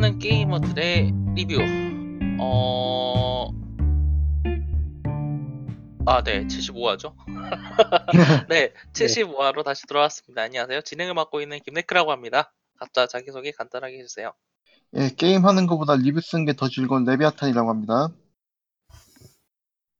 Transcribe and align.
파는 0.00 0.18
게이머들의 0.18 1.12
리뷰. 1.34 1.58
어, 2.40 3.50
아, 6.06 6.22
네, 6.22 6.46
75화죠. 6.46 7.14
네, 8.48 8.72
75화로 8.94 9.62
다시 9.62 9.86
돌아왔습니다. 9.86 10.40
안녕하세요. 10.40 10.80
진행을 10.80 11.12
맡고 11.12 11.42
있는 11.42 11.58
김네크라고 11.60 12.12
합니다. 12.12 12.50
각자 12.78 13.06
자기소개 13.06 13.50
간단하게 13.52 13.98
해주세요. 13.98 14.32
예, 14.96 15.10
게임 15.10 15.44
하는 15.44 15.66
것보다 15.66 15.96
리뷰 15.96 16.22
쓰는 16.22 16.46
게 16.46 16.54
더 16.54 16.70
즐거운 16.70 17.04
레비아탄이라고 17.04 17.68
합니다. 17.68 18.08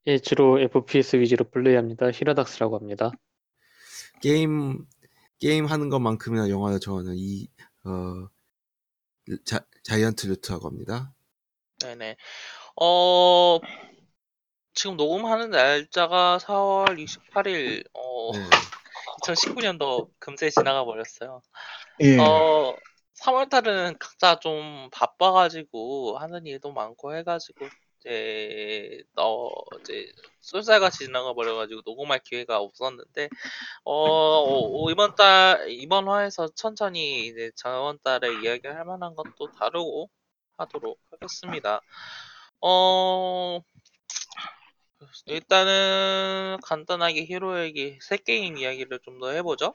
예, 0.06 0.18
주로 0.18 0.58
FPS 0.60 1.16
위주로 1.16 1.44
플레이합니다. 1.50 2.10
히라닥스라고 2.10 2.78
합니다. 2.78 3.10
게임 4.22 4.86
게임 5.38 5.66
하는 5.66 5.90
것만큼이나 5.90 6.48
영화를 6.48 6.80
좋아하는 6.80 7.16
이 7.16 7.48
어, 7.84 8.28
자, 9.44 9.60
자이언트 9.82 10.26
루트라고 10.26 10.68
합니다. 10.68 11.12
네네. 11.80 12.16
어, 12.80 13.58
지금 14.74 14.96
녹음하는 14.96 15.50
날짜가 15.50 16.38
4월 16.38 16.98
28일, 16.98 17.84
어, 17.94 18.32
네. 18.32 18.44
2019년도 19.22 20.10
금세 20.18 20.50
지나가 20.50 20.84
버렸어요. 20.84 21.42
예. 22.00 22.18
어, 22.18 22.74
3월달은 23.20 23.98
각자 23.98 24.38
좀 24.40 24.88
바빠가지고 24.92 26.18
하는 26.18 26.46
일도 26.46 26.72
많고 26.72 27.14
해가지고 27.14 27.66
이제 28.00 29.02
어 29.16 29.50
이제 29.80 30.10
쏠살같이 30.40 31.06
지나가 31.06 31.34
버려가지고 31.34 31.82
녹음할 31.84 32.20
기회가 32.20 32.60
없었는데 32.60 33.28
어, 33.84 33.94
어, 34.84 34.90
이번 34.90 35.14
달 35.16 35.66
이번 35.70 36.08
화에서 36.08 36.48
천천히 36.54 37.26
이제 37.26 37.50
저번 37.56 37.98
달에 38.02 38.40
이야기할 38.42 38.84
만한 38.86 39.14
것도 39.16 39.52
다루고 39.52 40.10
하도록 40.58 40.98
하겠습니다. 41.12 41.80
어 42.62 43.60
일단은 45.26 46.58
간단하게 46.62 47.24
히로에게 47.26 47.98
새 48.02 48.16
게임 48.18 48.56
이야기를 48.58 49.00
좀 49.00 49.20
더 49.20 49.30
해보죠. 49.30 49.74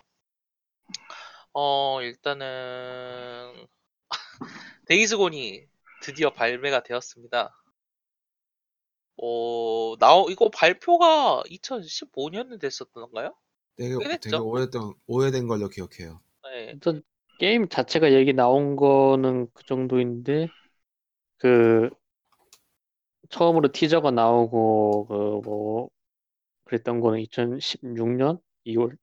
어, 1.54 2.02
일단은 2.02 3.68
데이즈곤이 4.88 5.68
드디어 6.02 6.32
발매가 6.32 6.84
되었습니다. 6.84 7.56
어, 9.18 9.96
나오 10.00 10.30
이거 10.30 10.50
발표가 10.50 11.44
2015년에 11.50 12.60
됐었던가요? 12.60 13.36
되게, 13.78 13.96
꽤 13.98 14.18
되게? 14.18 14.38
오래된 14.38 14.94
오래된 15.08 15.48
걸로 15.48 15.70
기억해요. 15.70 16.22
네. 16.44 16.72
일단 16.74 17.02
게임 17.40 17.68
자체가 17.68 18.14
얘기 18.14 18.34
나온 18.34 18.76
거는 18.76 19.48
그 19.54 19.64
정도인데 19.66 20.48
그 21.38 21.90
처음으로 23.30 23.72
티저가 23.72 24.12
나오고 24.12 25.08
그 25.08 25.14
뭐 25.48 25.90
그랬던 26.66 27.00
거는 27.02 27.20
2016년 27.22 28.42
2월 28.66 28.98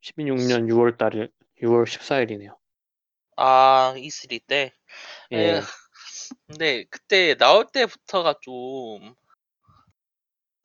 16년 0.00 0.68
6월 0.68 0.96
달에 0.96 1.28
6월 1.62 1.86
14일이네요. 1.86 2.56
아, 3.36 3.94
E3 3.96 4.38
때. 4.46 4.72
예. 5.32 5.36
예. 5.36 5.60
근데 6.46 6.84
그때 6.90 7.34
나올 7.36 7.66
때부터가 7.72 8.34
좀좀 8.40 9.14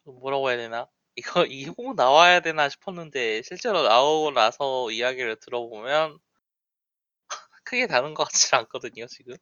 뭐라고 0.04 0.50
해야 0.50 0.58
되나? 0.58 0.88
이거 1.16 1.46
이거 1.50 1.94
나와야 1.96 2.42
되나 2.42 2.70
싶었는데 2.70 3.42
실제로 3.44 3.84
나오고 3.84 4.32
나서 4.32 4.92
이야기를 4.92 5.38
들어보면 5.38 6.20
크게 7.64 7.88
다른 7.88 8.14
것 8.14 8.24
같지 8.26 8.56
않거든요, 8.56 9.06
지금. 9.08 9.36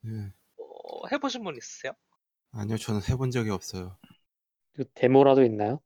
네. 0.00 0.32
어, 0.58 1.06
해보신 1.10 1.42
분 1.42 1.56
있으세요? 1.56 1.92
아니요, 2.52 2.76
저는 2.76 3.00
해본 3.08 3.30
적이 3.30 3.50
없어요. 3.50 3.96
그 4.74 4.84
데모라도 4.94 5.44
있나요? 5.44 5.80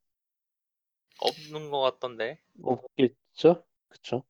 없는 1.18 1.70
것 1.70 1.80
같던데. 1.80 2.40
없겠죠? 2.62 3.64
그쵸? 3.88 4.24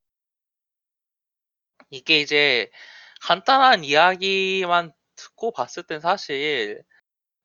이게 1.91 2.21
이제 2.21 2.71
간단한 3.23 3.85
이야기만 3.85 4.93
듣고 5.27 5.53
봤을 5.53 5.83
땐 5.85 6.01
사실 6.01 6.83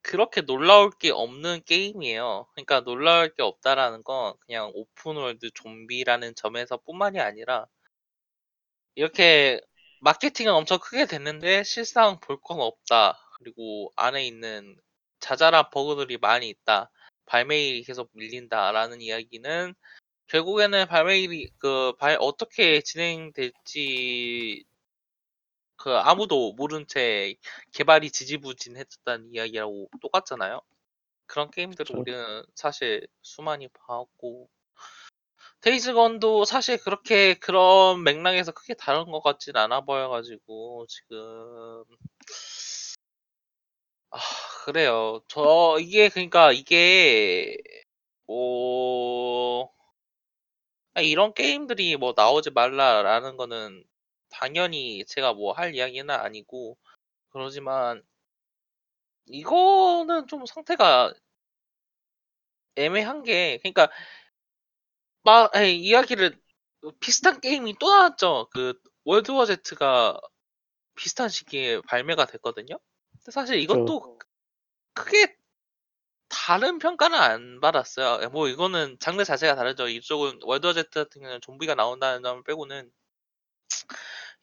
그렇게 0.02 0.42
놀라울 0.42 0.92
게 0.92 1.12
없는 1.12 1.64
게임이에요. 1.66 2.48
그러니까 2.54 2.82
놀라울 2.82 3.34
게 3.36 3.44
없다라는 3.44 4.04
건 4.04 4.34
그냥 4.46 4.72
open 4.76 5.09
world 5.09 5.52
좀비라는 5.54 6.36
점에서 6.36 6.78
뿐만이 6.78 7.20
아니라 7.20 7.68
이렇게 8.96 9.60
마케팅은 10.02 10.52
엄청 10.54 10.80
크게 10.80 11.06
됐는데 11.06 11.64
실상 11.64 12.20
볼 12.20 12.38
건 12.42 12.60
없다. 12.62 13.18
그리고 13.40 13.92
안에 13.96 14.26
있는 14.26 14.78
자잘한 15.20 15.70
버그들이 15.72 16.18
많이 16.18 16.50
있다. 16.50 16.92
발매일이 17.26 17.84
계속 17.84 18.10
밀린다라는 18.14 19.02
이야기는 19.02 19.74
결국에는 20.28 20.88
발매일이 20.88 21.52
그 21.60 21.94
발, 22.00 22.18
어떻게 22.20 22.82
진행될지 22.82 24.66
그 25.82 25.98
아무도 25.98 26.54
모른 26.54 26.86
채 26.88 27.36
개발이 27.74 28.12
지지부진했었다는 28.12 29.34
이야기라고 29.34 29.90
똑같잖아요. 30.00 30.62
그런 31.26 31.50
게임들을 31.50 31.86
그쵸. 31.88 32.00
우리는 32.00 32.44
사실 32.54 33.08
수많이 33.24 33.68
봐왔고 33.70 34.48
데이즈건도 35.62 36.46
사실 36.46 36.78
그렇게 36.78 37.34
그런 37.36 38.04
맥락에서 38.04 38.52
크게 38.52 38.76
다른 38.76 39.06
것 39.06 39.22
같진 39.22 39.58
않아 39.58 39.82
보여가지고 39.82 40.86
지금 40.88 41.84
아 44.12 44.20
그래요. 44.66 45.22
저 45.28 45.78
이게 45.80 46.10
그러니까 46.10 46.52
이게 46.52 47.58
뭐 48.28 49.72
아, 50.94 51.02
이런 51.02 51.34
게임들이 51.34 51.98
뭐 51.98 52.14
나오지 52.16 52.52
말라라는 52.52 53.38
거는 53.38 53.84
당연히 54.32 55.06
제가 55.06 55.34
뭐 55.34 55.54
할 55.54 55.76
이야기는 55.76 56.10
아니고 56.14 56.78
그러지만 57.32 58.04
이거는 59.26 60.28
좀 60.28 60.46
상태가 60.46 61.14
애매한 62.76 63.24
게 63.24 63.60
그러니까 63.60 63.90
막 65.24 65.52
에이, 65.56 65.80
이야기를 65.80 66.40
비슷한 67.00 67.40
게임이 67.42 67.76
또 67.80 67.90
나왔죠. 67.90 68.50
그 68.52 68.74
월드워 69.06 69.46
Z가 69.46 70.20
비슷한 70.96 71.30
시기에 71.30 71.82
발매가 71.82 72.26
됐거든요. 72.28 72.80
근데 73.12 73.32
사실 73.32 73.60
이것도 73.60 74.20
크게 74.94 75.38
다른 76.30 76.80
평가는 76.80 77.18
안 77.20 77.60
받았어요. 77.62 78.30
뭐 78.32 78.48
이거는 78.50 78.98
장르 79.00 79.24
자체가 79.24 79.56
다르죠. 79.56 79.88
이쪽은 79.90 80.40
월드워 80.44 80.74
Z 80.74 80.90
같은 80.92 81.22
경우는 81.22 81.42
좀비가 81.42 81.76
나온다는 81.76 82.24
점을 82.24 82.44
빼고는 82.44 82.92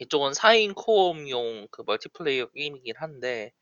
이쪽은 0.01 0.35
4인 0.35 0.75
코업용 0.75 1.69
그 1.71 1.83
멀티플레이어 1.87 2.47
게임이긴 2.51 2.95
한데 2.97 3.53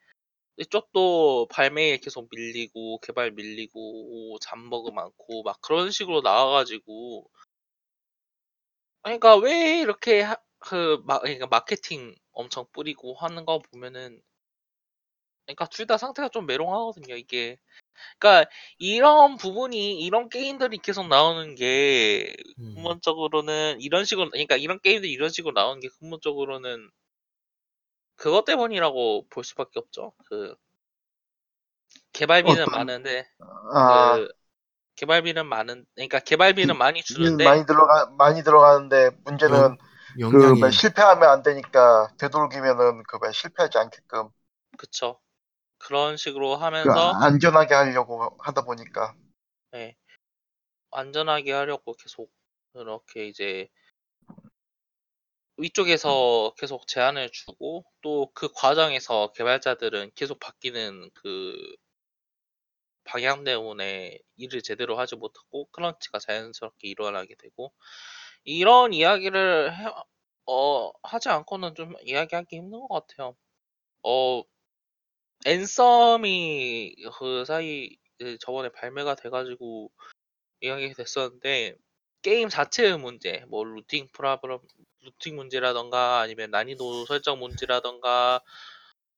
이쪽도 0.59 1.49
발매에 1.51 1.99
계속 1.99 2.29
밀리고 2.35 3.01
개발 3.01 3.33
밀리고 3.33 4.39
잠버그 4.43 4.91
많고 4.91 5.43
막 5.45 5.61
그런 5.63 5.91
식으로 5.93 6.23
나와가지고 6.23 7.31
그러니까 9.03 9.37
왜 9.37 9.81
이렇게 9.81 10.21
하- 10.23 10.37
그 10.59 11.01
마, 11.07 11.19
그러니까 11.21 11.47
마케팅 11.47 12.15
엄청 12.33 12.67
뿌리고 12.73 13.15
하는 13.15 13.45
거 13.47 13.59
보면은 13.61 14.21
그러니까 15.47 15.67
둘 15.67 15.87
다 15.87 15.97
상태가 15.99 16.29
좀 16.31 16.47
메롱하거든요 16.47 17.17
이게 17.17 17.57
그러니까 18.19 18.51
이런 18.79 19.37
부분이 19.37 20.01
이런 20.01 20.29
게임들이 20.29 20.79
계속 20.79 21.09
나오는 21.09 21.55
게 21.57 22.35
음. 22.59 22.75
근본적으로는 22.75 23.81
이런 23.81 24.05
식으로 24.05 24.31
그러니까 24.31 24.57
이런 24.57 24.81
게임들이 24.81 25.13
이런 25.13 25.31
식으로 25.31 25.53
나오는 25.55 25.81
게 25.81 25.89
근본적으로는 26.01 26.91
그것 28.17 28.45
때문이라고 28.45 29.27
볼 29.31 29.45
수밖에 29.45 29.79
없죠. 29.79 30.13
그 30.29 30.55
개발비는 32.13 32.63
어떤- 32.63 32.75
많은데 32.75 33.29
아, 33.75 34.17
그 34.17 34.29
개발비는 34.97 35.47
많은 35.47 35.87
그러니까 35.95 36.21
개발비는 36.21 36.77
많이 36.79 37.01
일 37.01 37.05
주는데 37.05 37.45
많이 37.45 37.67
들어가 37.67 38.07
많이 38.19 38.43
들어가는데 38.43 39.11
문제는 39.25 39.77
그 39.79 40.21
영향이 40.21 40.61
뭐 40.61 40.71
실패하면 40.71 41.29
안 41.29 41.43
되니까 41.43 42.09
되도록이면은 42.19 43.03
그뭐 43.05 43.31
실패하지 43.33 43.79
않게끔 43.79 44.31
그쵸 44.79 45.21
그런 45.79 46.17
식으로 46.17 46.57
그 46.79 46.89
하면서 46.89 47.19
안전하게 47.23 47.75
하려고 47.75 48.35
하다 48.41 48.63
보니까 48.65 49.15
예, 49.75 49.95
안전하게 50.93 51.53
하려고 51.53 51.95
계속 51.95 52.33
그렇게 52.73 53.29
이제 53.29 53.69
위쪽에서 55.59 56.55
계속 56.59 56.87
제한을 56.89 57.31
주고 57.31 57.85
또 58.01 58.31
그 58.35 58.49
과정에서 58.55 59.33
개발자들은 59.33 60.13
계속 60.15 60.39
바뀌는 60.41 61.11
그 61.15 61.55
방향 63.05 63.45
때문에 63.45 64.19
일을 64.37 64.63
제대로 64.63 64.99
하지 64.99 65.17
못하고 65.17 65.67
crunch가 65.73 66.19
자연스럽게 66.19 66.89
일어나게 66.89 67.35
되고 67.37 67.73
이런 68.45 68.93
이야기를 68.95 69.77
해- 69.79 69.87
어, 70.47 70.93
하지 71.03 71.29
않고는 71.31 71.75
좀 71.77 71.95
이야기하기 72.05 72.57
힘든 72.57 72.81
것 72.81 72.89
같아요. 73.07 73.37
어, 74.05 74.43
Anthem이 75.47 76.97
그 77.19 77.45
사이 77.45 77.97
그 78.19 78.37
저번에 78.39 78.69
발매가 78.71 79.15
돼가지고 79.15 79.91
이야기 80.61 80.93
됐었는데 80.93 81.77
게임 82.23 82.49
자체의 82.49 82.99
문제, 82.99 83.45
뭐 83.49 83.63
looting 83.63 84.09
problem, 84.13 84.61
looting 85.03 85.37
문제라던가 85.37 86.21
아니면 86.21 86.51
난이도 86.51 87.07
설정 87.07 87.39
문제라던가 87.39 88.41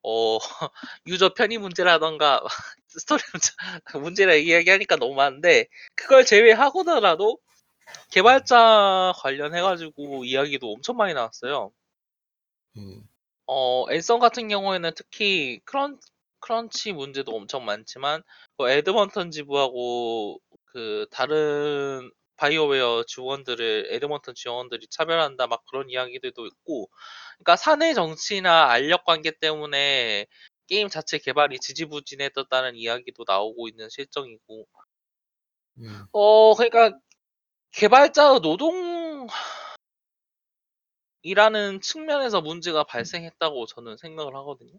어 0.02 0.38
유저 1.06 1.32
편의 1.34 1.56
문제라던가 1.58 2.42
스토리 2.88 3.22
문제, 3.32 3.52
문제라 3.98 4.34
이야기하니까 4.34 4.96
너무 4.96 5.14
많은데 5.14 5.68
그걸 5.94 6.26
제외하고더라도 6.26 7.38
개발자 8.10 9.14
관련해가지고 9.16 10.24
이야기도 10.26 10.72
엄청 10.72 10.98
많이 10.98 11.14
나왔어요. 11.14 11.72
예. 12.76 13.08
어, 13.46 13.90
Anthem 13.90 14.18
같은 14.18 14.48
경우에는 14.48 14.92
특히 14.94 15.60
crun, 15.64 15.98
crunch 16.40 16.92
문제도 16.92 17.32
엄청 17.34 17.64
많지만, 17.64 18.22
그 18.56 18.70
에드먼턴 18.70 19.30
지부하고 19.30 20.40
그 20.66 21.06
다른 21.10 22.10
BioWare 22.36 23.04
직원들을, 23.06 23.88
에드먼턴 23.90 24.34
직원들이 24.34 24.86
차별한다, 24.90 25.46
막 25.48 25.64
그런 25.70 25.90
이야기들도 25.90 26.46
있고, 26.46 26.88
그러니까 27.38 27.56
사내 27.56 27.94
정치나 27.94 28.70
알력 28.70 29.04
관계 29.04 29.32
때문에 29.32 30.26
게임 30.68 30.88
자체 30.88 31.18
개발이 31.18 31.58
지지부진했었다는 31.60 32.76
이야기도 32.76 33.24
나오고 33.26 33.68
있는 33.68 33.88
실정이고, 33.88 34.66
예. 35.82 35.86
어, 36.12 36.54
그러니까 36.54 36.98
개발자의 37.72 38.40
노동 38.40 39.28
이라는 41.22 41.80
측면에서 41.80 42.40
문제가 42.40 42.84
발생했다고 42.84 43.66
저는 43.66 43.96
생각을 43.96 44.34
하거든요. 44.36 44.78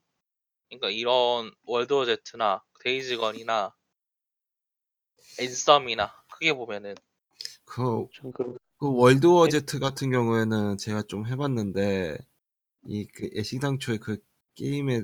그러니까 0.70 0.90
이런 0.90 1.52
월드워 1.66 2.06
제트나 2.06 2.64
데이즈건이나 2.82 3.74
앤썸이나 5.40 6.14
크게 6.32 6.54
보면은 6.54 6.96
그, 7.66 8.08
좀 8.12 8.32
그, 8.32 8.58
그 8.78 8.96
월드워 8.96 9.48
제트 9.50 9.80
같은 9.80 10.12
경우에는 10.12 10.78
제가 10.78 11.04
좀 11.04 11.28
해봤는데 11.28 12.18
이그 12.86 13.30
애시당초에 13.36 13.98
그 13.98 14.18
게임에 14.56 15.04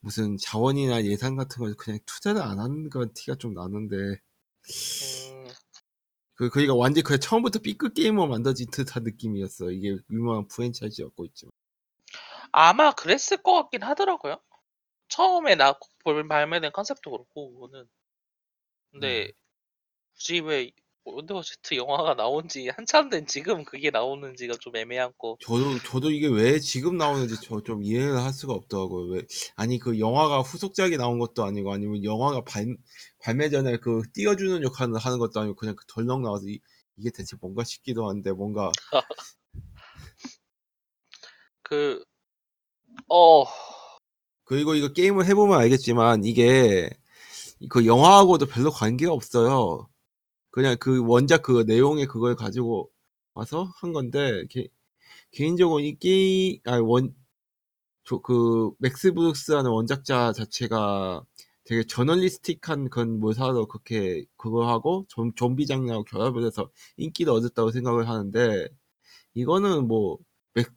무슨 0.00 0.36
자원이나 0.36 1.04
예산 1.04 1.36
같은 1.36 1.62
걸 1.62 1.74
그냥 1.74 1.98
투자를 2.06 2.42
안 2.42 2.58
하는 2.58 2.90
건 2.90 3.12
티가 3.14 3.36
좀 3.36 3.54
나는데 3.54 3.96
음, 3.96 5.48
그 6.34 6.50
그러니까 6.50 6.74
완전 6.74 7.02
그 7.02 7.18
처음부터 7.18 7.60
B급 7.60 7.94
게이머 7.94 8.26
만들어진 8.26 8.70
듯한 8.70 9.02
느낌이었어. 9.02 9.70
이게 9.70 9.96
유명한 10.10 10.46
프랜차이즈였고 10.48 11.24
있지만. 11.26 11.50
아마 12.52 12.92
그랬을 12.92 13.42
것 13.42 13.54
같긴 13.54 13.82
하더라고요. 13.82 14.40
처음에 15.08 15.54
나 15.56 15.74
볼- 16.04 16.26
발매된 16.28 16.72
컨셉도 16.72 17.10
그렇고 17.10 17.52
그거는 17.54 17.88
근데 18.90 19.30
굳이 20.14 20.40
왜 20.40 20.70
제트 21.44 21.76
영화가 21.76 22.16
나온 22.16 22.48
지 22.48 22.68
한참 22.68 23.10
된 23.10 23.26
지금 23.26 23.64
그게 23.64 23.90
나오는지가 23.90 24.56
좀 24.60 24.76
애매한 24.76 25.12
거. 25.18 25.36
저도 25.40 25.78
저도 25.84 26.10
이게 26.10 26.26
왜 26.28 26.58
지금 26.58 26.96
나오는지 26.96 27.40
저 27.42 27.60
좀 27.62 27.82
이해를 27.82 28.18
할 28.18 28.32
수가 28.32 28.52
없더라고요. 28.54 29.06
왜 29.14 29.22
아니 29.56 29.78
그 29.78 29.98
영화가 29.98 30.40
후속작이 30.40 30.96
나온 30.96 31.18
것도 31.18 31.44
아니고 31.44 31.72
아니면 31.72 32.04
영화가 32.04 32.44
발 32.44 32.76
발매 33.22 33.48
전에 33.50 33.78
그 33.78 34.02
띄워주는 34.14 34.62
역할을 34.64 34.96
하는 34.98 35.18
것도 35.18 35.40
아니고 35.40 35.56
그냥 35.56 35.76
그 35.76 35.84
덜렁 35.86 36.22
나와서 36.22 36.44
이, 36.48 36.60
이게 36.96 37.10
대체 37.10 37.36
뭔가 37.40 37.64
싶기도 37.64 38.08
한데 38.08 38.32
뭔가 38.32 38.70
그 41.62 42.04
어, 43.08 43.44
그리고 44.48 44.74
이거 44.74 44.88
게임을 44.92 45.26
해보면 45.26 45.58
알겠지만 45.60 46.24
이게 46.24 46.90
그 47.70 47.86
영화하고도 47.86 48.46
별로 48.46 48.70
관계가 48.70 49.12
없어요. 49.12 49.88
그냥 50.50 50.76
그 50.80 51.04
원작 51.06 51.42
그 51.42 51.64
내용의 51.66 52.06
그걸 52.06 52.36
가지고 52.36 52.90
와서 53.34 53.72
한 53.76 53.92
건데 53.92 54.44
개, 54.50 54.68
개인적으로 55.32 55.80
이 55.80 55.96
게임 55.98 56.60
아원 56.66 57.14
그 58.24 58.70
맥스 58.78 59.12
브룩스라는 59.12 59.70
원작자 59.70 60.32
자체가 60.32 61.22
되게 61.64 61.84
journalistic한 61.84 62.88
그런 62.90 63.20
묘사로 63.20 63.66
그렇게 63.68 64.24
그거 64.36 64.66
하고 64.68 65.04
좀 65.08 65.34
좀비 65.34 65.66
장르하고 65.66 66.04
결합을 66.04 66.44
해서 66.46 66.70
인기를 66.96 67.32
얻었다고 67.32 67.70
생각을 67.72 68.08
하는데 68.08 68.68
이거는 69.34 69.88
뭐 69.88 70.18
맥- 70.54 70.70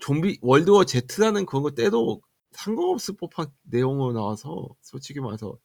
좀비 0.00 0.38
World 0.42 0.68
War 0.68 0.84
Z라는 0.84 1.46
그런 1.46 1.62
거 1.64 1.72
떼도 1.72 2.22
상관없을 2.52 3.16
법한 3.16 3.52
내용으로 3.62 4.12
나와서 4.12 4.68
솔직히 4.80 5.20
말해서 5.20 5.58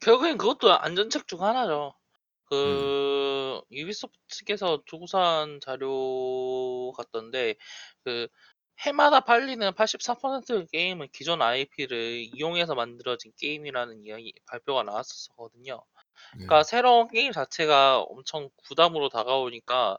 결국엔 0.00 0.38
그것도 0.38 0.72
안전책 0.72 1.28
중 1.28 1.42
하나죠. 1.42 1.94
그 2.46 3.60
유비소프트 3.70 4.18
측에서 4.28 4.82
조사한 4.86 5.60
자료 5.60 6.92
같던데 6.92 7.54
그 8.02 8.26
해마다 8.80 9.20
팔리는 9.20 9.70
84%의 9.72 10.66
게임은 10.72 11.08
기존 11.12 11.42
IP를 11.42 12.26
이용해서 12.34 12.74
만들어진 12.74 13.32
게임이라는 13.38 14.04
이야기 14.04 14.32
발표가 14.46 14.82
나왔었거든요. 14.82 15.84
그러니까 16.32 16.62
새로운 16.62 17.08
게임 17.08 17.32
자체가 17.32 18.00
엄청 18.00 18.48
부담으로 18.64 19.08
다가오니까 19.10 19.98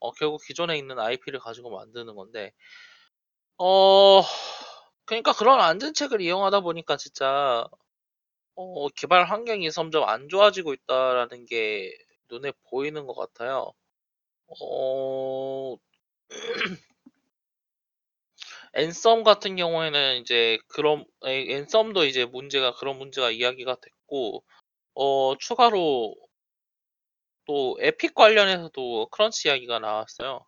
어, 0.00 0.12
결국 0.12 0.42
기존에 0.44 0.76
있는 0.78 0.98
IP를 0.98 1.40
가지고 1.40 1.70
만드는 1.70 2.14
건데 2.14 2.52
어 3.58 4.22
그러니까 5.04 5.32
그런 5.32 5.60
안전책을 5.60 6.20
이용하다 6.20 6.60
보니까 6.60 6.96
진짜 6.96 7.66
어, 8.56 8.88
개발 8.90 9.24
환경이 9.24 9.70
점점 9.72 10.04
안 10.08 10.28
좋아지고 10.28 10.74
있다라는 10.74 11.46
게 11.46 11.96
눈에 12.30 12.52
보이는 12.70 13.06
것 13.06 13.14
같아요. 13.14 13.72
어, 14.62 15.76
앤썸 18.74 19.22
같은 19.24 19.56
경우에는 19.56 20.20
이제 20.20 20.58
그런 20.68 21.04
에, 21.26 21.54
앤썸도 21.56 22.04
이제 22.06 22.24
문제가 22.24 22.74
그런 22.74 22.98
문제가 22.98 23.30
이야기가 23.30 23.76
됐고 23.80 24.44
어, 24.94 25.36
추가로 25.38 26.14
또 27.46 27.76
Epic 27.80 28.14
관련해서도 28.14 29.06
crunch 29.10 29.48
이야기가 29.48 29.78
나왔어요. 29.78 30.44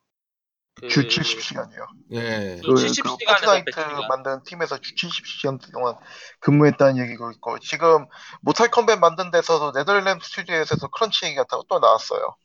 그, 0.88 1.08
주 1.08 1.22
70시간이요. 1.22 1.86
예그 2.12 2.62
그, 2.62 2.74
70그 2.74 3.18
시간에서 3.18 3.64
100시간. 3.64 4.08
만든 4.08 4.42
팀에서 4.44 4.78
주 4.78 4.94
70시간 4.94 5.58
동안 5.72 5.96
근무했다는 6.40 6.98
얘기가 7.02 7.30
있고 7.32 7.58
지금 7.58 8.06
Mortal 8.42 8.70
Kombat 8.70 8.99
만든 8.98 9.30
데서도 9.30 9.72
네덜란드 9.72 10.24
스튜디오에서 10.24 10.88
crunch 10.88 11.26
얘기가 11.26 11.44
또- 11.50 11.64
또 11.68 11.78
나왔어요. 11.78 12.36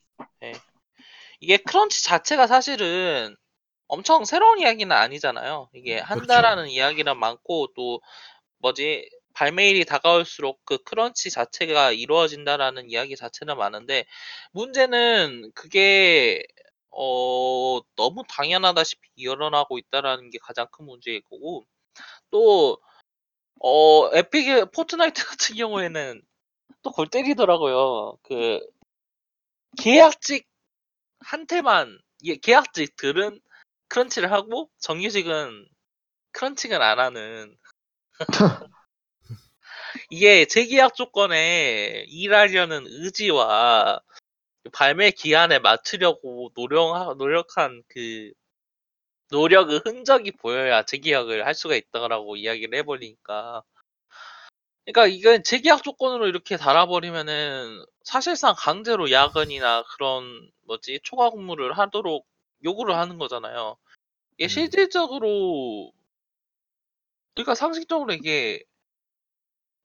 이게 1.41 1.57
crunch 1.57 2.03
자체가 2.03 2.47
사실은 2.47 3.35
엄청 3.87 4.25
새로운 4.25 4.59
이야기는 4.59 4.95
아니잖아요. 4.95 5.69
이게 5.73 5.95
그렇죠. 5.95 6.13
한다라는 6.13 6.67
이야기는 6.67 7.17
많고 7.17 7.69
또 7.75 8.01
뭐지 8.59 9.09
발매일이 9.33 9.85
다가올수록 9.85 10.59
그 10.65 10.77
crunch 10.83 11.31
자체가 11.31 11.91
이루어진다라는 11.91 12.89
이야기 12.89 13.15
자체는 13.15 13.57
많은데 13.57 14.05
문제는 14.51 15.51
그게 15.55 16.43
어 16.91 17.79
너무 17.95 18.23
당연하다시피 18.29 19.09
일어나고 19.17 19.77
있다라는 19.77 20.29
게 20.31 20.39
가장 20.41 20.67
큰 20.71 20.85
문제일 20.85 21.21
거고 21.23 21.65
또 22.31 22.79
어 23.61 24.09
Epic의 24.15 24.71
Fortnite 24.71 25.23
같은 25.27 25.55
경우에는 25.55 26.21
또 26.83 26.91
골 26.93 27.07
때리더라고요. 27.09 28.17
그 28.23 28.59
계약직 29.77 30.47
한테만 31.21 31.99
예, 32.25 32.35
계약직들은 32.37 33.41
crunch를 33.89 34.31
하고 34.31 34.69
정규직은 34.79 35.67
crunch를 36.33 36.81
안 36.81 36.99
하는 36.99 37.57
이게 40.09 40.45
재계약 40.45 40.95
조건에 40.95 42.05
일하려는 42.07 42.85
의지와 42.87 43.99
발매 44.73 45.11
기한에 45.11 45.59
맞추려고 45.59 46.51
노력 46.55 47.17
노력한 47.17 47.83
그 47.87 48.31
노력의 49.31 49.81
흔적이 49.85 50.31
보여야 50.31 50.83
재계약을 50.83 51.45
할 51.45 51.53
수가 51.55 51.75
있다라고 51.75 52.35
이야기를 52.35 52.77
해버리니까 52.79 53.63
그러니까 54.85 55.07
이건 55.07 55.43
재계약 55.43 55.83
조건으로 55.83 56.27
이렇게 56.27 56.57
달아버리면은 56.57 57.85
사실상 58.03 58.55
강제로 58.57 59.11
야근이나 59.11 59.83
그런 59.95 60.49
뭐지 60.65 61.01
초과 61.03 61.29
근무를 61.29 61.77
하도록 61.77 62.25
요구를 62.63 62.95
하는 62.95 63.19
거잖아요. 63.19 63.77
이게 64.37 64.45
음. 64.45 64.49
실질적으로 64.49 65.91
그러니까 67.35 67.55
상식적으로 67.55 68.13
이게 68.13 68.63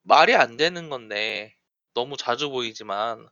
말이 0.02 0.34
안 0.34 0.56
되는 0.56 0.88
건데 0.88 1.54
너무 1.92 2.16
자주 2.16 2.50
보이지만 2.50 3.28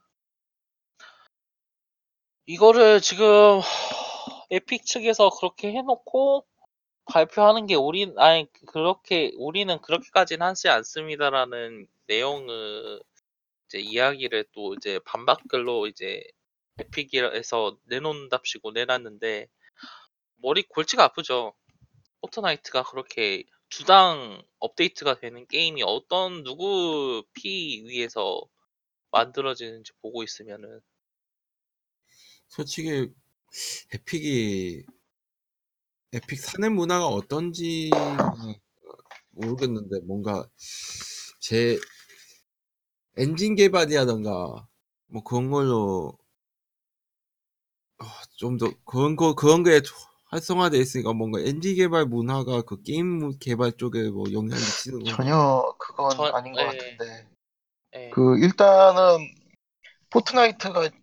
이거를 2.45 2.99
지금 2.99 3.61
에픽 4.51 4.85
측에서 4.85 5.29
그렇게 5.29 5.71
해놓고 5.71 6.45
발표하는 7.05 7.67
게 7.67 7.75
우리 7.75 8.13
아니 8.17 8.47
그렇게 8.67 9.31
우리는 9.37 9.79
그렇게까지는 9.81 10.45
하지 10.45 10.67
않습니다라는 10.69 11.87
내용을 12.07 13.01
이제 13.67 13.79
이야기를 13.79 14.45
또 14.53 14.73
이제 14.73 14.99
반박글로 15.05 15.87
이제 15.87 16.21
에픽에서 16.79 17.77
내놓는답시고 17.85 18.71
내놨는데 18.71 19.47
머리 20.37 20.63
골치가 20.63 21.05
아프죠. 21.05 21.53
Fortnite가 22.21 22.83
그렇게 22.83 23.43
주당 23.69 24.43
업데이트가 24.59 25.19
되는 25.19 25.47
게임이 25.47 25.83
어떤 25.83 26.43
누구 26.43 27.23
피 27.33 27.83
위에서 27.85 28.41
만들어지는지 29.11 29.93
보고 30.01 30.23
있으면은 30.23 30.81
솔직히 32.53 33.11
Epic이 33.91 34.85
Epic 36.13 36.39
사내 36.39 36.69
문화가 36.69 37.07
어떤지 37.07 37.89
모르겠는데 39.31 40.01
뭔가 40.05 40.47
제 41.39 41.79
엔진 43.17 43.55
개발이라던가 43.55 44.67
뭐 45.07 45.23
그런 45.23 45.49
걸로 45.49 46.15
좀더 48.37 48.69
그런 48.85 49.15
거 49.15 49.33
그런 49.33 49.63
게 49.63 49.81
활성화돼 50.25 50.77
있으니까 50.77 51.13
뭔가 51.13 51.39
엔진 51.39 51.75
개발 51.75 52.05
문화가 52.05 52.61
그 52.61 52.83
게임 52.83 53.35
개발 53.39 53.71
쪽에 53.71 54.11
뭐 54.11 54.25
영향 54.31 54.59
미치는 54.59 54.99
거 54.99 55.05
전혀 55.09 55.75
그건 55.79 56.11
전- 56.11 56.35
아닌 56.35 56.53
것 56.53 56.61
예. 56.61 56.65
같은데. 56.65 57.27
예. 57.95 58.09
그 58.11 58.37
일단은 58.37 59.27
Fortnite가 60.11 60.73
거- 60.73 61.02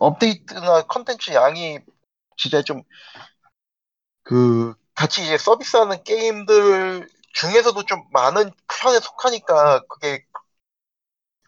업데이트나 0.00 0.82
컨텐츠 0.82 1.32
양이 1.34 1.78
진짜 2.36 2.62
좀 2.62 2.82
그 4.22 4.74
같이 4.94 5.22
이제 5.22 5.38
서비스하는 5.38 6.02
게임들 6.04 7.08
중에서도 7.34 7.84
좀 7.84 8.02
많은 8.12 8.50
편에 8.68 8.98
속하니까 9.00 9.80
그게 9.88 10.24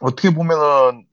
어떻게 0.01 0.31
보면은 0.31 1.07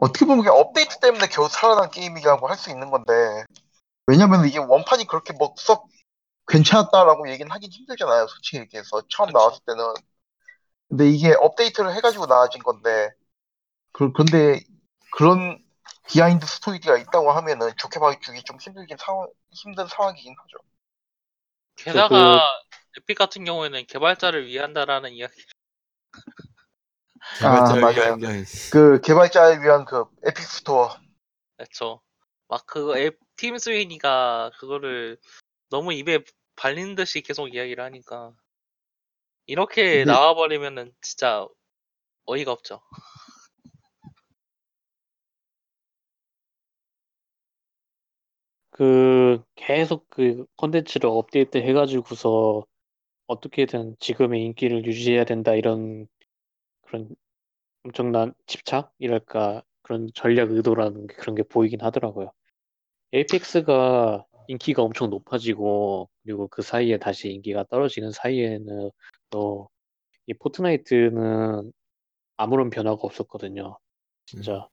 어떻게 0.00 0.24
보면 0.26 0.38
그게 0.44 0.50
업데이트 0.50 0.98
때문에 1.00 1.26
겨우 1.28 1.48
살아난 1.48 1.90
게임이라고 1.90 2.48
할 2.48 2.56
수 2.56 2.70
있는 2.70 2.90
건데 2.90 3.12
왜냐면 4.06 4.46
이게 4.46 4.58
원판이 4.58 5.06
그렇게 5.06 5.32
뭐썩 5.34 5.88
괜찮았다라고 6.48 7.30
얘기는 7.30 7.50
하긴 7.50 7.70
힘들잖아요 7.72 8.26
솔직히 8.28 8.58
얘기해서 8.58 9.02
처음 9.08 9.28
그쵸. 9.28 9.38
나왔을 9.38 9.60
때는 9.66 9.94
근데 10.88 11.08
이게 11.10 11.34
업데이트를 11.34 11.94
해가지고 11.96 12.26
나아진 12.26 12.62
건데 12.62 13.10
그, 13.92 14.12
근데 14.12 14.60
그런 15.12 15.62
비하인드 16.08 16.46
스토리가 16.46 16.98
있다고 16.98 17.30
하면은 17.32 17.70
좋게 17.76 18.00
봐주기 18.00 18.42
좀 18.44 18.58
힘들긴 18.60 18.96
상황 18.98 19.28
힘든 19.50 19.86
상황이긴 19.86 20.34
하죠. 20.38 20.58
게다가 21.76 22.40
Epic 22.98 23.16
같은 23.16 23.44
경우에는 23.44 23.86
개발자를 23.86 24.46
위한다라는 24.46 25.12
이야기 25.12 25.34
개발자를 27.38 27.80
맞아요. 27.80 27.96
위한 27.96 28.18
게 28.18 28.26
아니- 28.26 28.44
그 28.72 29.00
개발자를 29.00 29.62
위한 29.62 29.84
그 29.84 30.04
Epic 30.24 30.42
Store 30.44 30.94
그렇죠. 31.56 32.02
막 32.48 32.66
그거 32.66 32.98
앱, 32.98 33.18
팀 33.36 33.56
스위니가 33.56 34.50
그거를 34.58 35.18
너무 35.70 35.92
입에 35.92 36.18
발리는 36.56 36.94
듯이 36.94 37.22
계속 37.22 37.54
이야기를 37.54 37.82
하니까 37.84 38.32
이렇게 39.46 39.98
근데- 40.04 40.12
나와버리면은 40.12 40.92
진짜 41.00 41.46
어이가 42.26 42.52
없죠. 42.52 42.82
그 48.82 49.42
계속 49.54 50.06
그 50.10 50.46
콘텐츠를 50.56 51.08
업데이트 51.10 51.58
해가지고서 51.58 52.64
어떻게든 53.28 53.96
지금의 54.00 54.44
인기를 54.46 54.84
유지해야 54.86 55.24
된다 55.24 55.54
이런 55.54 56.08
그런 56.82 57.08
엄청난 57.84 58.34
집착이랄까 58.46 59.62
그런 59.82 60.08
전략 60.14 60.52
의도라는 60.52 61.06
게 61.08 61.14
그런 61.16 61.36
게 61.36 61.42
보이긴 61.44 61.82
하더라고요. 61.82 62.32
Apex가 63.12 64.26
인기가 64.48 64.82
엄청 64.82 65.10
높아지고 65.10 66.10
그리고 66.24 66.48
그 66.48 66.62
사이에 66.62 66.98
다시 66.98 67.30
인기가 67.32 67.64
떨어지는 67.64 68.12
사이에는 68.12 68.90
또 69.30 69.72
이 70.26 70.34
Fortnite는 70.34 71.72
아무런 72.36 72.70
변화가 72.70 73.00
없었거든요. 73.02 73.78
진짜 74.26 74.68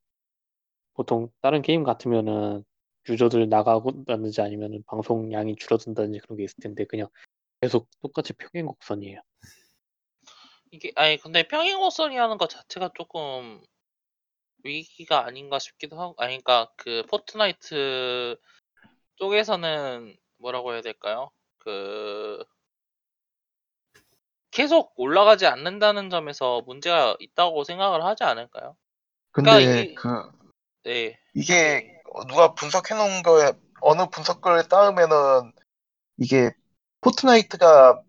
보통 0.94 1.30
다른 1.42 1.62
게임 1.62 1.84
같으면은 1.84 2.64
유저들 3.08 3.50
나가고다든지 3.50 4.42
아니면은 4.42 4.84
방송량이 4.88 5.56
줄어든다든지 5.56 6.20
그런 6.20 6.38
게 6.38 6.44
있을 6.44 6.56
텐데 6.62 6.86
그냥 6.86 7.08
계속 7.62 7.88
똑같이 8.02 8.34
평행 8.34 8.66
곡선이에요. 8.66 9.22
이게 10.72 10.92
아니 10.96 11.18
근데 11.18 11.48
평행곡선이라는 11.48 12.38
것 12.38 12.50
자체가 12.50 12.92
조금 12.96 13.62
위기가 14.64 15.26
아닌가 15.26 15.58
싶기도 15.58 16.00
하고 16.00 16.16
아니 16.18 16.42
그러니까 16.44 16.72
그 16.76 17.04
포트나이트 17.10 18.38
쪽에서는 19.16 20.16
뭐라고 20.38 20.74
해야 20.74 20.82
될까요? 20.82 21.32
그 21.58 22.44
계속 24.52 24.94
올라가지 24.96 25.46
않는다는 25.46 26.10
점에서 26.10 26.62
문제가 26.62 27.16
있다고 27.20 27.64
생각을 27.64 28.04
하지 28.04 28.24
않을까요? 28.24 28.76
근데 29.32 29.50
그러니까 29.52 29.82
이- 29.82 29.96
그 29.96 30.32
네. 30.84 31.20
이게 31.34 31.99
누가 32.28 32.54
분석해 32.54 32.96
놓은 32.96 33.24
거에 33.24 33.54
어느 33.82 34.06
분석글에 34.10 34.64
따르면은 34.68 35.54
이게 36.18 36.52
포트나이트가 37.02 38.02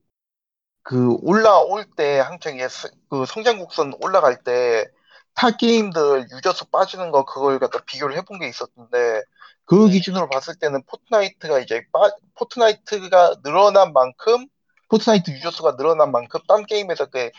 그 0.83 1.15
올라올 1.23 1.87
때 1.97 2.21
스- 2.69 2.91
그 3.11 3.27
성장 3.27 3.59
곡선 3.59 3.95
올라갈 4.03 4.43
때 4.45 4.87
타 5.35 5.53
게임들 5.57 6.29
유저 6.33 6.53
수 6.53 6.67
빠지는 6.67 7.11
거 7.13 7.25
그걸 7.25 7.59
갖다 7.61 7.79
비교를 7.87 8.17
해본 8.17 8.41
게 8.41 8.49
있었는데 8.49 9.23
그 9.65 9.87
네. 9.87 9.93
기준으로 9.93 10.29
봤을 10.29 10.57
때는 10.57 10.83
포트나이트가 10.87 11.61
이제 11.61 11.85
빠, 11.93 12.11
포트나이트가 12.37 13.37
늘어난 13.45 13.93
만큼 13.95 14.47
포트나이트 14.91 15.31
유저 15.31 15.51
수가 15.53 15.77
늘어난 15.77 16.11
만큼 16.13 16.41
딴 16.49 16.67
게임에서 16.67 17.07
그이 17.07 17.31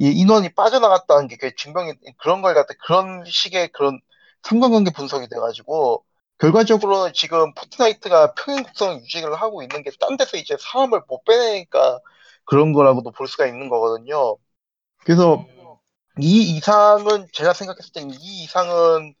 인원이 0.00 0.54
빠져나갔다는 0.54 1.28
게 1.28 1.54
증명이 1.56 1.94
그런 2.18 2.42
걸 2.42 2.54
갖다 2.54 2.74
그런 2.86 3.24
식의 3.26 3.68
그런 3.72 4.00
상관관계 4.48 4.92
분석이 4.92 5.28
돼가지고 5.28 6.04
결과적으로 6.38 7.12
지금 7.12 7.52
포트나이트가 7.54 8.34
평행 8.34 8.62
곡선 8.64 9.00
유지를 9.00 9.34
하고 9.34 9.62
있는 9.62 9.82
게 9.82 9.90
딴 10.00 10.16
데서 10.16 10.36
이제 10.36 10.56
사람을 10.60 11.02
못 11.08 11.24
빼내니까 11.24 12.00
그런 12.44 12.72
거라고도 12.72 13.10
볼 13.12 13.26
수가 13.28 13.46
있는 13.46 13.68
거거든요. 13.68 14.36
그래서 15.04 15.34
음, 15.36 15.76
이 16.20 16.56
이상은 16.56 17.26
제가 17.32 17.52
생각했을 17.52 17.92
땐이 17.92 18.14
이상은 18.14 19.14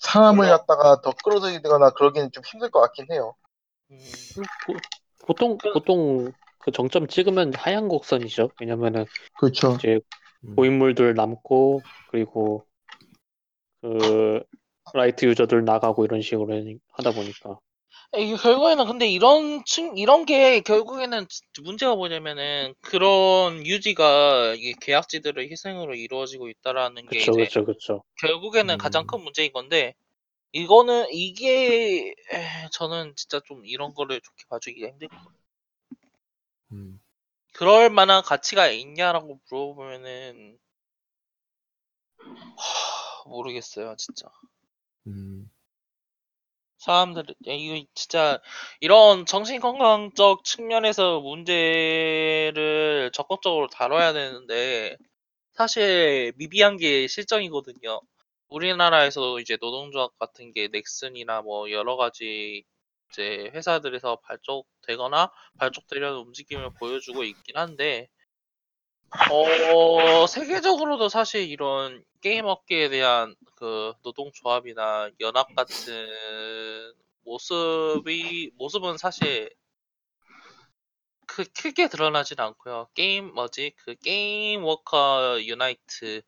사람을. 0.00 0.48
갖다가 0.48 1.00
더 1.00 1.12
끌어들이거나 1.24 1.90
그러기는 1.90 2.30
좀 2.32 2.42
힘들 2.44 2.70
것 2.70 2.80
같긴 2.80 3.06
해요. 3.12 3.34
음, 3.90 3.96
보, 4.66 4.74
그- 5.58 5.72
보통 5.72 6.32
그 6.58 6.70
정점 6.72 7.06
찍으면 7.08 7.54
하향 7.54 7.88
곡선이죠. 7.88 8.50
왜냐면은 8.60 9.04
그렇죠. 9.38 9.74
이제 9.78 10.00
음. 10.44 10.54
고인물들 10.56 11.14
남고 11.14 11.82
그리고 12.10 12.66
그 13.80 14.42
light 14.92 15.24
유저들 15.26 15.64
나가고 15.64 16.04
이런 16.04 16.20
식으로 16.20 16.54
하다 16.92 17.12
보니까 17.12 17.58
이게 18.16 18.36
결국에는 18.36 18.86
근데 18.86 19.08
이런 19.08 19.64
층 19.66 19.96
이런 19.96 20.24
게 20.24 20.60
결국에는 20.60 21.28
지- 21.28 21.42
문제가 21.62 21.94
뭐냐면은 21.96 22.74
그런 22.80 23.66
유지가 23.66 24.54
이게 24.56 24.74
계약직들의 24.80 25.50
희생으로 25.50 25.94
이루어지고 25.94 26.48
있다라는 26.48 27.08
게 27.08 27.18
그쵸 27.18 27.32
이제 27.32 27.46
그쵸 27.46 27.64
그쵸. 27.64 28.02
결국에는 28.20 28.74
음. 28.74 28.78
가장 28.78 29.06
큰 29.06 29.22
문제인 29.22 29.52
건데 29.52 29.94
이거는 30.52 31.08
이게 31.12 32.14
에, 32.32 32.68
저는 32.72 33.14
진짜 33.16 33.40
좀 33.46 33.66
이런 33.66 33.94
거를 33.94 34.20
좋게 34.20 34.44
봐주기가 34.50 34.88
힘들거든요. 34.88 35.30
음. 36.72 37.00
그럴 37.54 37.88
만한 37.88 38.22
가치가 38.22 38.68
있냐라고 38.68 39.40
물어보면은 39.50 40.58
하, 42.56 43.28
모르겠어요 43.28 43.94
진짜. 43.96 44.28
음. 45.06 45.50
사람들 46.78 47.24
이거 47.46 47.86
진짜 47.94 48.40
이런 48.80 49.24
정신건강적 49.26 50.44
측면에서 50.44 51.20
문제를 51.20 53.10
적극적으로 53.14 53.68
다뤄야 53.68 54.12
되는데 54.12 54.96
사실 55.54 56.32
미비한 56.36 56.76
게 56.76 57.06
실정이거든요. 57.06 58.00
우리나라에서도 58.48 59.40
이제 59.40 59.56
노동조합 59.60 60.18
같은 60.18 60.52
게 60.52 60.68
넥슨이나 60.68 61.42
뭐 61.42 61.70
여러 61.70 61.96
가지 61.96 62.64
이제 63.10 63.50
회사들에서 63.54 64.16
발족되거나 64.16 65.30
발족되려는 65.58 66.18
움직임을 66.18 66.70
보여주고 66.78 67.24
있긴 67.24 67.56
한데 67.56 68.08
어 69.30 70.26
세계적으로도 70.26 71.08
사실 71.08 71.48
이런 71.48 72.04
게임 72.24 72.46
업계에 72.46 72.88
대한 72.88 73.36
그 73.54 73.92
노동조합이나 74.02 75.10
연합 75.20 75.54
같은 75.54 76.08
모습이 77.24 78.50
모습은 78.56 78.98
사실 78.98 79.50
그 81.26 81.44
크게 81.44 81.88
드러나진 81.88 82.40
않고요. 82.40 82.88
게임 82.94 83.34
뭐지 83.34 83.74
그 83.76 83.94
Game 83.96 84.64
Workers 84.64 85.42
Unite 85.42 86.22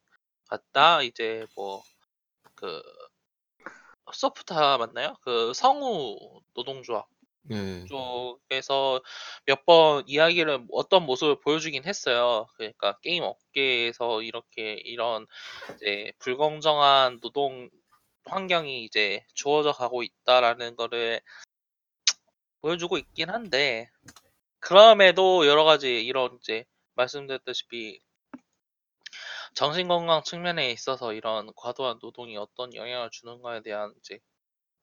같다 0.49 1.03
이제 1.03 1.47
뭐 1.57 1.83
그 2.57 2.83
소프타 4.13 4.79
맞나요? 4.79 5.17
그 5.23 5.53
성우 5.55 6.41
노동조합 6.55 7.07
네. 7.49 7.85
쪽에서 7.87 9.01
몇 9.47 9.65
번 9.65 10.05
이야기를 10.07 10.67
어떤 10.73 11.05
모습을 11.07 11.41
보여주긴 11.41 11.85
했어요. 11.85 12.47
그러니까 12.57 12.99
게임 13.01 13.23
업계에서 13.25 14.23
이렇게 14.23 14.75
이런 14.75 15.27
이제 15.75 16.13
불공정한 16.19 17.21
노동 17.21 17.69
환경이 18.25 18.85
이제 18.85 19.25
주어져 19.35 19.73
가고 19.73 20.03
있다라는 20.03 20.77
거를 20.77 21.21
보여주고 22.61 22.99
있긴 22.99 23.31
한데 23.31 23.89
그럼에도 24.61 25.47
여러 25.47 25.65
가지 25.65 26.05
이런 26.05 26.39
이제 26.41 26.65
말씀드렸다시피 26.95 28.01
정신건강 29.55 30.23
측면에 30.23 30.71
있어서 30.71 31.13
이런 31.13 31.51
과도한 31.57 31.99
노동이 32.01 32.37
어떤 32.37 32.75
영향을 32.75 33.11
주는가에 33.11 33.63
대한 33.63 33.95
이제 33.99 34.19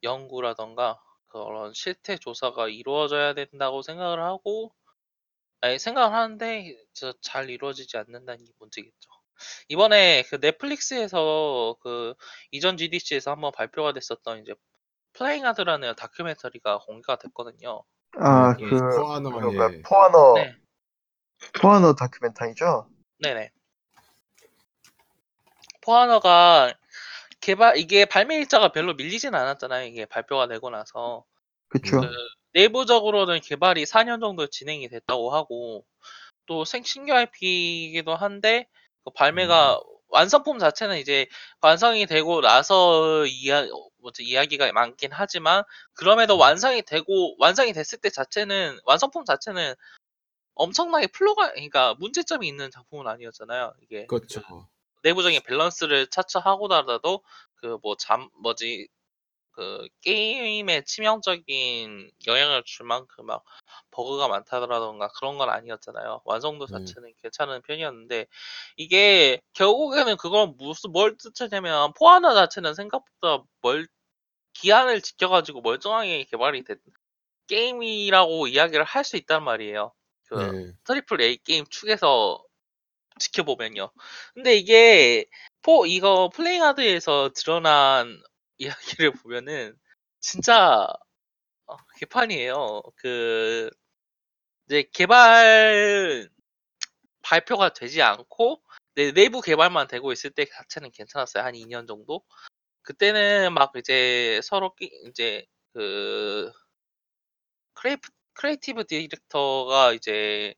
연구라던가 0.04 1.00
그런 1.34 1.74
실태 1.74 2.16
조사가 2.18 2.70
이루어져야 2.70 3.34
된다고 3.34 3.82
생각을 3.82 4.22
하고 4.22 4.72
아니 5.62 5.80
생각을 5.80 6.16
하는데 6.16 6.78
저잘 6.94 7.50
이루어지지 7.50 7.98
않는다는 7.98 8.46
게 8.46 8.52
문제겠죠. 8.60 9.10
이번에 9.68 10.24
그 10.24 10.36
넷플릭스에서 10.40 11.76
그 11.82 12.14
이전 12.52 12.78
GDC에서 12.78 13.32
한번 13.32 13.52
발표가 13.52 13.94
됐었던 13.94 14.42
이제 14.44 14.54
플레잉 15.14 15.46
하드라는 15.46 15.96
다큐멘터리가 15.96 16.80
공개가 16.80 17.18
됐거든요. 17.18 17.84
아, 18.20 18.56
예, 18.60 18.66
그, 18.66 18.80
포아노의 18.96 19.42
그거가 19.42 19.72
포아너, 19.84 20.34
네, 20.36 20.56
포아너 21.60 21.96
다큐멘터리죠? 21.96 22.88
네네. 23.20 23.52
포아너가 25.82 26.74
개발 27.44 27.78
이게 27.78 28.06
발매 28.06 28.38
일자가 28.38 28.72
별로 28.72 28.94
밀리진 28.94 29.36
않았잖아요. 29.36 29.86
이게 29.88 30.06
발표가 30.06 30.48
되고 30.48 30.70
나서 30.70 31.26
그쵸. 31.70 32.02
그 32.02 32.08
내부적으로는 32.54 33.42
개발이 33.42 33.86
4년 33.86 34.22
정도 34.22 34.48
진행이 34.48 34.88
됐다고 34.90 35.32
하고 35.34 35.86
또 36.48 36.64
생 36.66 36.84
신규 36.84 37.14
IP이기도 37.14 38.16
한데 38.16 38.68
그 39.06 39.12
발매가 39.12 39.80
완성품 40.10 40.60
자체는 40.60 41.00
이제 41.00 41.28
완성이 41.62 42.06
되고 42.06 42.42
나서 42.42 43.26
이야 43.28 43.66
뭐지 44.02 44.24
이야기가 44.24 44.72
많긴 44.72 45.12
하지만 45.14 45.64
그럼에도 45.94 46.36
음. 46.36 46.40
완성이 46.42 46.82
되고 46.84 47.36
완성이 47.40 47.74
됐을 47.74 48.00
때 48.00 48.10
자체는 48.10 48.80
완성품 48.86 49.26
자체는 49.26 49.74
엄청나게 50.56 51.08
flaw가 51.08 51.52
그러니까 51.54 51.96
문제점이 52.00 52.48
있는 52.48 52.72
작품은 52.72 53.08
아니었잖아요. 53.08 53.74
이게 53.82 54.06
그렇죠. 54.08 54.42
내부적인 55.04 55.42
밸런스를 55.44 56.08
차치하고더라도 56.08 57.24
그 57.56 57.80
뭐 57.84 57.96
잠 57.98 58.30
뭐지 58.44 58.88
그 59.52 59.88
게임에 60.02 60.84
치명적인 60.86 62.12
영향을 62.28 62.64
줄 62.66 62.86
만큼 62.88 63.26
막 63.28 63.44
버그가 63.92 64.28
많다더라던가 64.28 65.10
그런 65.20 65.38
건 65.38 65.50
아니었잖아요. 65.50 66.22
완성도 66.26 66.66
음. 66.66 66.68
자체는 66.68 67.14
괜찮은 67.22 67.62
편이었는데 67.64 68.28
이게 68.78 69.42
결국에는 69.54 70.18
그건 70.18 70.56
무슨 70.58 70.92
뭘 70.92 71.18
뜻하냐면 71.18 71.94
포 71.94 72.07
아너 72.07 72.34
자체는 72.36 72.74
생각보다 72.76 73.44
멀 73.62 73.88
기한을 74.54 75.02
지켜가지고 75.02 75.62
멀쩡하게 75.62 76.26
개발이 76.26 76.64
된 76.64 76.78
게임이라고 77.48 78.48
이야기를 78.48 78.84
할 78.86 79.04
수 79.04 79.18
있단 79.18 79.44
말이에요. 79.44 79.94
그 80.30 80.36
네. 80.36 80.74
triple 80.86 81.22
A 81.22 81.38
게임 81.38 81.66
축에서 81.70 82.44
지켜보면요. 83.20 83.92
근데 84.34 84.56
이게 84.56 85.26
포 85.62 85.86
이거 85.86 86.30
Playing 86.34 86.79
Hard에서 86.79 87.32
드러난 87.36 88.22
이야기를 88.58 89.12
보면은 89.14 89.78
진짜 90.20 90.88
어, 91.68 91.78
개판이에요. 91.98 92.82
그 92.98 93.70
이제 94.68 94.84
개발 94.94 96.30
발표가 97.22 97.74
되지 97.74 98.02
않고 98.02 98.62
내, 98.96 99.12
내부 99.12 99.42
개발만 99.42 99.88
되고 99.88 100.12
있을 100.12 100.32
때 100.32 100.46
자체는 100.46 100.92
괜찮았어요. 100.92 101.44
한 101.44 101.54
2년 101.56 101.88
정도. 101.88 102.24
그때는 102.84 103.54
막 103.54 103.72
이제 103.78 104.40
서로 104.44 104.76
끼- 104.76 104.92
이제 105.10 105.46
그 105.74 106.52
크레이프, 107.74 108.10
creative 108.34 108.86
director가 108.86 109.94
이제 109.94 110.54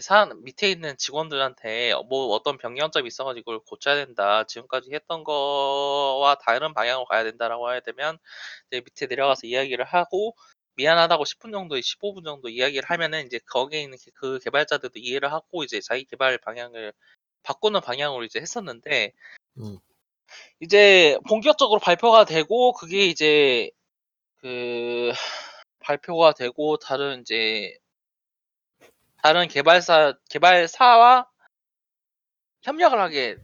산 0.00 0.42
밑에 0.42 0.70
있는 0.70 0.96
직원들한테 0.96 1.92
뭐 2.08 2.28
어떤 2.34 2.56
변경점이 2.56 3.06
있어 3.08 3.24
가지고 3.24 3.44
그걸 3.44 3.60
고쳐야 3.66 3.96
된다. 3.96 4.44
지금까지 4.44 4.90
했던 4.92 5.22
거와 5.24 6.36
다른 6.36 6.72
방향으로 6.72 7.04
가야 7.06 7.24
된다라고 7.24 7.70
해야 7.70 7.80
되면 7.80 8.18
이제 8.68 8.80
밑에 8.80 9.06
내려가서 9.06 9.46
이야기를 9.46 9.84
하고 9.84 10.34
미안하다고 10.76 11.24
10 11.26 11.38
분 11.40 11.52
정도, 11.52 11.78
15 11.80 12.14
분 12.14 12.24
정도 12.24 12.48
이야기를 12.48 12.88
하면은 12.88 13.26
이제 13.26 13.38
거기에 13.46 13.82
있는 13.82 13.98
그 14.14 14.38
개발자들도 14.38 14.98
이해를 14.98 15.30
하고 15.32 15.64
이제 15.64 15.80
자기 15.80 16.04
개발 16.04 16.38
방향을 16.38 16.92
바꾸는 17.42 17.80
방향으로 17.82 18.24
이제 18.24 18.40
했었는데 18.40 19.12
음. 19.58 19.78
이제 20.60 21.18
본격적으로 21.28 21.80
발표가 21.80 22.24
되고 22.24 22.72
그게 22.72 23.06
이제 23.06 23.70
그 24.40 25.12
발표가 25.80 26.32
되고 26.34 26.76
다른 26.78 27.20
이제 27.22 27.76
다른 29.22 29.48
개발사 29.48 30.14
개발사와 30.30 31.26
협력을 32.62 32.98
하게 33.00 33.36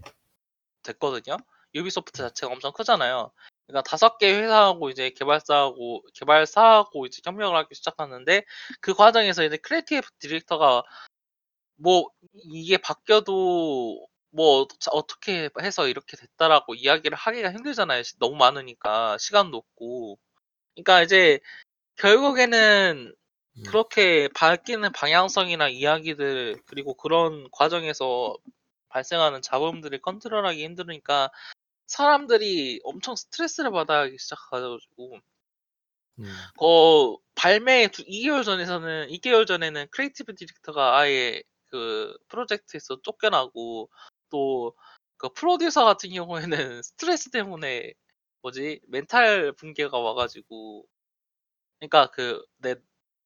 됐거든요. 0.83 1.39
유비소프트 1.75 2.19
자체가 2.23 2.53
엄청 2.53 2.73
크잖아요. 2.73 3.33
그러니까 3.67 3.89
다섯 3.91 4.19
개 4.19 4.33
회사하고 4.35 4.91
이제 4.91 5.11
개발사하고 5.11 6.03
개발사하고 6.15 7.07
이제 7.07 7.21
협력을 7.25 7.57
하기 7.57 7.75
시작하는데 7.75 8.45
그 8.81 8.95
과정에서 8.95 9.45
이제 9.45 9.57
creative 9.59 10.09
director가 10.21 10.83
뭐 11.77 12.09
이게 12.53 12.77
바뀌어도 12.79 14.07
뭐 14.31 14.69
자- 14.81 14.91
어떻게 14.93 15.51
해서 15.63 15.89
이렇게 15.89 16.17
됐다라고 16.17 16.75
이야기를 16.75 17.17
하기가 17.17 17.53
힘들잖아요. 17.53 18.03
시- 18.03 18.19
너무 18.19 18.37
많으니까 18.37 19.19
시간도 19.19 19.59
없고. 19.59 20.19
그러니까 20.77 21.03
이제 21.03 21.41
결국에는 21.97 23.13
음. 23.13 23.15
그렇게 23.65 24.29
바뀌는 24.29 24.93
방향성이나 24.93 25.69
이야기들 25.69 26.61
그리고 26.67 26.95
그런 26.95 27.49
과정에서 27.51 28.37
발생하는 28.89 29.43
잡음들을 29.43 30.01
컨트롤하기 30.01 30.63
힘드니까 30.65 31.31
사람들이 31.87 32.81
엄청 32.85 33.17
스트레스를 33.17 33.71
받아하기 33.71 34.17
시작해가지고 34.19 35.19
음. 36.21 36.25
그 36.59 37.17
발매 37.35 37.89
두 37.89 38.05
2개월 38.05 38.45
전에서는 38.45 39.09
2개월 39.09 39.47
전에는 39.47 39.87
creative 39.91 40.35
director가 40.35 40.99
아예 40.99 41.43
그 41.67 42.17
프로젝트에서 42.29 43.01
쫓겨나고 43.03 43.91
또 44.31 44.75
그 45.19 45.29
프로듀서 45.31 45.85
같은 45.85 46.11
경우에는 46.11 46.49
스트레스 46.83 47.31
때문에 47.31 47.93
뭐지 48.43 48.81
멘탈 48.89 49.53
붕괴가 49.53 49.99
와가지고 49.99 50.87
그러니까 51.79 52.07
그 52.11 52.45
내 52.59 52.77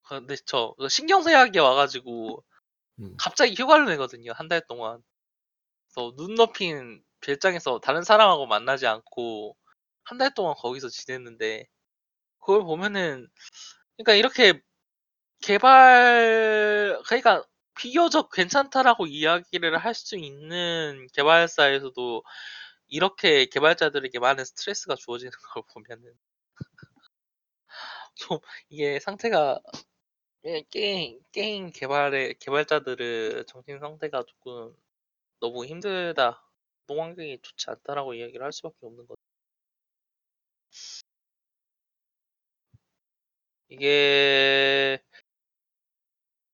근데 0.08 0.36
저 0.46 0.74
신경쇠약이 0.88 1.58
와가지고 1.58 2.44
음. 3.00 3.14
갑자기 3.18 3.54
휴가를 3.54 3.86
내거든요 3.86 4.32
한 4.34 4.48
달 4.48 4.62
동안 4.68 5.02
그래서 5.94 6.14
눈 6.16 6.34
높인 6.36 7.02
별장에서 7.22 7.80
다른 7.80 8.02
사람하고 8.04 8.46
만나지 8.46 8.86
않고 8.86 9.56
한 10.04 10.18
달 10.18 10.34
동안 10.34 10.54
거기서 10.56 10.88
지냈는데 10.90 11.66
그걸 12.40 12.62
보면은 12.64 13.28
그러니까 13.96 14.14
이렇게 14.14 14.60
개발 15.42 17.00
그러니까 17.06 17.44
비교적 17.76 18.30
괜찮다라고 18.32 19.06
이야기를 19.06 19.78
할 19.78 19.94
수 19.94 20.16
있는 20.18 21.06
개발사에서도 21.14 22.22
이렇게 22.88 23.46
개발자들에게 23.46 24.18
많은 24.20 24.44
스트레스가 24.44 24.96
주어지는 24.96 25.32
걸 25.54 25.62
보면은 25.74 26.14
좀 28.14 28.38
이게 28.68 29.00
상태가 29.00 29.60
예, 30.44 30.62
게임 30.70 31.20
게임 31.32 31.70
개발의 31.72 32.34
개발자들의 32.38 33.44
정신 33.46 33.78
상태가 33.80 34.22
조금 34.24 34.74
너무 35.40 35.66
힘들다. 35.66 36.42
노동 36.86 37.04
환경이 37.04 37.40
좋지 37.42 37.70
않다라고 37.70 38.14
이야기를 38.14 38.44
할 38.44 38.52
수밖에 38.52 38.76
없는 38.86 39.06
것. 39.08 39.16
이게 43.68 45.00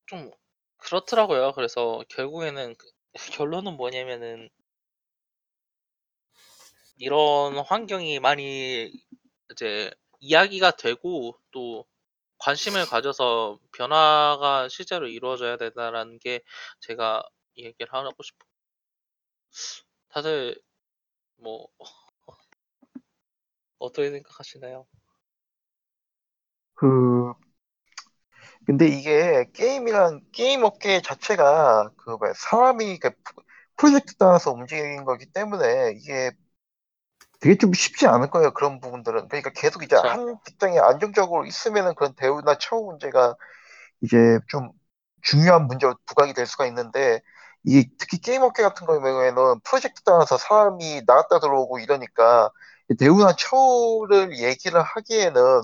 좀 0.07 0.31
그렇더라고요. 0.79 1.53
그래서 1.53 2.03
결국에는 2.09 2.75
그- 2.77 2.91
결론은 3.43 3.77
뭐냐면은 3.77 4.49
이런 6.97 7.59
환경이 7.59 8.21
많이 8.21 8.93
이제 9.53 9.91
이야기가 10.21 10.73
되고 10.73 11.39
또 11.51 11.85
관심을 12.39 12.87
가져서 12.87 13.59
변화가 13.73 14.69
실제로 14.69 15.07
이루어져야 15.09 15.57
된다라는 15.57 16.19
게 16.19 16.43
제가 16.81 17.23
이 17.55 17.65
얘기를 17.65 17.93
하고 17.93 18.23
싶어. 18.23 18.47
다들 20.09 20.61
뭐 21.37 21.69
어떻게 23.79 24.11
생각하시나요? 24.11 24.87
그 26.75 27.35
근데 28.67 28.87
이게 28.87 29.47
게임이란 29.55 30.21
게임 30.33 30.63
업계 30.63 31.01
자체가 31.01 31.91
그 31.97 32.19
사람이 32.35 32.99
그 32.99 33.11
프로젝트 33.77 34.15
따라서 34.17 34.53
움직이는 34.53 35.05
거기 35.05 35.27
때문에 35.27 35.93
이게 35.97 36.33
되게 37.41 37.57
좀 37.57 37.73
쉽지 37.73 38.07
않을 38.07 38.31
거예요. 38.31 38.53
그런 38.53 38.81
부분들은. 38.81 39.29
그러니까 39.29 39.51
계속 39.51 39.83
이제 39.83 39.97
그쵸. 39.97 40.09
한 40.09 40.39
직장에 40.45 40.79
안정적으로 40.79 41.47
있으면은 41.47 41.95
그런 41.95 42.15
대우나 42.15 42.57
처우 42.59 42.85
문제가 42.85 43.37
이제 44.03 44.39
좀 44.49 44.71
중요한 45.23 45.67
문제로 45.67 45.95
부각이 46.07 46.35
될 46.35 46.47
수가 46.47 46.67
있는데 46.67 47.21
이게 47.65 47.89
특히 47.99 48.19
게임 48.19 48.43
업계 48.43 48.63
같은 48.63 48.87
경우에는 48.87 49.61
프로젝트 49.65 50.03
따라서 50.05 50.37
사람이 50.39 51.03
나갔다 51.07 51.41
들어오고 51.41 51.81
이러니까 51.81 52.51
대우나 52.99 53.35
처우를 53.37 54.39
얘기를 54.39 54.81
하기에는 54.81 55.63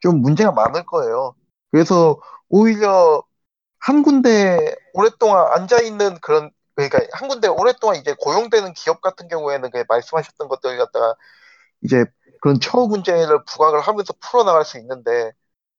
좀 0.00 0.20
문제가 0.20 0.52
많을 0.52 0.84
거예요. 0.84 1.34
그래서 1.70 2.20
오히려 2.48 3.22
한 3.78 4.02
군데 4.02 4.74
오랫동안 4.94 5.46
앉아 5.52 5.80
있는 5.82 6.18
그런 6.20 6.50
그러니까 6.74 7.00
한 7.12 7.28
군데 7.28 7.48
오랫동안 7.48 7.96
이제 7.96 8.14
고용되는 8.18 8.74
기업 8.74 9.00
같은 9.00 9.28
경우에는 9.28 9.70
그 9.70 9.84
말씀하셨던 9.88 10.48
것들 10.48 10.76
갖다가 10.76 11.14
이제 11.82 12.04
그런 12.40 12.60
처우 12.60 12.88
문제를 12.88 13.44
부각을 13.44 13.80
하면서 13.80 14.12
풀어나갈 14.20 14.64
수 14.64 14.78
있는데 14.78 15.32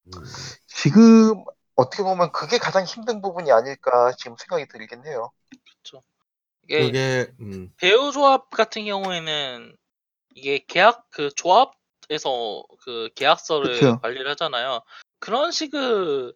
음. 0.08 0.24
지금 0.68 1.44
어떻게 1.76 2.04
보면 2.04 2.32
그게 2.32 2.58
가장 2.58 2.84
힘든 2.86 3.22
부분이 3.22 3.52
아닐까 3.52 4.14
지금 4.18 4.36
생각이 4.38 4.68
들긴 4.68 5.06
해요. 5.06 5.32
이게 6.64 6.80
그게 6.80 7.34
음. 7.40 7.72
배우 7.78 8.12
조합 8.12 8.50
같은 8.50 8.86
경우에는 8.86 9.76
이게 10.34 10.66
계약 10.68 11.10
그 11.12 11.30
조합에서 11.36 12.64
그 12.82 13.10
계약서를 13.16 13.74
그쵸. 13.74 14.00
관리를 14.02 14.32
하잖아요. 14.32 14.82
그런 15.20 15.52
식의 15.52 16.34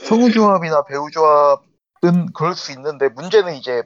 성우 0.00 0.30
조합이나 0.32 0.84
배우 0.84 1.10
조합 1.10 1.62
은 2.04 2.32
그럴 2.32 2.54
수 2.54 2.72
있는데 2.72 3.08
문제는 3.08 3.54
이제 3.56 3.82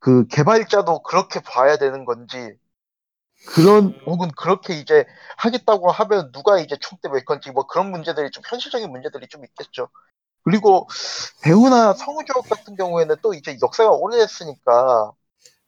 그 0.00 0.26
개발자도 0.28 1.02
그렇게 1.02 1.40
봐야 1.40 1.76
되는 1.76 2.04
건지 2.04 2.54
그런 3.46 3.98
혹은 4.06 4.30
그렇게 4.36 4.74
이제 4.74 5.04
하겠다고 5.36 5.90
하면 5.90 6.32
누가 6.32 6.58
이제 6.58 6.76
총대 6.80 7.08
맬 7.08 7.24
건지 7.24 7.50
뭐 7.50 7.66
그런 7.66 7.90
문제들이 7.90 8.30
좀 8.30 8.42
현실적인 8.48 8.90
문제들이 8.90 9.28
좀 9.28 9.44
있겠죠. 9.44 9.88
그리고 10.44 10.88
배우나 11.42 11.92
성우조합 11.92 12.48
같은 12.48 12.76
경우에는 12.76 13.16
또 13.22 13.34
이제 13.34 13.56
역사가 13.62 13.90
오래됐으니까 13.90 15.12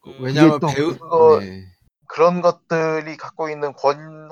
음, 0.06 0.16
왜냐하면 0.22 0.60
배우 0.60 0.96
그거- 0.96 1.40
네. 1.40 1.66
그런 2.08 2.40
것들이 2.40 3.16
갖고 3.16 3.48
있는 3.50 3.72
권, 3.74 4.30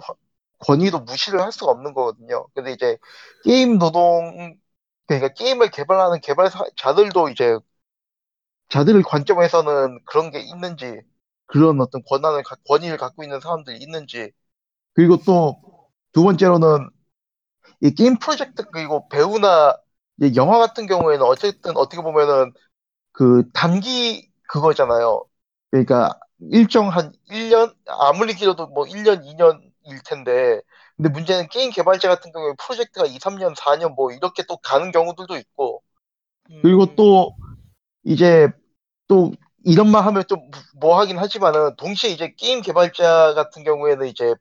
권위도 0.60 1.00
무시를 1.00 1.40
할 1.40 1.52
수가 1.52 1.70
없는 1.70 1.94
거거든요. 1.94 2.46
근데 2.54 2.72
이제 2.72 2.98
게임 3.44 3.78
노동, 3.78 4.56
그러니까 5.08 5.28
게임을 5.34 5.70
개발하는 5.70 6.20
개발자들도 6.20 7.30
이제 7.30 7.58
자들의 8.68 9.02
관점에서는 9.02 10.00
그런 10.04 10.30
게 10.30 10.40
있는지, 10.40 11.00
그런 11.46 11.80
어떤 11.80 12.02
권한을, 12.04 12.42
가- 12.42 12.56
권위를 12.68 12.96
갖고 12.98 13.22
있는 13.24 13.40
사람들이 13.40 13.78
있는지, 13.78 14.30
그리고 14.94 15.18
또 15.26 15.62
두 16.12 16.24
번째로는 16.24 16.90
이 17.82 17.92
게임 17.94 18.18
프로젝트, 18.18 18.64
그리고 18.72 19.08
배우나 19.08 19.76
이 20.22 20.32
영화 20.36 20.58
같은 20.58 20.86
경우에는 20.86 21.24
어쨌든 21.26 21.76
어떻게 21.76 22.02
보면은 22.02 22.52
그 23.12 23.48
단기 23.54 24.30
그거잖아요. 24.48 25.24
그러니까 25.70 26.18
일정 26.52 26.88
한 26.90 27.12
1년 27.30 27.74
아무리 27.86 28.34
길어도 28.34 28.68
뭐 28.68 28.86
1년, 28.86 29.24
2년일 29.24 30.02
텐데 30.06 30.60
근데 30.98 31.10
문제는 31.10 31.48
게임 31.50 31.70
개발자 31.72 32.08
같은 32.08 32.32
경우에 32.32 32.54
프로젝트가 32.58 33.06
2, 33.06 33.18
3년, 33.20 33.54
4년 33.56 33.94
뭐 33.96 34.12
이렇게 34.12 34.44
또 34.48 34.58
가는 34.58 34.92
경우들도 34.92 35.36
있고 35.38 35.82
그리고 36.62 36.86
음, 36.86 36.96
또 36.96 37.36
이제 38.04 38.48
또 39.08 39.32
이런 39.64 39.90
말 39.90 40.04
하면 40.06 40.24
좀 40.28 40.50
뭐 40.80 40.98
하긴 41.00 41.18
하지만은 41.18 41.76
동시에 41.76 42.10
이제 42.10 42.34
게임 42.38 42.62
개발자 42.62 43.34
같은 43.34 43.64
경우에는 43.64 44.06
이제 44.08 44.34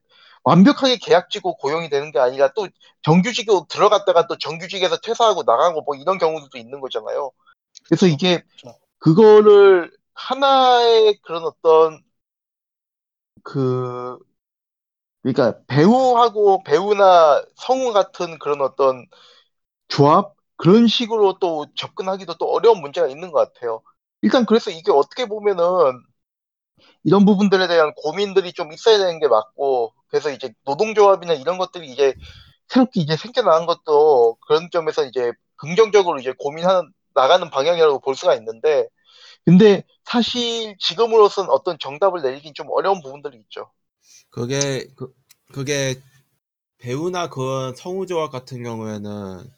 완벽하게 0.43 0.97
계약직으로 0.97 1.55
고용이 1.57 1.89
되는 1.89 2.11
게 2.11 2.19
아니라 2.19 2.49
또 2.55 2.67
정규직으로 3.03 3.67
들어갔다가 3.69 4.27
또 4.27 4.37
정규직에서 4.37 4.97
퇴사하고 5.01 5.43
나가고 5.43 5.81
뭐 5.83 5.95
이런 5.95 6.17
경우도 6.19 6.57
있는 6.57 6.79
거잖아요. 6.81 7.31
그래서. 7.87 8.07
이게 8.07 8.43
그거를 8.99 9.91
하나의 10.15 11.19
그런 11.23 11.43
어떤 11.45 12.03
그 13.43 14.17
그러니까 15.33 15.59
배우하고 15.67 16.63
배우나 16.63 17.43
성우 17.55 17.91
같은 17.93 18.39
그런 18.39 18.61
어떤 18.61 19.05
조합 19.89 20.35
그런 20.57 20.87
식으로 20.87 21.39
또 21.39 21.67
접근하기도 21.75 22.35
또 22.39 22.51
어려운 22.51 22.81
문제가 22.81 23.07
있는 23.07 23.31
것 23.31 23.53
같아요. 23.53 23.81
일단 24.21 24.45
그래서 24.45 24.71
이게 24.71 24.91
어떻게 24.91 25.25
보면은 25.27 25.65
이런 27.03 27.25
부분들에 27.25 27.67
대한 27.67 27.93
고민들이 27.95 28.53
좀 28.53 28.71
있어야 28.71 28.97
되는 28.97 29.19
게 29.19 29.27
맞고 29.27 29.93
그래서 30.09 30.29
이제 30.31 30.53
노동조합이나 30.65 31.33
이런 31.33 31.57
것들이 31.57 31.87
이제 31.91 32.13
새롭게 32.67 33.01
이제 33.01 33.15
생겨나는 33.17 33.65
것도 33.65 34.37
그런 34.47 34.69
점에서 34.71 35.05
이제 35.05 35.31
긍정적으로 35.57 36.19
이제 36.19 36.33
고민하는 36.37 36.91
나가는 37.15 37.49
방향이라고 37.49 37.99
볼 37.99 38.15
수가 38.15 38.35
있는데 38.35 38.87
근데 39.45 39.83
사실 40.05 40.77
지금으로선 40.79 41.49
어떤 41.49 41.79
정답을 41.79 42.21
내리긴 42.23 42.53
좀 42.55 42.67
어려운 42.71 43.01
부분들이 43.01 43.37
있죠. 43.39 43.71
그게 44.37 44.87
그, 44.95 45.11
그게 45.51 45.99
배우나 46.79 47.29
그런 47.29 47.75
성우 47.75 48.05
조합 48.07 48.31
같은 48.31 48.63
경우에는 48.63 49.49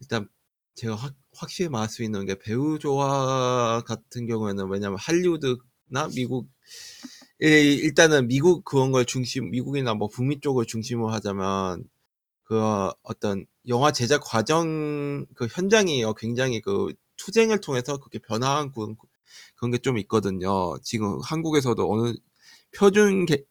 일단 0.00 0.28
제가 0.74 0.96
확, 0.96 1.14
확실히 1.34 1.68
말할 1.70 1.88
수 1.90 2.02
있는 2.04 2.26
게 2.26 2.38
배우 2.38 2.78
조합 2.78 3.84
같은 3.84 4.26
경우에는 4.26 4.70
왜냐면 4.70 4.98
할리우드나 5.00 6.08
미국 6.14 6.48
일- 7.40 7.84
일단은 7.84 8.28
미국 8.28 8.64
그런 8.64 8.92
걸 8.92 9.04
중심 9.06 9.50
미국이나 9.50 9.94
뭐 9.94 10.08
북미 10.08 10.40
쪽을 10.40 10.66
중심으로 10.66 11.10
하자면 11.10 11.84
그 12.44 12.60
어떤 13.02 13.46
영화 13.68 13.92
제작 13.92 14.22
과정 14.24 15.26
그 15.36 15.48
현장이 15.50 16.04
굉장히 16.18 16.60
그 16.62 16.94
투쟁을 17.18 17.60
통해서 17.62 17.98
그렇게 17.98 18.18
변화한 18.20 18.72
그런 18.72 18.96
그런 19.56 19.72
게 19.72 19.78
좀 19.78 19.98
있거든요. 19.98 20.78
지금 20.82 21.20
한국에서도 21.22 21.90
어느 21.92 22.14
표준 22.76 23.26
개, 23.26 23.44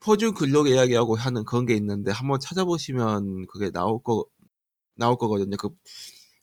표, 0.00 0.12
표준 0.12 0.34
근로 0.34 0.62
계약이라고 0.64 1.16
하는 1.16 1.44
그런 1.44 1.66
게 1.66 1.74
있는데 1.74 2.10
한번 2.12 2.40
찾아보시면 2.40 3.46
그게 3.48 3.70
나올 3.70 4.02
거 4.02 4.24
나올 4.96 5.16
거거든요. 5.18 5.56
그, 5.58 5.70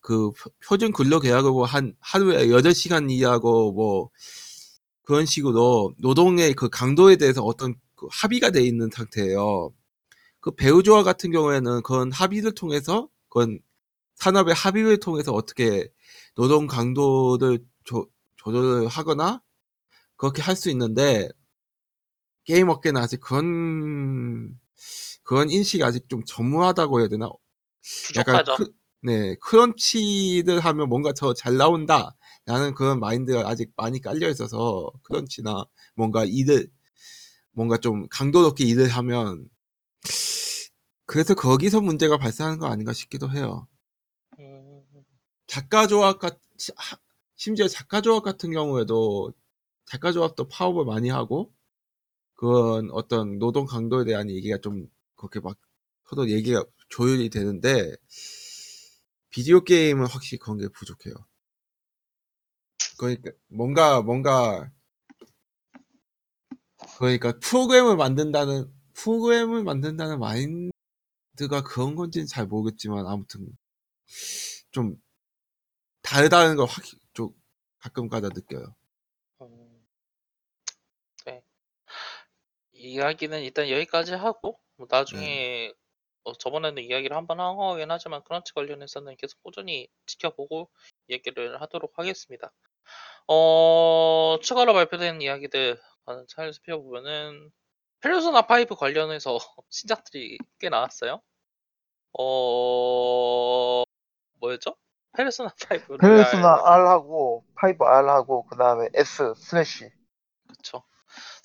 그 0.02 0.32
표- 0.34 0.52
표준 0.68 0.92
근로 0.94 1.20
계약을 1.20 1.52
뭐한 1.52 1.96
하루에 2.02 2.50
8시간 2.52 3.10
일하고 3.12 3.74
뭐 3.74 4.10
그런 5.04 5.26
식으로 5.26 5.94
노동의 6.00 6.54
그 6.56 6.70
강도에 6.70 7.16
대해서 7.18 7.44
어떤 7.44 7.76
그 7.96 8.08
합의가 8.12 8.52
돼 8.52 8.64
있는 8.64 8.90
상태예요. 8.94 9.72
그 10.42 10.52
배우조합 10.56 11.06
같은 11.06 11.32
경우에는 11.32 11.84
그런 11.84 12.12
합의를 12.12 12.54
통해서 12.56 13.10
그건 13.30 13.60
산업의 14.16 14.56
합의를 14.56 15.00
통해서 15.00 15.34
어떻게 15.34 15.90
노동 16.36 16.68
강도를 16.68 17.60
조, 17.86 18.08
조절을 18.38 18.88
하거나 18.88 19.42
그렇게 20.18 20.42
할 20.42 20.56
수 20.56 20.70
있는데 20.72 21.30
게임 22.46 22.70
업계는 22.70 23.02
아직 23.02 23.20
그런 23.20 24.60
그런 25.24 25.50
인식이 25.50 25.84
아직 25.84 26.08
좀 26.10 26.24
전무하다고 26.26 27.00
해야 27.02 27.08
되나? 27.10 27.30
약간 28.16 28.42
부족하죠. 28.44 28.56
크, 28.56 28.74
네 29.02 29.36
크런치를 29.42 30.60
하면 30.62 30.90
뭔가 30.90 31.14
더잘 31.14 31.58
나온다 31.58 32.16
라는 32.46 32.74
그런 32.74 33.00
마인드가 33.00 33.48
아직 33.48 33.72
많이 33.76 34.02
깔려 34.02 34.30
있어서 34.30 34.92
크런치나 35.04 35.66
뭔가 35.96 36.26
일을 36.26 36.70
뭔가 37.52 37.78
좀 37.78 38.08
강도 38.10 38.42
높게 38.42 38.66
일을 38.66 38.90
하면 38.90 39.50
그래서 41.06 41.34
거기서 41.36 41.82
문제가 41.82 42.18
발생하는 42.18 42.60
거 42.60 42.68
아닌가 42.68 42.94
싶기도 42.94 43.30
해요. 43.32 43.68
음, 44.40 44.84
작가 45.48 45.88
조합 45.88 46.20
같 46.20 46.40
하- 46.78 46.98
심지어 47.36 47.68
작가 47.68 48.02
조합 48.02 48.24
같은 48.24 48.52
경우에도 48.52 49.34
작가 49.86 50.12
조합도 50.12 50.48
파업을 50.48 50.86
많이 50.86 51.10
하고 51.10 51.54
그건 52.36 52.90
어떤 52.92 53.40
노동 53.40 53.66
강도에 53.66 54.06
대한 54.06 54.30
얘기가 54.30 54.58
좀 54.60 54.88
그렇게 55.16 55.40
막 55.40 55.58
서로 56.08 56.30
얘기가 56.30 56.64
조율이 56.90 57.30
되는데 57.30 57.96
비디오 59.30 59.64
게임은 59.64 60.08
확실히 60.08 60.40
그런 60.40 60.58
게 60.58 60.68
부족해요. 60.70 61.14
그러니까 62.98 63.32
뭔가 63.48 64.02
뭔가 64.02 64.70
그러니까 66.98 67.34
프로그램을 67.40 67.96
만든다는 67.98 68.72
프로그램을 68.94 69.64
만든다는 69.64 70.20
마인드가 70.20 71.64
그런 71.66 71.96
건지는 71.96 72.28
잘 72.28 72.48
모르겠지만 72.48 73.06
아무튼 73.08 73.48
좀 74.72 74.96
다르다는 76.02 76.56
걸 76.56 76.68
확, 76.68 76.84
좀 77.14 77.30
가끔 77.80 78.08
가다 78.08 78.30
느껴요. 78.30 78.76
음, 79.42 79.86
네. 81.26 81.44
이야기는 82.86 83.42
일단 83.42 83.70
여기까지 83.70 84.14
하고 84.14 84.60
뭐 84.78 84.88
나중에 84.90 85.72
어, 86.24 86.34
저번에는 86.34 86.82
이야기를 86.84 87.16
한번 87.16 87.40
한 87.40 87.56
거긴 87.56 87.92
하지만 87.92 88.24
crunch 88.24 88.54
관련해서는 88.54 89.16
계속 89.18 89.42
꾸준히 89.44 89.88
지켜보고 90.08 90.70
얘기를 91.10 91.62
하도록 91.62 91.92
하겠습니다. 91.98 92.52
어, 93.28 94.38
추가로 94.42 94.74
발표된 94.74 95.22
이야기들 95.22 95.80
잘 96.28 96.54
살펴보면은 96.54 97.52
페르소나 98.02 98.42
5 98.42 98.76
관련해서 98.76 99.38
신작들이 99.70 100.38
꽤 100.60 100.70
나왔어요. 100.70 101.22
어, 102.18 103.84
뭐였죠? 104.40 104.76
페르소나 105.16 105.50
5 105.90 105.98
페르소나 105.98 106.62
R하고 106.64 107.46
5R하고 107.56 108.48
그 108.50 108.58
다음에 108.58 108.90
S 108.94 109.34
slash. 109.38 109.92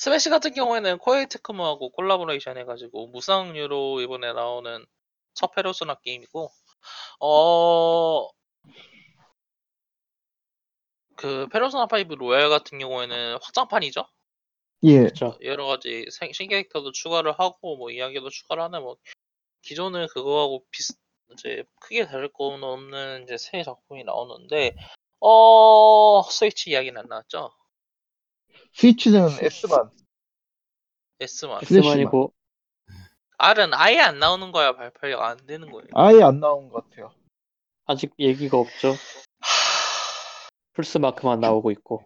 스매시 0.00 0.30
같은 0.30 0.54
경우에는 0.54 0.96
코에이 0.96 1.26
테크모하고 1.28 1.90
콜라보레이션 1.90 2.56
해가지고 2.56 3.08
무쌍류로 3.08 4.00
이번에 4.00 4.32
나오는 4.32 4.86
첫 5.34 5.52
페르소나 5.54 5.96
게임이고, 5.96 6.50
어, 7.20 8.28
그 11.16 11.46
페르소나 11.48 11.86
5 11.86 12.14
로얄 12.16 12.48
같은 12.48 12.78
경우에는 12.78 13.38
확장판이죠. 13.42 14.06
예 14.84 15.00
그렇죠. 15.00 15.36
여러 15.42 15.66
가지 15.66 16.06
생- 16.10 16.32
신캐릭터도 16.32 16.92
추가를 16.92 17.38
하고 17.38 17.76
뭐 17.76 17.90
이야기도 17.90 18.30
추가를 18.30 18.62
하는 18.62 18.80
뭐 18.80 18.96
기존의 19.60 20.08
그거하고 20.08 20.64
비슷 20.70 20.96
이제 21.32 21.62
크게 21.82 22.06
다를 22.06 22.32
건 22.32 22.64
없는 22.64 23.24
이제 23.24 23.36
새 23.36 23.62
작품이 23.62 24.04
나오는데 24.04 24.74
어 25.20 26.22
스위치 26.22 26.70
이야기는 26.70 26.98
안 26.98 27.06
나왔죠? 27.06 27.52
스위치는 28.72 29.28
S만 29.42 29.90
S만. 31.20 31.60
S만이고 31.62 32.32
R은 33.38 33.74
아예 33.74 34.00
안 34.00 34.18
나오는 34.18 34.52
거야 34.52 34.76
발표가 34.76 35.28
안 35.28 35.38
되는 35.46 35.70
거예요. 35.70 35.88
아예 35.94 36.22
안 36.22 36.40
나온 36.40 36.68
것 36.68 36.88
같아요 36.88 37.12
아직 37.86 38.12
얘기가 38.18 38.58
없죠. 38.58 38.94
플스 40.72 40.98
마크만 40.98 41.40
나오고 41.40 41.70
있고. 41.72 42.04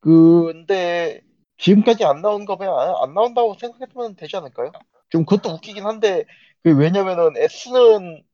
근데 0.00 1.20
지금까지 1.58 2.04
안 2.04 2.22
나온 2.22 2.44
거면 2.44 2.68
안, 2.68 2.94
안 3.02 3.14
나온다고 3.14 3.54
생각했으면 3.54 4.16
되지 4.16 4.36
않을까요? 4.36 4.72
좀 5.10 5.24
그것도 5.24 5.54
웃기긴 5.54 5.84
한데 5.84 6.24
그 6.62 6.76
왜냐면은 6.76 7.36
S는 7.36 8.24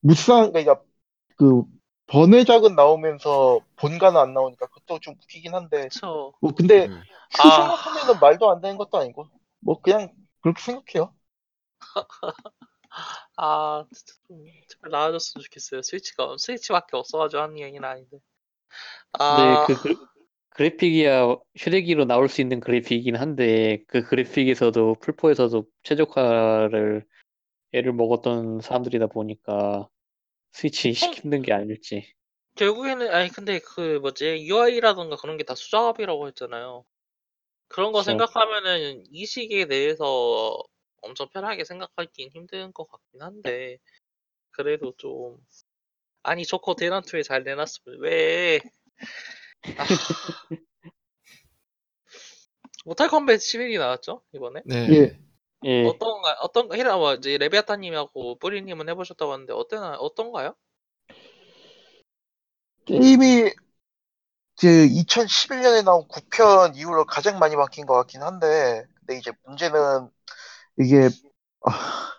무쌍 0.00 0.52
그러니까 0.52 0.80
그 1.36 1.62
번외작은 2.06 2.74
나오면서 2.76 3.60
본가는 3.76 4.20
안 4.20 4.34
나오니까 4.34 4.66
그것도 4.66 5.00
좀 5.00 5.14
웃기긴 5.14 5.54
한데 5.54 5.88
그쵸. 5.88 6.32
뭐 6.40 6.52
근데 6.54 6.88
음. 6.88 7.02
그 7.32 7.38
아. 7.38 7.50
생각하면은 7.50 8.20
말도 8.20 8.50
안 8.50 8.60
되는 8.60 8.76
것도 8.76 8.98
아니고 8.98 9.28
뭐 9.60 9.80
그냥 9.80 10.12
그렇게 10.42 10.62
생각해요. 10.62 11.14
아 13.36 13.84
진짜 13.92 14.14
좀 14.28 14.44
제발 14.68 14.90
나와줬으면 14.90 15.42
좋겠어요. 15.44 15.82
스위치가 15.82 16.36
스위치밖에 16.38 16.96
없어가지고 16.96 17.42
하는 17.42 17.58
얘기는 17.58 17.84
아닌데. 17.88 18.18
아그 19.12 19.80
그- 19.82 20.06
그래픽이야 20.50 21.36
휴대기로 21.56 22.04
나올 22.04 22.28
수 22.28 22.40
있는 22.40 22.60
그래픽이긴 22.60 23.16
한데 23.16 23.82
그 23.88 24.02
그래픽에서도 24.04 24.96
풀포에서도 25.00 25.66
최적화를 25.82 27.04
애를 27.72 27.92
먹었던 27.94 28.60
사람들이다 28.62 29.08
보니까 29.08 29.88
스위치 30.54 30.92
힘든 30.92 31.42
게 31.42 31.52
아닐지. 31.52 32.14
결국에는 32.54 33.12
아니 33.12 33.28
근데 33.28 33.58
그 33.58 33.98
뭐지 33.98 34.46
UI라던가 34.48 35.16
그런 35.16 35.36
게 35.36 35.42
다 35.44 35.54
수작업이라고 35.56 36.28
했잖아요. 36.28 36.84
그런 37.68 37.90
거 37.90 37.98
그쵸. 37.98 38.12
생각하면은 38.12 39.04
이 39.10 39.26
시기에 39.26 39.66
대해서 39.66 40.56
엄청 41.02 41.28
편하게 41.30 41.64
생각하기는 41.64 42.30
힘든 42.30 42.72
것 42.72 42.86
같긴 42.88 43.20
한데 43.22 43.78
그래도 44.52 44.94
좀 44.96 45.38
아니 46.22 46.44
조커 46.46 46.76
대난투에 46.76 47.22
잘 47.24 47.42
내놨으면 47.42 47.98
왜 48.00 48.60
아. 49.76 49.84
모탈 52.84 53.08
컴뱃 53.08 53.40
11이 53.40 53.76
나왔죠 53.78 54.22
이번에 54.32 54.62
네. 54.66 54.86
예. 54.92 55.18
예, 55.64 55.88
어떤가 55.88 56.36
어떤 56.42 56.72
히라 56.72 56.96
뭐 56.96 57.14
이제 57.14 57.38
레비아타님하고 57.38 58.38
뿌리님은 58.38 58.88
해보셨다고 58.90 59.32
하는데 59.32 59.52
어때나 59.52 59.96
어떤가요? 59.98 60.54
게임이 62.86 63.52
그 64.60 64.86
2011년에 64.88 65.82
나온 65.82 66.06
9편 66.08 66.74
이후로 66.76 67.04
가장 67.06 67.38
많이 67.38 67.56
바뀐 67.56 67.86
것 67.86 67.94
같긴 67.94 68.22
한데 68.22 68.84
근데 69.00 69.18
이제 69.18 69.32
문제는 69.44 70.10
이게 70.80 71.10
아, 71.66 72.12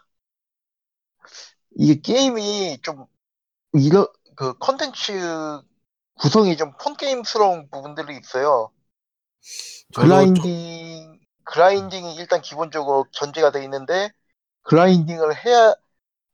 이게 1.77 1.99
게임이 2.01 2.79
좀 2.81 3.05
이런 3.73 4.07
그 4.35 4.57
컨텐츠 4.59 5.13
구성이 6.19 6.57
좀 6.57 6.73
폰 6.79 6.95
게임스러운 6.97 7.69
부분들이 7.69 8.17
있어요. 8.17 8.71
그라인딩 9.95 10.43
그라인딩이 11.45 12.15
일단 12.15 12.41
기본적으로 12.41 13.05
전제가 13.11 13.51
돼 13.51 13.63
있는데 13.63 14.11
그라인딩을 14.63 15.45
해야 15.45 15.73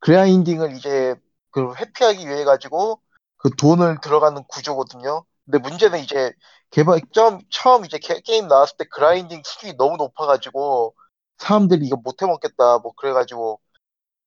그라인딩을 0.02 0.76
이제 0.78 1.16
그 1.52 1.74
회피하기 1.76 2.28
위해 2.28 2.46
가지고 2.46 3.02
그 3.38 3.52
돈을 3.56 4.02
들어가는 4.02 4.44
구조거든요. 4.46 5.26
근데 5.46 5.60
문제는 5.60 6.00
이제 6.02 6.34
개발 6.72 7.02
처음 7.14 7.40
처음 7.52 7.86
이제 7.86 8.00
게, 8.00 8.22
게임 8.22 8.48
나왔을 8.48 8.78
때 8.78 8.86
그라인딩 8.86 9.44
수준이 9.46 9.76
너무 9.78 9.98
높아가지고 9.98 10.96
사람들이 11.40 11.88
이거 11.88 11.98
못 11.98 12.22
해먹겠다 12.22 12.80
뭐 12.80 12.94
그래가지고 12.96 13.62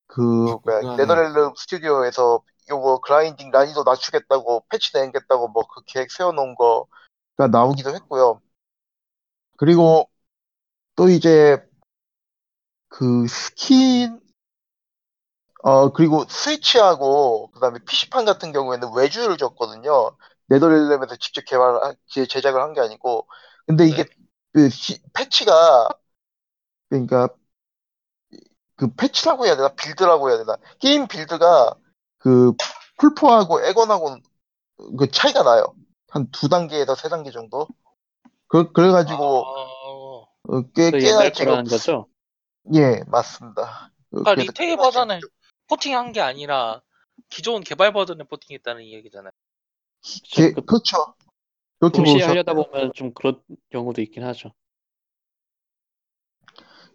그 0.07 0.57
뭐야. 0.63 0.83
네더렐름 0.97 1.53
스튜디오에서 1.55 2.41
요거 2.69 3.01
grinding 3.01 3.51
난이도 3.51 3.83
낮추겠다고 3.83 4.65
패치 4.69 4.91
내겠다고 4.95 5.47
뭐 5.49 5.63
그 5.67 5.81
계획 5.85 6.11
세워놓은 6.11 6.55
거가 6.55 7.47
나오기도 7.51 7.93
했고요. 7.95 8.41
그리고 9.57 10.09
또 10.95 11.09
이제 11.09 11.57
그 12.89 13.27
스킨 13.27 14.19
어 15.63 15.91
그리고 15.91 16.25
스위치하고 16.29 17.49
그다음에 17.51 17.79
PC판 17.87 18.25
같은 18.25 18.51
경우에는 18.51 18.93
외주를 18.95 19.37
줬거든요. 19.37 20.15
네더렐름에서 20.47 21.15
직접 21.17 21.43
개발 21.45 21.95
제작을 22.29 22.61
한 22.61 22.73
게 22.73 22.81
아니고 22.81 23.27
근데 23.67 23.87
이게 23.87 24.05
그 24.53 24.69
시- 24.69 25.01
패치가 25.13 25.89
그러니까 26.89 27.29
그 28.75 28.93
패치라고 28.95 29.45
해야 29.45 29.55
되나 29.55 29.69
빌드라고 29.69 30.29
해야 30.29 30.37
되나 30.37 30.57
게임 30.79 31.07
빌드가 31.07 31.75
그 32.19 32.53
풀포하고 32.99 33.63
에건하고 33.63 34.17
그 34.99 35.11
차이가 35.11 35.43
나요. 35.43 35.75
한 36.09 36.31
두 36.31 36.49
단계에서 36.49 36.95
세 36.95 37.09
단계 37.09 37.31
정도. 37.31 37.67
그 38.47 38.71
그래가지고 38.73 39.45
아, 39.45 39.67
어, 40.47 40.61
꽤그 40.73 40.97
꽤나 40.99 41.07
옛날 41.07 41.33
지금 41.33 41.51
거라는 41.51 41.69
거죠? 41.69 42.07
예 42.73 43.01
맞습니다. 43.07 43.91
어, 44.11 44.23
그러니까 44.23 44.33
그래서 44.33 44.51
리테일 44.51 44.71
꽤나 44.71 44.83
버전을 44.83 45.19
지금 45.19 45.29
포팅한 45.67 46.11
게 46.11 46.21
아니라 46.21 46.81
기존 47.29 47.63
개발 47.63 47.93
버전을 47.93 48.25
포팅했다는 48.25 48.83
이야기잖아요. 48.83 49.31
게- 50.23 50.51
그- 50.53 50.61
그렇죠. 50.65 51.15
그렇게 51.79 51.97
동시에 51.97 52.23
보셔. 52.23 52.27
하려다 52.29 52.53
보면 52.53 52.91
좀 52.93 53.13
그런 53.13 53.41
경우도 53.71 54.01
있긴 54.01 54.23
하죠. 54.23 54.51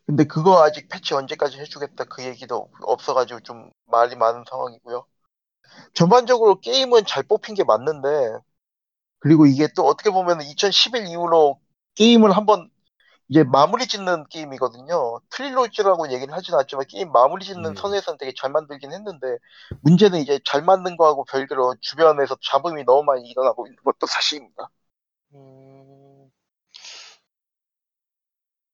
근데 0.07 0.25
그거 0.25 0.63
아직 0.65 0.89
패치 0.89 1.15
언제까지 1.15 1.59
해주겠다 1.59 2.05
그 2.05 2.25
얘기도 2.25 2.71
없어가지고 2.83 3.41
좀 3.41 3.71
말이 3.87 4.17
많은 4.17 4.45
상황이고요. 4.49 5.07
전반적으로 5.95 6.61
게임은 6.61 7.05
잘 7.07 7.23
뽑힌 7.23 7.55
게 7.55 7.65
맞는데 7.65 8.09
그리고 9.21 9.47
이게 9.47 9.69
또 9.77 9.85
어떻게 9.87 10.11
보면 10.11 10.43
2011 10.43 11.07
이후로 11.09 11.61
게임을 11.97 12.33
한번 12.37 12.71
이제 13.31 13.45
마무리 13.45 13.87
짓는 13.87 14.27
게임이거든요. 14.29 15.21
트릴로지라고 15.31 16.13
얘기는 16.13 16.35
하진 16.35 16.53
않지만 16.57 16.85
게임 16.89 17.13
마무리 17.13 17.45
짓는 17.45 17.65
음. 17.71 17.75
선에서는 17.77 18.19
되게 18.19 18.33
잘 18.37 18.51
만들긴 18.51 18.93
했는데 18.93 19.39
문제는 19.83 20.19
이제 20.19 20.41
잘 20.45 20.63
만든 20.63 20.97
거하고 20.97 21.25
별개로 21.25 21.77
주변에서 21.81 22.37
잡음이 22.43 22.83
너무 22.85 23.05
많이 23.05 23.29
일어나고 23.31 23.69
있는 23.69 23.81
것도 23.85 24.07
사실입니다. 24.09 24.69
음... 25.35 26.29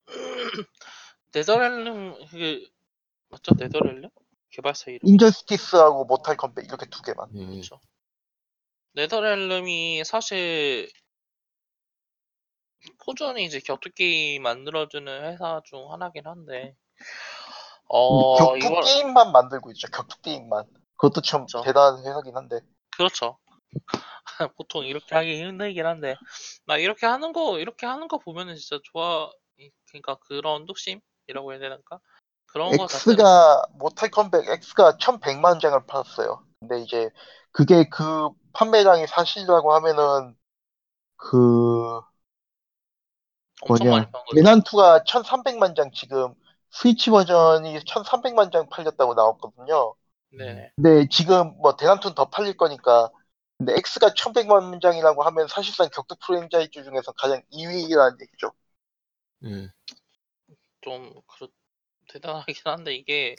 네더렐름 1.34 2.26
그게 2.30 2.66
맞죠? 3.28 3.52
네더렐름 3.58 4.08
개발사 4.48 4.90
이름 4.90 5.06
인저스티스하고 5.06 6.06
모탈 6.06 6.38
컴뱃 6.38 6.64
이렇게 6.64 6.86
두 6.86 7.02
개만. 7.02 7.28
예. 7.34 7.44
그렇죠. 7.44 7.78
네더렐름이 8.94 10.04
사실 10.06 10.90
꾸준히 12.98 13.44
이제 13.44 13.60
격투 13.60 13.90
게임 13.94 14.42
만들어주는 14.42 15.24
회사 15.24 15.60
중 15.64 15.92
하나긴 15.92 16.26
한데 16.26 16.74
어 17.88 18.32
격투 18.38 18.58
이걸 18.58 18.82
게임만 18.84 19.32
만들고 19.32 19.70
있죠. 19.72 19.88
격투 19.88 20.20
게임만. 20.22 20.64
그것도 20.96 21.20
참 21.20 21.46
그렇죠. 21.46 21.62
대단한 21.64 22.04
회사긴 22.04 22.36
한데. 22.36 22.60
그렇죠. 22.96 23.38
보통 24.56 24.84
이렇게 24.84 25.14
하기 25.14 25.42
힘들긴 25.42 25.86
한데 25.86 26.16
나 26.66 26.76
이렇게 26.76 27.06
하는 27.06 27.32
거 27.32 27.58
이렇게 27.58 27.86
하는 27.86 28.08
거 28.08 28.18
보면은 28.18 28.56
진짜 28.56 28.80
좋아. 28.84 29.30
이- 29.58 29.70
그러니까 29.88 30.16
그런 30.16 30.66
뚝심이라고 30.66 31.52
해야 31.52 31.58
되나까? 31.58 32.00
그런 32.46 32.76
거 32.76 32.86
X가 32.86 33.62
모탈 33.74 34.10
컴백 34.10 34.48
X가 34.48 34.98
1100만 34.98 35.60
장을 35.60 35.78
팔았어요. 35.86 36.44
근데 36.60 36.80
이제 36.82 37.10
그게 37.52 37.88
그 37.88 38.28
판매량이 38.52 39.06
사실이라고 39.06 39.74
하면은 39.74 40.36
그 41.16 42.00
엄청 43.62 43.88
뭐냐 43.88 43.90
많이 43.90 44.10
판 44.10 44.22
거죠. 44.24 44.40
대난2가 44.40 45.04
1300만 45.06 45.74
장 45.74 45.90
지금 45.92 46.34
스위치 46.70 47.10
버전이 47.10 47.78
1300만 47.80 48.52
장 48.52 48.68
팔렸다고 48.68 49.14
나왔거든요. 49.14 49.94
네. 50.30 50.70
근데 50.76 51.08
지금 51.10 51.56
뭐 51.58 51.76
대난투는 51.76 52.14
더 52.14 52.28
팔릴 52.28 52.56
거니까 52.56 53.10
근데 53.58 53.74
X가 53.74 54.10
1100만 54.10 54.82
장이라고 54.82 55.22
하면 55.22 55.48
사실상 55.48 55.88
격투 55.90 56.16
프랜차이즈 56.26 56.84
중에서 56.84 57.12
가장 57.12 57.40
2위라는 57.52 58.20
얘기죠. 58.20 58.52
예. 59.44 59.70
좀 60.82 61.12
그렇 61.26 61.48
대단하긴 62.08 62.54
한데 62.64 62.94
이게 62.94 63.34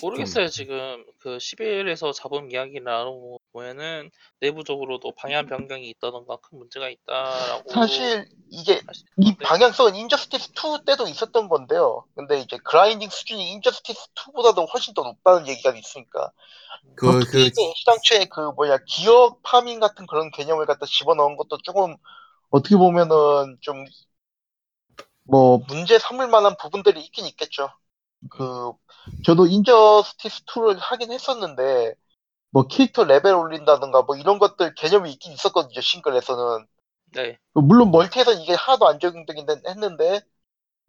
모르겠어요 0.00 0.48
지금 0.48 1.04
그 1.18 1.36
11에서 1.36 2.12
잡음 2.14 2.50
이야기를 2.50 2.88
알 2.88 3.06
아보면은 3.52 4.10
내부적으로도 4.40 5.12
방향 5.16 5.46
변경이 5.46 5.88
있다던가 5.90 6.36
큰 6.38 6.58
문제가 6.58 6.88
있다라고 6.88 7.72
사실 7.72 8.26
이게 8.50 8.80
이 9.20 9.36
있는데 9.38 9.42
방향성은 9.42 9.96
인저스티스 9.96 10.52
2 10.54 10.84
때도 10.84 11.08
있었던 11.08 11.48
건데요. 11.48 12.04
근데 12.14 12.38
이제 12.40 12.56
grinding 12.64 13.08
수준이 13.10 13.50
인저스티스 13.52 13.98
2보다도 14.14 14.66
훨씬 14.72 14.94
더 14.94 15.02
높다는 15.02 15.46
얘기가 15.48 15.74
있으니까 15.74 16.30
그, 16.94 17.18
그 17.26 17.50
그, 17.50 17.50
시장초에 17.76 18.26
그 18.26 18.52
뭐냐 18.56 18.78
gear 18.86 19.42
farming 19.42 19.80
같은 19.80 20.06
그런 20.06 20.30
개념을 20.30 20.66
갖다 20.66 20.86
집어넣은 20.86 21.36
것도 21.36 21.58
조금 21.62 21.96
어떻게 22.50 22.76
보면은 22.76 23.58
좀 23.60 23.84
뭐 25.24 25.58
문제 25.68 25.98
삼을 25.98 26.28
만한 26.28 26.56
부분들이 26.56 27.00
있긴 27.04 27.26
있겠죠. 27.26 27.70
그 28.30 28.72
저도 29.24 29.46
인저스티스 29.46 30.44
2를 30.46 30.78
하긴 30.78 31.12
했었는데 31.12 31.94
뭐 32.50 32.66
캐릭터 32.66 33.04
레벨 33.04 33.34
올린다든가 33.34 34.02
뭐 34.02 34.16
이런 34.16 34.38
것들 34.38 34.74
개념이 34.74 35.12
있긴 35.12 35.32
있었거든요 35.32 35.80
싱글에서는. 35.80 36.66
네. 37.14 37.38
물론 37.54 37.90
멀티에서는 37.90 38.40
이게 38.42 38.54
하나도 38.54 38.86
안 38.88 39.00
적용되긴 39.00 39.46
했는데 39.66 40.20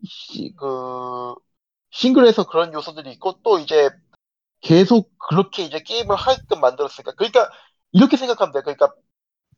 시- 0.06 0.54
그 0.58 1.36
싱글에서 1.92 2.48
그런 2.48 2.74
요소들이 2.74 3.12
있고 3.14 3.40
또 3.44 3.60
이제 3.60 3.90
계속 4.62 5.12
그렇게 5.30 5.64
이제 5.66 5.82
게임을 5.82 6.16
하게끔 6.16 6.62
만들었으니까. 6.62 7.14
그러니까 7.14 7.50
이렇게 7.94 8.18
생각하면 8.18 8.54
돼 8.54 8.62
그러니까 8.62 8.94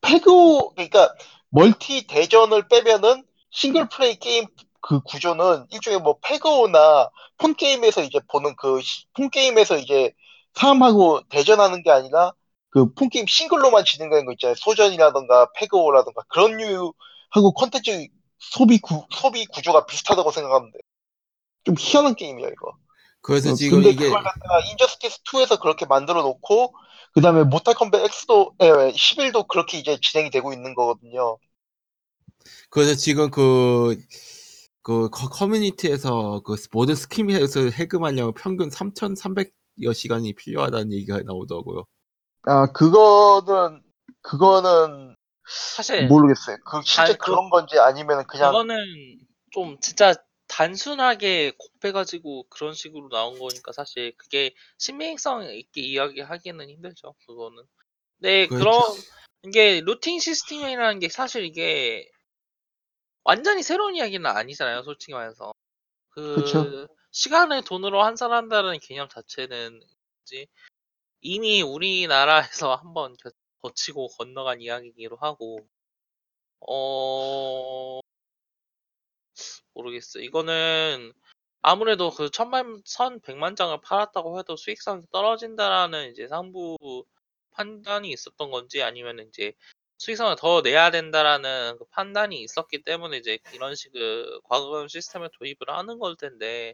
패그 0.01 0.73
그러니까 0.75 1.13
멀티 1.49 2.07
대전을 2.07 2.67
빼면은 2.67 3.25
싱글 3.51 3.89
플레이 3.89 4.15
게임 4.17 4.45
그 4.81 5.01
구조는 5.01 5.67
일종의 5.71 5.99
뭐 6.01 6.17
페그오나 6.21 7.09
폰 7.37 7.55
게임에서 7.55 8.01
이제 8.03 8.19
보는 8.29 8.55
그 8.55 8.79
폰 9.13 9.29
게임에서 9.29 9.77
이제 9.77 10.11
사람하고 10.55 11.21
대전하는 11.29 11.83
게 11.83 11.91
아니라 11.91 12.33
그 12.71 12.93
폰 12.95 13.09
게임 13.09 13.25
싱글로만 13.27 13.85
진행되는 13.85 14.25
거 14.25 14.33
있잖아요 14.33 14.55
소전이라던가 14.57 15.51
페그오라던가 15.55 16.23
그런 16.29 16.57
류하고 16.57 17.53
콘텐츠 17.55 18.07
소비 18.39 18.79
구 18.79 19.05
소비 19.11 19.45
구조가 19.47 19.85
비슷하다고 19.87 20.31
생각하면 20.31 20.71
돼. 20.71 20.79
좀 21.65 21.75
희한한 21.79 22.15
게임이야 22.15 22.49
이거. 22.49 22.73
그래서 23.21 23.51
어, 23.51 23.53
지금 23.53 23.83
근데 23.83 23.93
이게, 23.93 24.05
그걸 24.05 24.23
갖다가 24.23 24.59
인저스티스 24.71 25.19
2에서 25.25 25.59
그렇게 25.59 25.85
만들어 25.87 26.21
놓고 26.23 26.75
그다음에 27.13 27.43
모탈 27.45 27.75
컴뱃 27.75 28.01
X도 28.05 28.55
에, 28.61 28.93
11도 28.95 29.43
그렇게 29.47 29.79
이제 29.79 29.97
진행이 30.01 30.31
되고 30.31 30.53
있는 30.53 30.75
거거든요. 30.75 31.37
그래서 32.69 32.95
지금 32.95 33.29
그, 33.31 33.97
그 34.81 35.09
커- 35.09 35.29
커뮤니티에서 35.29 36.41
그 36.45 36.55
모든 36.71 36.95
스킨에서 36.95 37.69
해금하려면 37.71 38.33
평균 38.33 38.69
3,300 38.69 39.53
여 39.83 39.93
시간이 39.93 40.33
필요하다는 40.33 40.91
얘기가 40.93 41.21
나오더라고요. 41.23 41.85
아 42.43 42.71
그거는 42.71 43.81
그거는 44.21 45.15
사실 45.47 46.07
모르겠어요. 46.07 46.57
그 46.65 46.81
실제 46.83 47.13
단- 47.13 47.17
그- 47.17 47.25
그런 47.31 47.49
건지 47.49 47.79
아니면 47.79 48.25
그냥 48.27 48.51
그거는 48.51 48.75
좀 49.51 49.79
진짜 49.79 50.13
단순하게 50.47 51.53
곱해가지고 51.57 52.47
그런 52.49 52.73
식으로 52.73 53.09
나온 53.09 53.39
거니까 53.39 53.71
사실 53.71 54.13
그게 54.17 54.53
신빙성 54.79 55.53
있게 55.53 55.81
이야기하기는 55.81 56.69
힘들죠 56.69 57.15
그거는 57.25 57.63
네 58.17 58.47
그렇죠. 58.47 58.65
그런 58.65 58.83
이게 59.43 59.81
루팅 59.81 60.19
시스템이라는 60.19 60.99
게 60.99 61.09
사실 61.09 61.45
이게 61.45 62.07
완전히 63.23 63.63
새로운 63.63 63.95
이야기는 63.95 64.25
아니잖아요 64.25 64.83
솔직히 64.83 65.13
말해서 65.13 65.53
그 66.09 66.35
그쵸. 66.35 66.87
시간을 67.11 67.63
돈으로 67.63 68.01
환산한다는 68.03 68.79
개념 68.79 69.07
자체는 69.09 69.79
뭐지? 69.79 70.47
이미 71.21 71.61
우리나라에서 71.61 72.75
한번 72.81 73.15
겨- 73.17 73.31
거치고 73.61 74.09
건너간 74.09 74.61
이야기이기도 74.61 75.17
하고 75.17 75.59
어 76.61 78.01
모르겠어. 79.73 80.19
이거는 80.19 81.13
아무래도 81.61 82.09
그 82.11 82.29
천만, 82.31 82.81
천 82.85 83.19
백만 83.21 83.55
장을 83.55 83.79
팔았다고 83.81 84.39
해도 84.39 84.55
수익성이 84.57 85.03
떨어진다라는 85.11 86.11
이제 86.11 86.27
상부 86.27 87.05
판단이 87.51 88.09
있었던 88.11 88.49
건지 88.51 88.81
아니면 88.81 89.19
이제 89.29 89.53
수익성을 89.97 90.35
더 90.37 90.61
내야 90.61 90.89
된다라는 90.91 91.77
그 91.77 91.85
판단이 91.91 92.41
있었기 92.41 92.83
때문에 92.83 93.17
이제 93.17 93.37
이런 93.53 93.75
식의 93.75 94.41
과금 94.45 94.87
시스템을 94.87 95.29
도입을 95.37 95.57
하는 95.67 95.99
걸 95.99 96.15
텐데 96.15 96.73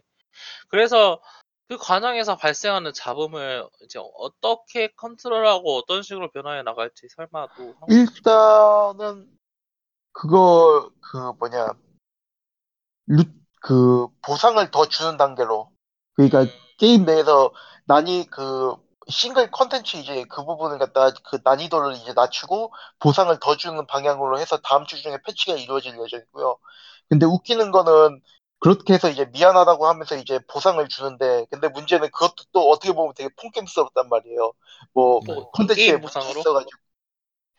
그래서 0.68 1.20
그 1.68 1.76
과정에서 1.76 2.36
발생하는 2.36 2.92
잡음을 2.94 3.66
이제 3.82 3.98
어떻게 4.18 4.88
컨트롤하고 4.96 5.76
어떤 5.76 6.02
식으로 6.02 6.30
변화해 6.30 6.62
나갈지 6.62 7.08
설마도 7.14 7.76
한- 7.80 7.88
일단은 7.88 9.28
그거 10.12 10.90
그 11.00 11.16
뭐냐 11.38 11.74
루, 13.06 13.24
그 13.60 14.06
보상을 14.22 14.70
더 14.70 14.86
주는 14.86 15.16
단계로 15.16 15.70
그러니까 16.14 16.42
음, 16.42 16.52
게임 16.78 17.04
내에서 17.04 17.52
난이 17.86 18.28
그 18.30 18.74
싱글 19.08 19.50
컨텐츠 19.50 19.96
이제 19.96 20.24
그 20.28 20.44
부분을 20.44 20.78
갖다 20.78 21.10
그 21.30 21.38
난이도를 21.42 21.94
이제 21.96 22.12
낮추고 22.12 22.72
보상을 23.00 23.36
더 23.40 23.56
주는 23.56 23.86
방향으로 23.86 24.38
해서 24.38 24.58
다음 24.58 24.84
주 24.86 25.00
중에 25.02 25.18
패치가 25.26 25.54
이루어질 25.56 25.98
예정이고요. 25.98 26.58
근데 27.08 27.24
웃기는 27.24 27.70
거는 27.70 28.20
그렇게 28.60 28.94
해서 28.94 29.08
이제 29.08 29.24
미안하다고 29.26 29.86
하면서 29.86 30.16
이제 30.16 30.40
보상을 30.48 30.86
주는데 30.88 31.46
근데 31.50 31.68
문제는 31.68 32.10
그것도 32.10 32.44
또 32.52 32.70
어떻게 32.70 32.92
보면 32.92 33.14
되게 33.14 33.28
폰게임스럽단 33.36 34.08
말이에요. 34.08 34.52
뭐뭐 34.94 35.50
콘텐츠에 35.52 35.96
보상으로? 36.00 36.40
있어가지고 36.40 36.70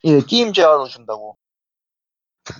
예 0.05 0.21
게임 0.21 0.53
재화로 0.53 0.87
준다고 0.87 1.37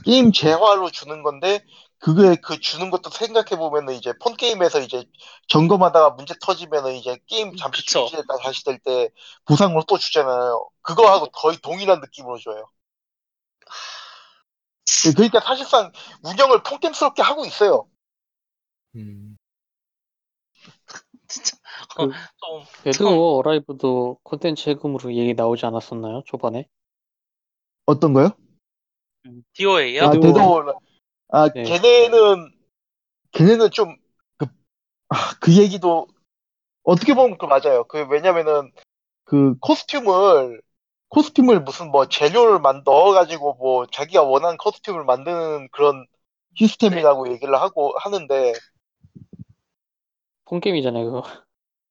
게임 0.06 0.32
재화로 0.32 0.90
주는 0.92 1.24
건데 1.24 1.64
그게 2.00 2.36
그 2.42 2.60
주는 2.60 2.90
것도 2.92 3.10
생각해 3.10 3.58
보면은 3.58 3.94
이제 3.96 4.14
폰 4.22 4.36
게임에서 4.36 4.80
이제 4.82 5.04
점검하다가 5.48 6.12
문제 6.12 6.34
터지면은 6.42 6.96
이제 6.96 7.18
게임 7.28 7.56
잠시 7.56 7.82
그쵸. 7.86 8.08
중지됐다가 8.08 8.40
다시 8.44 8.64
될 8.64 8.80
때 8.80 9.10
보상으로 9.46 9.84
또 9.88 9.98
주잖아요. 9.98 10.70
그거하고 10.82 11.28
거의 11.32 11.58
동일한 11.62 12.00
느낌으로 12.02 12.38
줘요. 12.40 12.66
그러니까 15.16 15.40
사실상 15.42 15.92
운영을 16.24 16.64
폰게임스럽게 16.64 17.22
하고 17.22 17.46
있어요. 17.46 17.88
음. 19.00 19.38
진짜 21.28 21.58
그좀 21.96 22.12
데드 22.84 22.98
좀 22.98 23.18
오어 23.18 23.38
어라이브도 23.38 24.20
콘텐츠 24.24 24.70
해금으로 24.70 25.14
얘기 25.14 25.34
나오지 25.34 25.66
않았었나요? 25.66 26.24
초반에? 26.26 26.68
어떤 27.86 28.14
거요? 28.14 28.32
DOA요? 29.54 30.04
아, 30.06 30.12
데드 30.12 30.28
데드올. 30.28 30.74
아, 31.30 31.50
네. 31.50 31.64
걔네는 31.64 32.52
걔네는 33.32 33.72
좀 33.72 33.96
그, 34.38 34.48
아, 35.10 35.16
그 35.40 35.56
얘기도 35.56 36.08
어떻게 36.84 37.14
보면 37.14 37.38
그 37.38 37.46
맞아요. 37.46 37.84
그 37.86 38.06
왜냐면은 38.08 38.72
그 39.26 39.58
코스튬을 39.60 40.62
코스튬을 41.10 41.62
무슨 41.62 41.92
뭐 41.92 42.08
재료를 42.08 42.60
만 42.60 42.82
넣어가지고 42.86 43.56
뭐 43.56 43.86
자기가 43.88 44.24
원하는 44.24 44.58
코스튬을 44.58 45.04
만드는 45.04 45.70
그런 45.72 46.06
시스템이라고 46.56 47.32
얘기를 47.32 47.56
하고 47.56 47.94
하는데 47.98 48.54
폰게임이잖아요 50.50 51.06
그거. 51.06 51.24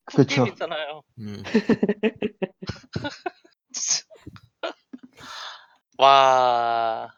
그쵸. 0.05 0.25
게임 0.45 0.49
있잖아요. 0.49 1.03
음. 1.19 1.43
와, 5.99 7.13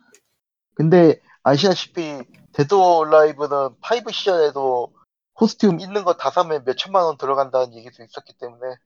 근데 0.75 1.21
아시다시피 1.43 2.23
데드 2.53 2.75
라이브는 3.11 3.77
5 3.81 4.13
시절에도 4.13 4.95
코스튬 5.35 5.81
있는 5.81 6.05
거 6.05 6.15
다 6.17 6.31
사면 6.31 6.65
몇 6.65 6.77
천만 6.77 7.05
원 7.05 7.17
들어간다는 7.19 7.75
얘기도 7.75 8.03
있었기 8.05 8.35
때문에 8.39 8.77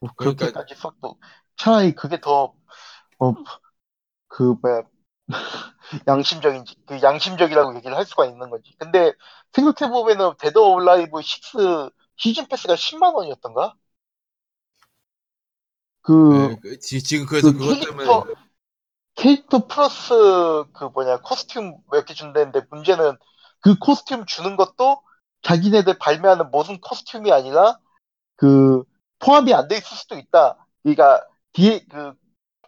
뭐 0.00 0.10
그러니까- 0.16 0.46
그렇게까지 0.46 0.74
썩도 0.76 1.18
차라리 1.56 1.94
그게 1.94 2.20
더 2.20 2.54
어, 3.20 3.34
그 4.28 4.54
뭐야 4.62 4.82
양심적인지 6.06 6.74
그 6.86 7.00
양심적이라고 7.02 7.76
얘기를 7.76 7.96
할 7.96 8.04
수가 8.06 8.26
있는 8.26 8.50
거지. 8.50 8.74
근데 8.78 9.12
생각해 9.52 9.90
보면은 9.92 10.32
데드 10.38 10.58
라이브 10.84 11.20
6 11.20 11.90
시즌 12.16 12.46
패스가 12.48 12.76
10만 12.76 13.14
원이었던가? 13.14 13.74
그 16.02 16.12
네, 16.48 16.56
그 16.60 16.78
지, 16.78 17.02
지금 17.02 17.26
그래서 17.26 17.52
그 17.52 17.58
그것 17.58 17.74
캐릭터 17.74 17.84
때문에 17.86 18.34
캐릭터 19.16 19.66
플러스 19.66 20.14
그 20.74 20.84
뭐냐 20.94 21.18
코스튬 21.22 21.78
몇 21.90 22.04
개 22.06 22.14
준다는데 22.14 22.62
문제는 22.70 23.16
그 23.60 23.76
코스튬 23.78 24.26
주는 24.26 24.56
것도 24.56 25.02
자기네들 25.42 25.98
발매하는 25.98 26.50
모든 26.50 26.80
코스튬이 26.80 27.32
아니라 27.32 27.78
그 28.36 28.84
포함이 29.20 29.54
안 29.54 29.68
돼 29.68 29.78
있을 29.78 29.96
수도 29.96 30.16
있다. 30.18 30.66
그러니까 30.82 31.26
뒤에 31.54 31.84
그 31.90 32.14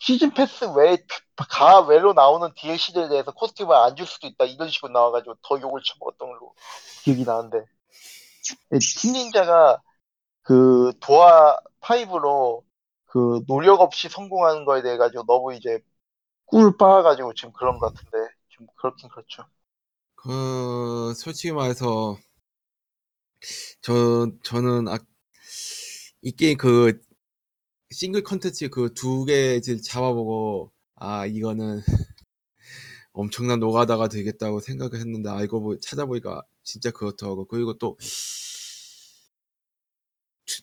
시즌 0.00 0.34
패스 0.34 0.64
외에 0.76 0.98
가 1.36 1.80
외로 1.82 2.12
나오는 2.14 2.52
DLC들에 2.56 3.08
대해서 3.08 3.32
코스튬을 3.32 3.74
안 3.74 3.96
줄 3.96 4.06
수도 4.06 4.26
있다. 4.26 4.44
이런 4.46 4.68
식으로 4.70 4.92
나와가지고 4.92 5.36
더 5.42 5.60
욕을 5.60 5.82
쳐먹었던 5.84 6.28
걸로 6.28 6.54
기억이 7.04 7.24
나는데 7.24 7.64
팀 9.00 9.12
닌자가 9.12 9.82
그 10.42 10.92
도화 11.00 11.58
5로 11.80 12.64
그 13.06 13.42
노력 13.48 13.80
없이 13.80 14.08
성공하는 14.08 14.64
거에 14.66 14.82
대해 14.82 14.98
가지고 14.98 15.24
너무 15.26 15.54
이제 15.54 15.80
꿀 16.46 16.76
빨아가지고 16.78 17.34
지금 17.34 17.52
그런 17.54 17.78
것 17.78 17.94
같은데 17.94 18.34
좀 18.50 18.66
그렇긴 18.76 19.08
그렇죠. 19.10 19.44
그 20.14 21.12
솔직히 21.16 21.52
말해서 21.52 22.16
저 23.82 24.30
저는 24.42 24.88
아, 24.88 24.98
이 26.22 26.32
게임 26.32 26.56
그 26.58 27.00
싱글 27.90 28.22
컨텐츠 28.24 28.68
그 28.70 28.92
두 28.94 29.24
개 29.26 29.60
잡아보고 29.60 30.72
아 30.96 31.24
이거는 31.26 31.80
엄청난 33.12 33.60
노가다가 33.60 34.08
되겠다고 34.08 34.60
생각을 34.60 34.98
했는데 34.98 35.30
알고 35.30 35.60
보 35.62 35.78
찾아보니까 35.78 36.42
진짜 36.62 36.90
그렇더라고. 36.90 37.44
그리고 37.46 37.76
또 37.78 37.96
튜- 40.46 40.62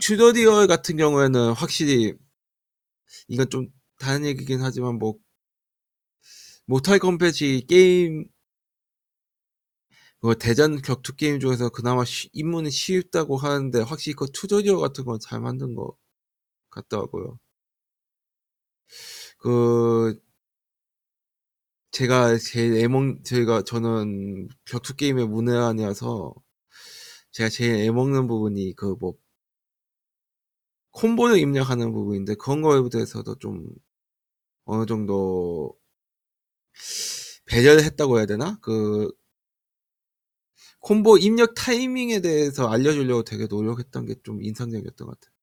tutorial 0.00 0.66
같은 0.68 0.96
경우에는 0.96 1.52
확실히 1.54 2.14
이건 3.28 3.48
좀 3.50 3.68
다른 3.98 4.24
얘기긴 4.24 4.60
하지만 4.62 4.98
뭐 4.98 5.14
Mortal 6.66 6.98
Kombat이 7.00 7.66
게임 7.68 8.26
그 10.20 10.36
대전 10.38 10.82
격투 10.82 11.16
게임 11.16 11.40
중에서 11.40 11.68
그나마 11.70 12.04
쉬- 12.04 12.28
입문이 12.32 12.70
쉽다고 12.70 13.36
하는데 13.38 13.80
확실히 13.80 14.14
그 14.14 14.26
tutorial 14.32 14.78
같은 14.80 15.04
건 15.04 15.18
잘 15.20 15.40
만든 15.40 15.74
것 15.74 15.96
같더라고요. 16.76 17.38
그 19.38 20.20
제가 21.92 22.36
제일 22.38 22.76
애먹 22.84 23.24
제가 23.24 23.62
저는 23.62 24.48
격투 24.66 24.94
게임의 24.96 25.26
문외한이어서 25.28 26.34
제가 27.32 27.48
제일 27.50 27.76
애먹는 27.86 28.26
부분이 28.28 28.74
그 28.76 28.96
뭐 29.00 29.14
콤보를 30.90 31.38
입력하는 31.38 31.92
부분인데 31.92 32.34
그런 32.34 32.60
거에 32.60 32.82
대해서도 32.90 33.36
좀 33.38 33.68
어느 34.64 34.86
정도 34.86 35.76
배려를 37.46 37.84
했다고 37.84 38.18
해야 38.18 38.26
되나? 38.26 38.58
그 38.60 39.10
콤보 40.80 41.18
입력 41.18 41.52
타이밍에 41.54 42.20
대해서 42.22 42.68
알려주려고 42.70 43.24
되게 43.24 43.46
노력했던 43.46 44.06
게 44.06 44.14
좀 44.24 44.42
인상적이었던 44.42 45.06
것 45.06 45.20
같아요. 45.20 45.35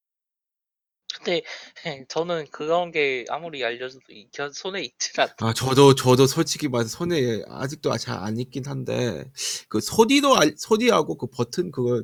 근데 1.18 1.43
저는 2.09 2.47
그런 2.51 2.91
게 2.91 3.26
아무리 3.30 3.64
알려줘도 3.64 4.11
익혀 4.11 4.51
손에 4.51 4.84
익질 4.84 5.20
않다. 5.22 5.36
아, 5.47 5.53
저도, 5.53 5.95
저도 5.95 6.28
솔직히 6.28 6.68
말해서 6.68 6.97
손에 6.97 7.43
아직도 7.47 7.95
잘 7.97 8.18
안 8.24 8.38
익긴 8.38 8.66
한데, 8.68 9.26
그 9.70 9.80
소디도, 9.82 10.36
알- 10.38 10.55
소디하고 10.57 11.18
그 11.18 11.28
버튼 11.28 11.72
그거 11.72 12.03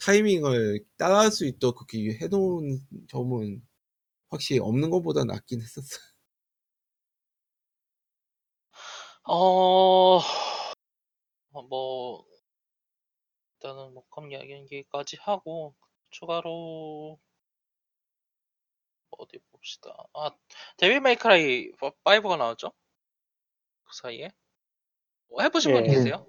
타이밍을 0.00 0.84
따라할 0.98 1.32
수 1.32 1.46
있도록 1.46 1.76
그렇게 1.78 2.18
해놓은 2.20 2.80
점은 3.08 3.62
확실히 4.30 4.60
없는 4.60 4.90
것보다 4.90 5.24
낫긴 5.24 5.62
했었어요. 5.62 6.00
어, 9.24 10.20
어, 11.52 11.62
뭐, 11.62 12.26
일단은 13.56 13.94
목감 13.94 14.30
이야기까지 14.30 15.16
하고, 15.20 15.74
추가로, 16.10 17.18
어디 19.22 19.38
봅시다. 19.52 19.94
아, 20.14 20.30
데빌 20.76 21.00
메이크라이 21.00 21.70
5가 22.04 22.36
나왔죠? 22.36 22.72
그 23.84 23.96
사이에? 23.96 24.30
어, 25.30 25.40
해보신 25.42 25.72
분 25.72 25.84
예. 25.84 25.88
계세요? 25.88 26.26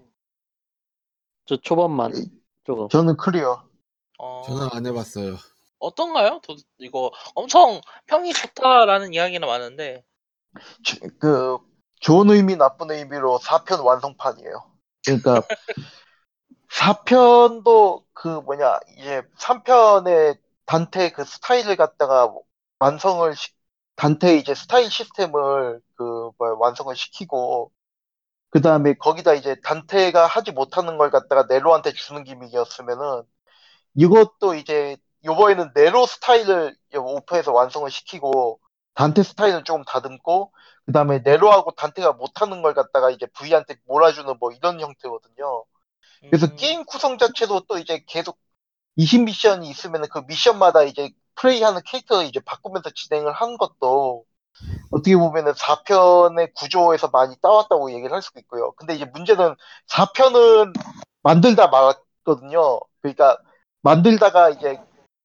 저 1.46 1.58
초반만 1.58 2.14
조금. 2.64 2.88
저는 2.90 3.18
clear. 3.18 3.68
어, 4.20 4.42
저는 4.46 4.70
안 4.72 4.86
해봤어요. 4.86 5.38
어떤가요? 5.80 6.40
도, 6.44 6.56
이거 6.78 7.12
엄청 7.36 7.82
평이 8.06 8.32
좋다라는 8.32 9.14
이야기는 9.14 9.46
많은데, 9.46 10.06
저- 10.86 10.98
그 11.20 11.58
좋은 12.00 12.30
의미 12.30 12.56
나쁜 12.56 12.92
의미로 12.92 13.40
4편 13.40 13.82
완성판이에요. 13.82 14.72
그러니까 15.04 15.42
4편도 16.70 18.04
그 18.14 18.28
뭐냐 18.28 18.80
이제 18.98 19.22
3편의 19.38 20.38
단테 20.66 21.12
그 21.12 21.24
스타일을 21.26 21.76
갖다가 21.76 22.34
완성을 22.80 23.36
시, 23.36 23.50
단테 23.96 24.38
이제 24.38 24.56
스타일 24.56 24.90
시스템을 24.92 25.82
그 25.96 26.32
뭐야 26.38 26.54
완성을 26.60 26.96
시키고 26.96 27.72
그 28.50 28.62
다음에 28.62 28.94
거기다 28.96 29.34
이제 29.36 29.56
단테가 29.64 30.28
하지 30.28 30.52
못하는 30.52 30.98
걸 30.98 31.12
갖다가 31.12 31.46
네로한테 31.50 31.94
주는 31.94 32.24
기믹이었으면은 32.24 33.24
이것도 33.96 34.56
이제 34.56 34.98
요번에는 35.26 35.72
네로 35.76 36.06
스타일을 36.08 36.76
이제 36.90 36.98
오프해서 36.98 37.52
완성을 37.54 37.90
시키고 37.92 38.60
단테 38.96 39.24
스타일을 39.24 39.64
조금 39.64 39.84
다듬고 39.86 40.54
그 40.86 40.92
다음에 40.92 41.20
네로하고 41.20 41.72
단테가 41.72 42.14
못하는 42.14 42.62
걸 42.62 42.74
갖다가 42.74 43.10
이제 43.12 43.26
V한테 43.28 43.76
몰아주는 43.86 44.38
뭐 44.40 44.52
이런 44.52 44.80
형태거든요. 44.82 45.66
그래서 46.30 46.48
음, 46.48 46.56
게임 46.56 46.86
구성 46.86 47.18
자체도 47.18 47.62
또 47.68 47.78
이제 47.78 48.04
계속 48.08 48.40
20 48.96 49.24
미션이 49.24 49.70
있으면 49.70 50.08
그 50.10 50.20
미션마다 50.28 50.84
이제 50.84 51.12
플레이하는 51.36 51.82
캐릭터를 51.86 52.26
이제 52.26 52.40
바꾸면서 52.40 52.90
진행을 52.96 53.32
한 53.32 53.58
것도 53.58 54.26
어떻게 54.92 55.16
보면은 55.16 55.54
4편의 55.54 56.54
구조에서 56.54 57.10
많이 57.10 57.36
따왔다고 57.42 57.92
얘기를 57.92 58.14
할 58.14 58.22
수도 58.22 58.40
있고요. 58.40 58.72
근데 58.74 58.96
이제 58.96 59.06
문제는 59.06 59.56
4편은 59.90 60.74
만들다 61.24 61.68
말았거든요. 61.68 62.80
그러니까 63.02 63.38
만들다가 63.82 64.50
이제 64.50 64.80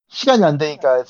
시간이 0.09 0.44
안 0.44 0.59
되니까 0.59 1.04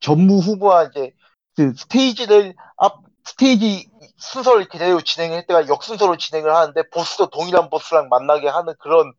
전무후무한 0.00 0.90
이제 0.90 1.12
그 1.56 1.74
스테이지를 1.76 2.54
앞 2.76 3.02
스테이지 3.24 3.90
순서를 4.16 4.68
그대로 4.68 5.00
진행을 5.00 5.38
했다가 5.38 5.68
역순서로 5.68 6.16
진행을 6.16 6.54
하는데 6.54 6.88
보스도 6.90 7.30
동일한 7.30 7.70
보스랑 7.70 8.08
만나게 8.08 8.48
하는 8.48 8.74
그런 8.78 9.12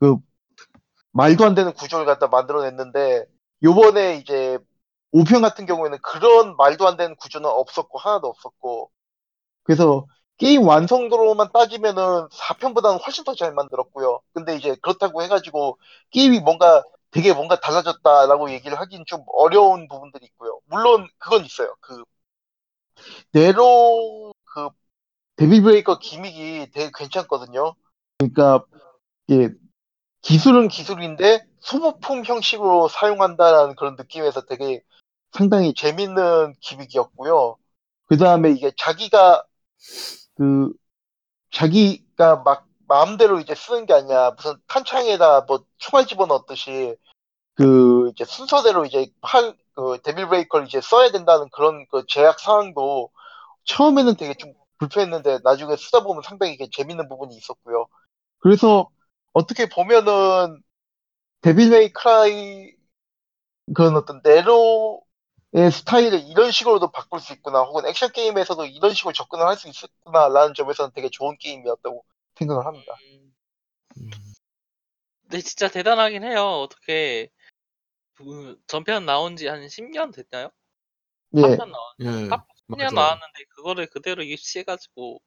그 0.00 0.16
말도 1.12 1.44
안 1.44 1.54
되는 1.54 1.72
구조를 1.72 2.04
갖다 2.04 2.26
만들어냈는데 2.26 3.26
요번에 3.62 4.16
이제 4.16 4.58
5편 5.12 5.40
같은 5.42 5.66
경우에는 5.66 5.98
그런 6.02 6.56
말도 6.56 6.86
안 6.86 6.96
되는 6.96 7.16
구조는 7.16 7.48
없었고 7.48 7.98
하나도 7.98 8.28
없었고 8.28 8.90
그래서 9.64 10.06
게임 10.38 10.66
완성도로만 10.68 11.52
따지면은 11.52 12.28
4편보다는 12.32 12.98
훨씬 13.00 13.24
더 13.24 13.34
잘 13.34 13.54
만들었고요. 13.54 14.20
근데 14.34 14.56
이제 14.56 14.76
그렇다고 14.82 15.22
해가지고 15.22 15.78
게임이 16.10 16.40
뭔가 16.40 16.84
되게 17.12 17.32
뭔가 17.34 17.60
달라졌다라고 17.60 18.50
얘기를 18.52 18.78
하긴 18.80 19.04
좀 19.06 19.24
어려운 19.34 19.88
부분들이 19.88 20.26
있고요. 20.26 20.60
물론 20.66 21.08
그건 21.18 21.44
있어요. 21.44 21.74
그 21.80 22.04
네로 23.32 24.34
그 24.44 24.68
데빌 25.36 25.62
브레이커 25.62 25.98
기믹이 25.98 26.70
되게 26.72 26.90
괜찮거든요. 26.96 27.74
그러니까 28.18 28.64
예, 29.30 29.50
기술은 30.22 30.68
기술인데 30.68 31.46
소모품 31.60 32.24
형식으로 32.24 32.88
사용한다라는 32.88 33.76
그런 33.76 33.96
느낌에서 33.96 34.42
되게 34.42 34.82
상당히 35.32 35.74
재밌는 35.74 36.54
기믹이었고요. 36.60 37.56
그 38.06 38.16
다음에 38.16 38.50
이게 38.50 38.72
자기가 38.76 39.44
그 40.36 40.72
자기가 41.52 42.42
막 42.44 42.66
마음대로 42.88 43.38
이제 43.40 43.54
쓰는 43.54 43.86
게 43.86 43.92
아니라 43.92 44.32
무슨 44.32 44.54
탄창에다 44.66 45.42
뭐 45.42 45.64
총알 45.78 46.06
집어넣듯이 46.06 46.96
그 47.54 48.10
이제 48.10 48.24
순서대로 48.24 48.86
이제 48.86 49.10
팔 49.20 49.56
그 49.78 49.96
데빌 50.02 50.26
브레이커를 50.26 50.66
이제 50.66 50.80
써야 50.80 51.12
된다는 51.12 51.48
그런 51.52 51.86
그 51.88 52.02
제약 52.08 52.40
사항도 52.40 53.10
처음에는 53.62 54.16
되게 54.16 54.34
좀 54.34 54.52
불편했는데 54.78 55.38
나중에 55.44 55.76
쓰다 55.76 56.02
보면 56.02 56.24
상당히 56.24 56.54
이게 56.54 56.68
재밌는 56.68 57.08
부분이 57.08 57.36
있었고요. 57.36 57.86
그래서 58.40 58.90
어떻게 59.38 59.68
보면은 59.68 60.62
데빌 61.42 61.70
메이 61.70 61.92
크라이 61.92 62.72
그런 63.74 63.96
어떤 63.96 64.20
네로의 64.24 65.70
스타일을 65.72 66.20
이런 66.28 66.50
식으로도 66.50 66.90
바꿀 66.90 67.20
수 67.20 67.32
있구나 67.32 67.60
혹은 67.62 67.86
액션 67.86 68.10
게임에서도 68.12 68.66
이런 68.66 68.92
식으로 68.94 69.12
접근을 69.12 69.46
할 69.46 69.56
수 69.56 69.68
있었구나라는 69.68 70.54
점에서는 70.54 70.92
되게 70.94 71.08
좋은 71.10 71.36
게임이었다고 71.38 72.04
생각을 72.36 72.66
합니다. 72.66 72.94
음, 73.12 73.34
음. 73.98 74.10
근데 75.22 75.40
진짜 75.40 75.68
대단하긴 75.68 76.24
해요. 76.24 76.42
어떻게 76.62 77.28
그 78.14 78.58
전편 78.66 79.06
나온 79.06 79.36
지 79.36 79.46
한 79.48 79.68
10년 79.68 80.12
됐나요? 80.12 80.50
예, 81.36 81.42
3편 81.42 81.70
나온 81.72 81.94
예, 82.00 82.06
10년 82.06 82.94
맞아요. 82.94 82.94
나왔는데 82.94 83.44
그거를 83.50 83.86
그대로 83.88 84.22
입시해가지고 84.22 85.22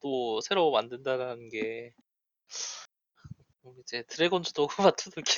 또 0.00 0.40
새로 0.42 0.70
만든다는 0.72 1.48
게 1.50 1.92
이제 3.80 4.02
드래곤즈 4.08 4.52
도그마 4.52 4.92
투들기 4.92 5.30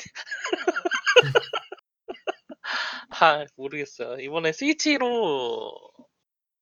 아 3.21 3.45
모르겠어요. 3.57 4.19
이번에 4.21 4.53
스위치로 4.53 5.73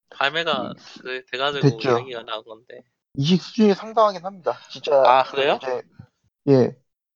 발매가 0.09 0.73
그 1.01 1.25
돼가지고 1.31 1.61
됐죠. 1.61 1.97
이야기가 1.97 2.23
나온 2.23 2.43
건데 2.43 2.83
이식 3.15 3.41
수준이 3.41 3.73
상당하긴 3.73 4.25
합니다. 4.25 4.57
진짜 4.69 4.91
아, 5.05 5.23
그 5.23 5.37
그래요? 5.37 5.59
이제 5.61 5.81
예, 6.49 6.53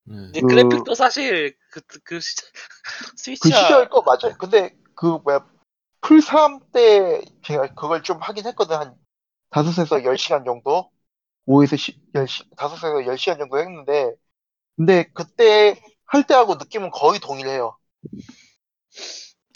네. 0.03 0.27
이제 0.29 0.41
그- 0.41 0.47
그래픽도 0.47 0.93
사실 0.95 1.55
그, 1.71 1.81
그 2.03 2.19
시절 2.19 2.49
그 3.41 3.49
시절 3.51 3.89
거 3.89 4.01
맞아요. 4.01 4.35
근데 4.37 4.75
그 4.95 5.05
뭐야 5.23 5.45
풀3 6.01 6.71
때 6.71 7.21
제가 7.43 7.67
그걸 7.75 8.03
좀 8.03 8.17
하긴 8.19 8.45
했거든 8.47 8.75
한 8.75 8.95
5에서 9.49 10.03
10시간 10.03 10.43
정도 10.45 10.89
5에서 11.45 11.75
10, 11.75 11.99
10, 12.27 12.49
5에서 12.55 13.05
10시간 13.05 13.37
정도 13.39 13.59
했는데 13.59 14.15
근데 14.75 15.05
그때 15.13 15.79
할 16.05 16.25
때하고 16.25 16.55
느낌은 16.55 16.91
거의 16.91 17.19
동일해요. 17.19 17.77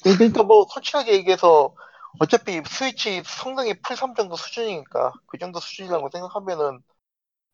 그러니까 0.04 0.44
뭐 0.44 0.66
솔직하게 0.72 1.14
얘기해서 1.14 1.76
어차피 2.20 2.62
스위치 2.66 3.22
성능이 3.26 3.74
풀3 3.82 4.16
정도 4.16 4.36
수준이니까 4.36 5.14
그 5.26 5.38
정도 5.38 5.60
수준이라고 5.60 6.10
생각하면은 6.12 6.80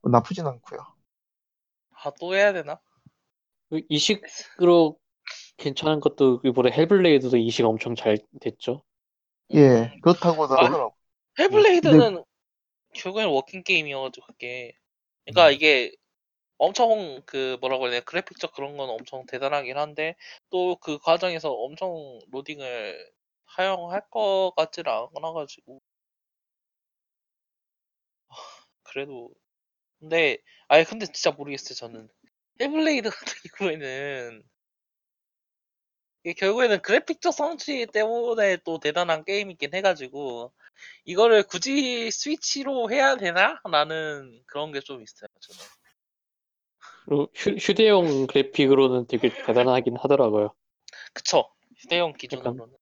뭐 0.02 0.12
나쁘진 0.12 0.46
않고요. 0.46 0.80
아, 2.04 2.12
또 2.20 2.36
해야 2.36 2.52
되나? 2.54 2.80
그 3.70 3.82
이식으로 3.90 4.98
괜찮은 5.58 6.00
것도 6.00 6.42
이번에 6.44 6.72
Hellblade도 6.72 7.38
이식 7.38 7.66
엄청 7.66 7.96
잘 7.96 8.18
됐죠. 8.42 8.84
예, 9.54 9.94
그렇다고도 10.02 10.60
아, 10.60 10.66
하더라고. 10.66 10.96
Hellblade는 11.40 12.24
결국엔 12.94 13.28
walking 13.28 13.64
게임이어가지고 13.64 14.26
그게 14.28 14.74
그러니까 15.26 15.48
음. 15.50 15.54
이게 15.54 15.96
엄청 16.62 17.22
그 17.26 17.58
뭐라고 17.62 17.86
해야 17.86 17.92
되나 17.92 18.06
그래픽적 18.06 18.54
그런 18.54 18.78
건 18.78 18.90
엄청 18.90 19.26
대단하긴 19.26 19.78
한데 19.78 20.16
또 20.50 20.76
그 20.82 20.98
과정에서 21.00 21.52
엄청 21.52 22.20
로딩을 22.32 23.12
사용할 23.56 24.02
것 24.10 24.54
같지는 24.56 24.92
않아가지고. 25.16 25.82
아, 28.30 28.36
그래도 28.84 29.34
근데 30.00 30.38
아니 30.70 30.86
근데 30.86 31.06
진짜 31.08 31.32
모르겠어요 31.32 31.76
저는. 31.76 32.10
Hellblade 32.62 33.10
같은 33.12 33.36
경우에는 33.58 34.44
결국에는 36.38 36.82
그래픽적 36.82 37.34
성취 37.34 37.86
때문에 37.88 38.58
또 38.64 38.80
대단한 38.80 39.24
게임이긴 39.26 39.74
해가지고 39.74 40.52
이거를 41.06 41.44
굳이 41.44 42.12
스위치로 42.12 42.92
해야 42.92 43.18
되나? 43.18 43.60
라는 43.72 44.44
그런 44.48 44.72
게 44.74 44.82
좀 44.82 45.04
있어요 45.04 45.30
저는 45.42 45.62
그리고 47.12 47.28
휴, 47.36 47.50
휴대용 47.52 48.26
그래픽으로는 48.28 49.06
되게 49.08 49.28
대단하긴 49.46 49.98
하더라고요. 49.98 50.54
그쵸. 51.14 51.52
휴대용 51.76 52.14
기준으로는. 52.14 52.74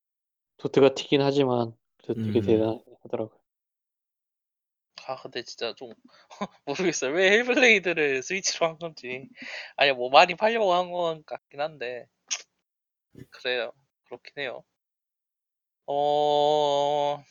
도트가 0.57 0.93
튀긴 0.93 1.21
하지만 1.21 1.75
그래도 2.03 2.21
되게 2.21 2.41
음. 2.41 2.45
대단하긴 2.45 2.95
하더라고요. 3.03 3.39
아 5.07 5.15
근데 5.15 5.41
진짜 5.43 5.73
좀 5.75 5.93
모르겠어요. 6.65 7.11
왜 7.13 7.31
Hellblade를 7.31 8.21
Switch로 8.21 8.67
한 8.67 8.77
건지. 8.77 9.27
아니 9.77 9.91
뭐 9.93 10.09
많이 10.09 10.35
팔려고 10.35 10.73
한 10.73 10.91
건 10.91 11.23
같긴 11.25 11.61
한데. 11.61 12.07
그래요. 13.31 13.71
그렇긴 14.05 14.33
해요. 14.37 14.63
어 15.87 17.23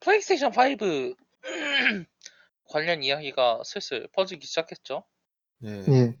플레이스테이션 0.00 0.52
5 0.52 1.16
관련 2.70 3.02
이야기가 3.02 3.62
슬슬 3.64 4.08
퍼지기 4.12 4.46
시작했죠? 4.46 5.04
네. 5.58 5.82
예, 5.88 6.14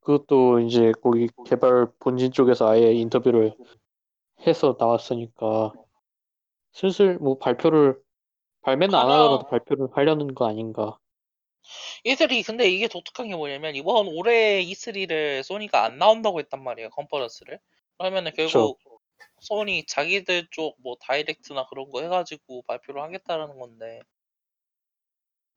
그것도 0.00 0.60
이제 0.60 0.92
거기 1.02 1.28
개발 1.46 1.88
본진 1.98 2.32
쪽에서 2.32 2.70
아예 2.70 2.92
인터뷰를 2.92 3.54
해서 4.46 4.76
나왔으니까 4.78 5.72
슬슬 6.72 7.18
뭐 7.18 7.38
발표를 7.38 8.00
발매는 8.62 8.94
안 8.94 9.10
하더라도 9.10 9.46
발표를 9.46 9.88
하려는 9.92 10.34
거 10.34 10.46
아닌가. 10.46 10.98
E3 12.04 12.46
근데 12.46 12.68
이게 12.70 12.88
독특한 12.88 13.28
게 13.28 13.36
뭐냐면 13.36 13.74
이번 13.74 14.08
올해 14.08 14.62
E3를 14.64 15.42
소니가 15.42 15.84
안 15.84 15.98
나온다고 15.98 16.40
했단 16.40 16.62
말이에요 16.62 16.90
컨퍼런스를. 16.90 17.58
그러면은 17.98 18.32
결국 18.34 18.78
소니 19.40 19.86
자기들 19.86 20.48
쪽 20.50 20.76
뭐 20.82 20.96
다이렉트나 21.00 21.66
그런 21.66 21.90
거 21.90 22.02
해가지고 22.02 22.62
발표를 22.62 23.02
하겠다라는 23.02 23.58
건데 23.58 24.00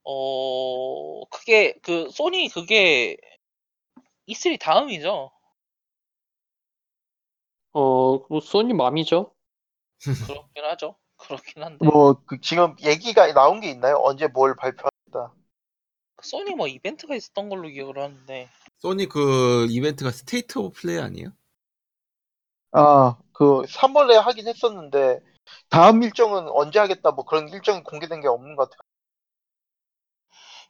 어 0.05 1.25
그게 1.29 1.73
그 1.81 2.09
소니 2.11 2.49
그게 2.49 3.17
E3 4.27 4.57
다음이죠 4.59 5.31
어, 7.73 8.17
뭐 8.29 8.39
소니 8.41 8.73
맘이죠. 8.73 9.33
그렇긴 10.19 10.65
하죠 10.65 10.97
그렇긴 11.17 11.63
한데 11.63 11.85
뭐 11.85 12.15
그 12.25 12.39
지금 12.41 12.75
얘기가 12.83 13.31
나온 13.33 13.59
게 13.61 13.69
있나요? 13.69 13.97
언제 14.03 14.27
뭘 14.27 14.55
발표한다? 14.55 15.35
소니 16.23 16.55
뭐 16.55 16.67
이벤트가 16.67 17.15
있었던 17.15 17.49
걸로 17.49 17.69
기억을 17.69 17.99
하는데 17.99 18.49
소니 18.77 19.07
그 19.09 19.65
이벤트가 19.69 20.11
State 20.11 20.59
of 20.59 20.79
Play 20.79 20.99
아니에요? 20.99 21.29
아, 22.71 23.17
그 23.33 23.63
3월에 23.67 24.15
하긴 24.15 24.47
했었는데 24.47 25.19
다음 25.69 26.01
일정은 26.03 26.47
언제 26.49 26.79
하겠다 26.79 27.11
뭐 27.11 27.25
그런 27.25 27.47
일정이 27.49 27.83
공개된 27.83 28.21
게 28.21 28.27
없는 28.27 28.55
것 28.55 28.69
같아요. 28.69 28.82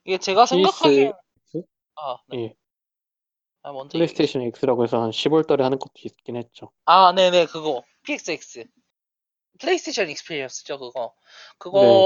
이게 0.05 0.17
제가 0.17 0.45
생각하기엔 0.45 1.11
PS? 1.51 1.65
아, 1.95 2.17
네. 2.27 2.37
예, 2.45 2.55
아 3.63 3.71
먼저 3.71 3.97
PlayStation 3.97 4.41
X라고 4.43 4.83
해서 4.83 5.01
한 5.01 5.11
10월 5.11 5.45
달에 5.45 5.63
하는 5.63 5.79
것도 5.79 5.93
있긴 6.03 6.35
했죠. 6.35 6.71
아, 6.85 7.13
네네, 7.13 7.47
그거. 7.47 7.83
PSX. 8.03 8.65
PlayStation 9.59 10.09
Experience죠, 10.09 10.79
그거. 10.79 11.15
그거, 11.57 11.79
네. 11.81 12.03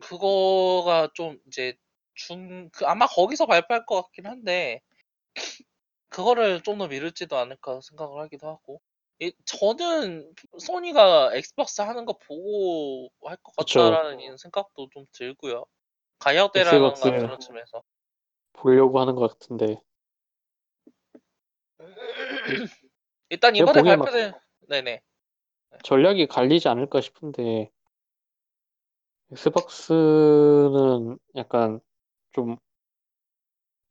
그거가 0.00 1.08
좀 1.14 1.38
이제 1.46 1.74
중, 2.14 2.68
그 2.72 2.84
아마 2.86 3.06
거기서 3.06 3.46
발표할 3.46 3.86
것 3.86 4.02
같긴 4.02 4.26
한데, 4.26 4.80
그거를 6.10 6.62
좀 6.62 6.78
더 6.78 6.86
미룰지도 6.88 7.36
않을까 7.36 7.80
생각을 7.82 8.20
하기도 8.22 8.48
하고. 8.48 8.80
이- 9.20 9.32
저는 9.46 10.32
Sony가 10.58 11.34
Xbox 11.34 11.80
하는 11.80 12.04
거 12.04 12.16
보고 12.18 13.10
할것 13.22 13.54
그쵸. 13.56 13.80
같다라는 13.80 14.36
생각도 14.36 14.88
좀 14.92 15.06
들고요. 15.12 15.64
가격대라던가 16.18 16.86
Xbox. 16.88 17.10
그런 17.26 17.40
측면에서. 17.40 17.82
보려고 18.52 18.98
하는 19.00 19.14
것 19.14 19.30
같은데 19.30 19.80
일단 23.28 23.54
이번에 23.54 23.80
보기엔 23.80 23.98
막- 24.00 24.06
발표된, 24.06 24.32
네네. 24.68 25.00
전략이 25.84 26.26
갈리지 26.26 26.68
않을까 26.68 27.00
싶은데 27.00 27.70
Xbox는 29.30 31.18
약간 31.36 31.80
좀 32.32 32.56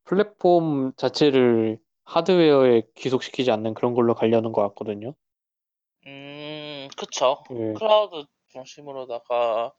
플랫폼 0.03 0.93
자체를 0.97 1.80
하드웨어에 2.03 2.84
귀속시키지 2.95 3.51
않는 3.51 3.73
그런 3.73 3.93
걸로 3.93 4.15
가려는 4.15 4.51
것 4.51 4.61
같거든요. 4.69 5.13
음, 6.07 6.88
그쵸. 6.97 7.43
예. 7.51 7.73
클라우드 7.73 8.25
중심으로다가 8.47 9.73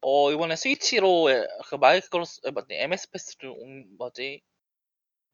어 0.00 0.30
이번에 0.32 0.56
스위치로 0.56 1.30
에- 1.30 1.46
그 1.68 1.74
마이크로스 1.76 2.40
에, 2.46 2.50
맞네 2.50 2.82
MS 2.84 3.10
Pass를 3.10 3.50
온 3.50 3.86
뭐지 3.98 4.42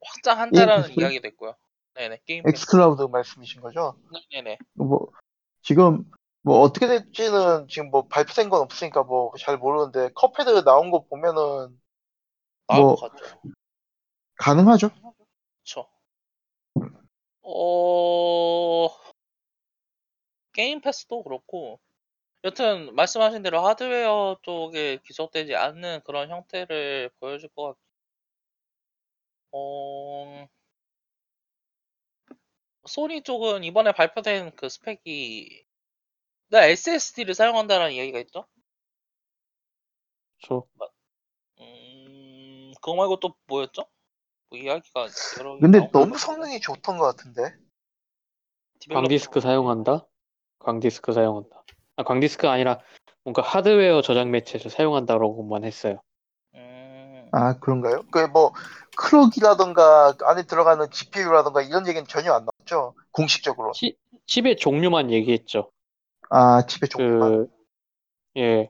확장한다라는 0.01 0.89
패스? 0.89 1.01
이야기도 1.01 1.29
있고요. 1.29 1.55
네네 1.95 2.21
Game 2.25 2.43
Pass. 2.45 2.63
xCloud 2.63 3.03
말씀이신 3.03 3.61
거죠? 3.61 3.97
네네. 4.33 4.59
뭐 4.75 5.09
지금 5.63 6.11
뭐 6.43 6.61
어떻게 6.61 6.87
될지는 6.87 7.69
지금 7.69 7.91
뭐 7.91 8.09
발표된 8.09 8.49
건 8.51 8.63
없으니까 8.63 9.03
뭐 9.05 9.33
잘 9.39 9.59
모르는데 9.59 10.11
Cuphead 10.15 10.65
나온 10.65 10.91
거 10.91 11.05
보면은 11.05 11.79
나올 12.67 12.83
뭐. 12.83 12.97
가능하죠? 14.37 14.91
그쵸. 15.63 15.87
어 17.45 18.89
게임 20.53 20.81
패스도 20.81 21.23
그렇고 21.23 21.79
여튼 22.45 22.95
말씀하신 22.95 23.43
대로 23.43 23.61
하드웨어 23.61 24.39
쪽에 24.43 24.99
귀속되지 25.05 25.55
않는 25.55 26.01
그런 26.05 26.29
형태를 26.29 27.11
보여줄 27.21 27.49
것 27.51 27.77
같고 27.77 27.83
어... 29.53 30.49
소니 32.87 33.23
쪽은 33.23 33.63
이번에 33.63 33.93
발표된 33.93 34.57
그 34.57 34.69
스펙이 34.69 35.65
나 36.49 36.65
SSD를 36.65 37.35
사용한다는 37.35 37.93
이야기가 37.93 38.19
있죠? 38.21 38.47
저 40.45 40.67
음... 41.61 42.73
그거 42.81 42.97
말고 42.97 43.21
또 43.21 43.37
뭐였죠? 43.47 43.87
뭐 44.49 44.59
이야기가 44.59 45.07
여러 45.39 45.55
개 45.55 45.61
근데 45.61 45.89
너무 45.93 46.11
것 46.13 46.19
성능이 46.19 46.61
좋던 46.61 46.99
것 46.99 47.05
같은데. 47.05 47.57
광디스크 48.91 49.41
사용한다? 49.41 50.09
광디스크 50.59 51.13
사용한다. 51.13 51.63
아, 52.03 52.05
광디스크 52.05 52.49
아니라 52.49 52.81
뭔가 53.25 53.43
하드웨어 53.43 54.03
저장 54.03 54.31
매체에서 54.31 54.69
사용한다라고만 54.69 55.65
했어요. 55.65 56.01
음... 56.55 57.29
아 57.33 57.59
그런가요? 57.59 58.03
그뭐 58.11 58.53
클럭이라던가 58.97 60.15
안에 60.23 60.43
들어가는 60.43 60.91
GPU라던가 60.91 61.63
이런 61.63 61.87
얘기는 61.87 62.07
전혀 62.07 62.33
안 62.33 62.45
나왔죠. 62.45 62.95
공식적으로. 63.13 63.73
치, 63.73 63.97
칩의 64.27 64.57
종류만 64.57 65.11
얘기했죠. 65.11 65.71
아 66.29 66.67
칩의 66.67 66.89
종류만. 66.91 67.31
그, 67.31 67.47
예, 68.39 68.69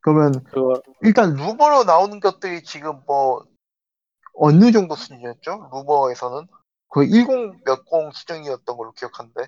그러면 0.00 0.44
그, 0.44 0.80
일단 1.02 1.34
루머로 1.34 1.84
나오는 1.84 2.20
것들이 2.20 2.62
지금 2.64 3.00
뭐 3.06 3.44
어느 4.34 4.72
정도 4.72 4.94
수준이었죠? 4.96 5.70
루머에서는 5.72 6.46
거의 6.88 7.08
10 7.10 7.26
몇 7.64 7.84
공 7.84 8.10
수준이었던 8.10 8.76
걸로 8.76 8.92
기억하는데. 8.92 9.46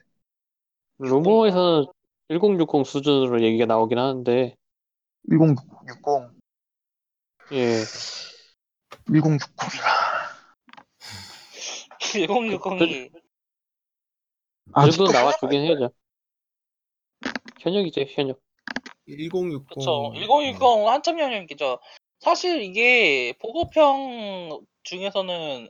루머에서는 1.02 1.86
1060 2.28 2.86
수준으로 2.86 3.42
얘기가 3.42 3.66
나오긴 3.66 3.98
하는데, 3.98 4.56
1060, 5.28 5.58
예, 7.52 7.82
1060이라. 9.08 9.82
1060이 12.00 13.10
그 14.74 14.90
정도 14.90 15.12
나와주긴 15.12 15.60
해야죠. 15.62 15.90
현역이죠, 17.60 18.02
현역. 18.08 18.40
1060. 19.06 19.66
그쵸. 19.68 20.08
음. 20.08 20.14
1060 20.14 20.62
한참 20.88 21.18
영역이죠. 21.18 21.78
사실 22.20 22.62
이게 22.62 23.34
보급형 23.40 24.64
중에서는 24.84 25.68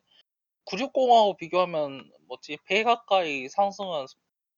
960하고 0.67 1.37
비교하면 1.37 2.11
뭐지 2.29 2.59
배 2.65 2.83
가까이 2.83 3.49
상승한 3.49 4.07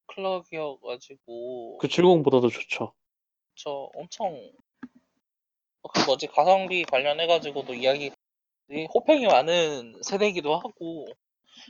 클럭이어가지고. 0.07 1.77
그 1.79 1.87
70보다도 1.87 2.51
좋죠. 2.51 2.93
저 3.55 3.89
엄청 3.95 4.51
그 5.93 5.99
뭐지? 6.05 6.27
가성비 6.27 6.83
관련해가지고도 6.83 7.73
이야기 7.75 8.11
호평이 8.93 9.27
많은 9.27 10.01
세대이기도 10.03 10.55
하고. 10.55 11.05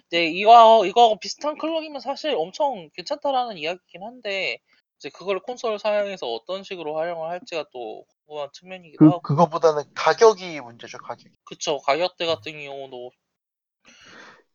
이제 0.08 0.26
이거 0.26 0.86
이거하고 0.86 1.20
비슷한 1.20 1.58
클럭이면 1.58 2.02
사실 2.02 2.34
엄청 2.36 2.90
괜찮다라는 2.96 3.58
이야기긴 3.58 4.04
한데 4.04 4.58
이제 4.98 5.10
그걸 5.10 5.40
콘솔 5.40 5.78
사양에서 5.78 6.26
어떤 6.28 6.64
식으로 6.64 6.98
활용을 6.98 7.30
할지가 7.30 7.66
또 7.72 8.06
궁금한 8.26 8.50
측면이기도 8.54 8.98
그 8.98 9.06
하고. 9.06 9.22
그거보다는 9.22 9.84
가격이 9.94 10.60
문제죠, 10.62 10.98
가격. 10.98 11.32
그쵸. 11.44 11.78
가격대 11.80 12.26
같은 12.26 12.54
경우도. 12.54 13.12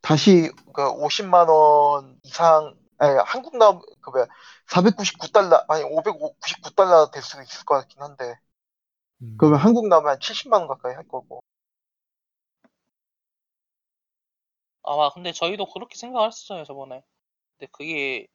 다시 0.01 0.51
그 0.73 0.83
50만 0.83 1.49
원 1.49 2.19
이상 2.25 2.75
아니 3.01 3.17
한국 3.25 3.57
나 3.57 3.73
그 4.03 4.11
뭐야 4.11 4.27
499달러 4.69 5.65
아니 5.69 5.83
599달러 5.85 7.11
될수 7.11 7.43
있을 7.43 7.65
것 7.65 7.77
같긴 7.77 8.03
한데. 8.03 8.35
음. 9.23 9.37
그러면 9.39 9.59
한국 9.59 9.89
나오면 9.89 10.13
한 10.13 10.19
70만 10.19 10.61
원 10.61 10.69
가까이 10.69 10.95
할 10.95 11.09
거고. 11.09 11.41
아마 14.83 15.11
근데 15.11 15.33
저희도 15.33 15.67
그렇게 15.73 15.97
생각했었어요 15.97 16.65
저번에. 16.65 17.03
근데 17.59 17.71
그게 17.73 18.27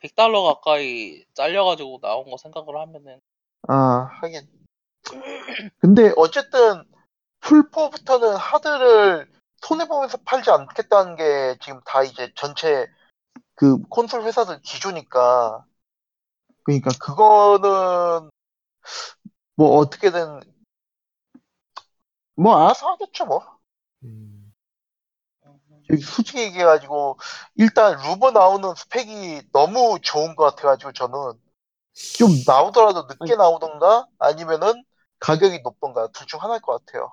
100달러 0.00 0.42
가까이 0.42 1.24
잘려가지고 1.34 2.00
나온 2.00 2.30
거 2.30 2.36
생각을 2.38 2.76
하면은. 2.78 3.20
아 3.68 4.08
하긴. 4.22 4.48
근데 5.78 6.12
어쨌든 6.16 6.84
풀포부터는 7.40 8.36
하드를 8.36 9.30
손해 9.62 9.86
보면서 9.88 10.18
팔지 10.24 10.50
않겠다는 10.50 11.16
게 11.16 11.56
지금 11.60 11.80
다 11.84 12.02
이제 12.02 12.32
전체 12.34 12.86
그 13.56 13.78
콘솔 13.88 14.22
회사들 14.24 14.60
기조니까 14.62 15.64
그러니까 16.64 16.90
그거는 17.00 18.30
뭐 19.56 19.76
어떻게든 19.78 20.40
뭐 22.34 22.56
알아서 22.56 22.88
하겠죠 22.92 23.26
뭐 23.26 23.42
음. 24.04 24.52
솔직히 26.02 26.40
얘기해가지고 26.40 27.18
일단 27.54 27.96
루버 28.02 28.30
나오는 28.32 28.74
스펙이 28.74 29.42
너무 29.52 29.98
좋은 30.02 30.34
것 30.36 30.44
같아가지고 30.56 30.92
저는 30.92 31.40
좀 32.18 32.30
나오더라도 32.46 33.02
늦게 33.08 33.34
아니. 33.34 33.36
나오던가 33.36 34.06
아니면은 34.18 34.84
가격이 35.20 35.60
높던가 35.62 36.08
둘 36.08 36.26
중 36.26 36.42
하나일 36.42 36.60
것 36.62 36.84
같아요. 36.84 37.10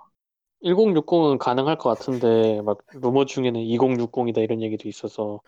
1060은 0.63 1.37
가능할 1.37 1.77
것 1.77 1.89
같은데, 1.89 2.61
막, 2.61 2.77
루머 2.93 3.25
중에는 3.25 3.59
2060이다 3.61 4.37
이런 4.43 4.61
얘기도 4.61 4.87
있어서, 4.87 5.41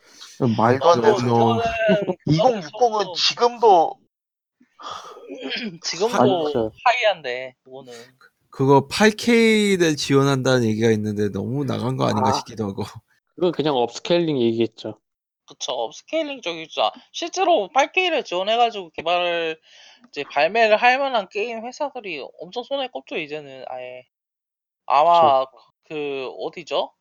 말도 0.58 0.90
안 0.90 1.00
어, 1.00 1.02
되는 1.02 1.16
그거는 1.18 1.62
2060은 2.28 3.14
지금도 3.16 3.96
지금도 5.84 6.52
저- 6.52 6.72
하이한데 6.84 7.56
그거는 7.64 7.94
그거 8.50 8.88
8K를 8.88 9.98
지원한다는 9.98 10.64
얘기가 10.66 10.90
있는데 10.92 11.30
너무 11.32 11.66
나간 11.66 11.98
거 11.98 12.06
아닌가 12.06 12.30
아. 12.30 12.34
싶기도 12.34 12.66
하고. 12.68 12.84
그건 13.36 13.52
그냥 13.52 13.76
upscaling 13.76 14.40
얘기겠죠. 14.40 15.00
그쵸 15.48 15.74
upscaling 15.74 16.42
쪽이죠 16.42 16.90
실제로 17.12 17.70
8K를 17.76 18.26
지원해가지고 18.26 18.90
개발을 18.96 19.60
이제 20.10 20.24
발매를 20.24 20.78
할 20.78 20.98
만한 20.98 21.28
게임 21.30 21.64
회사들이 21.66 22.26
엄청 22.42 22.64
손에 22.64 22.88
꼽죠 22.88 23.16
이제는 23.18 23.64
아예 23.68 24.04
아마 24.86 25.46
그 25.88 26.28
어디죠 26.40 26.94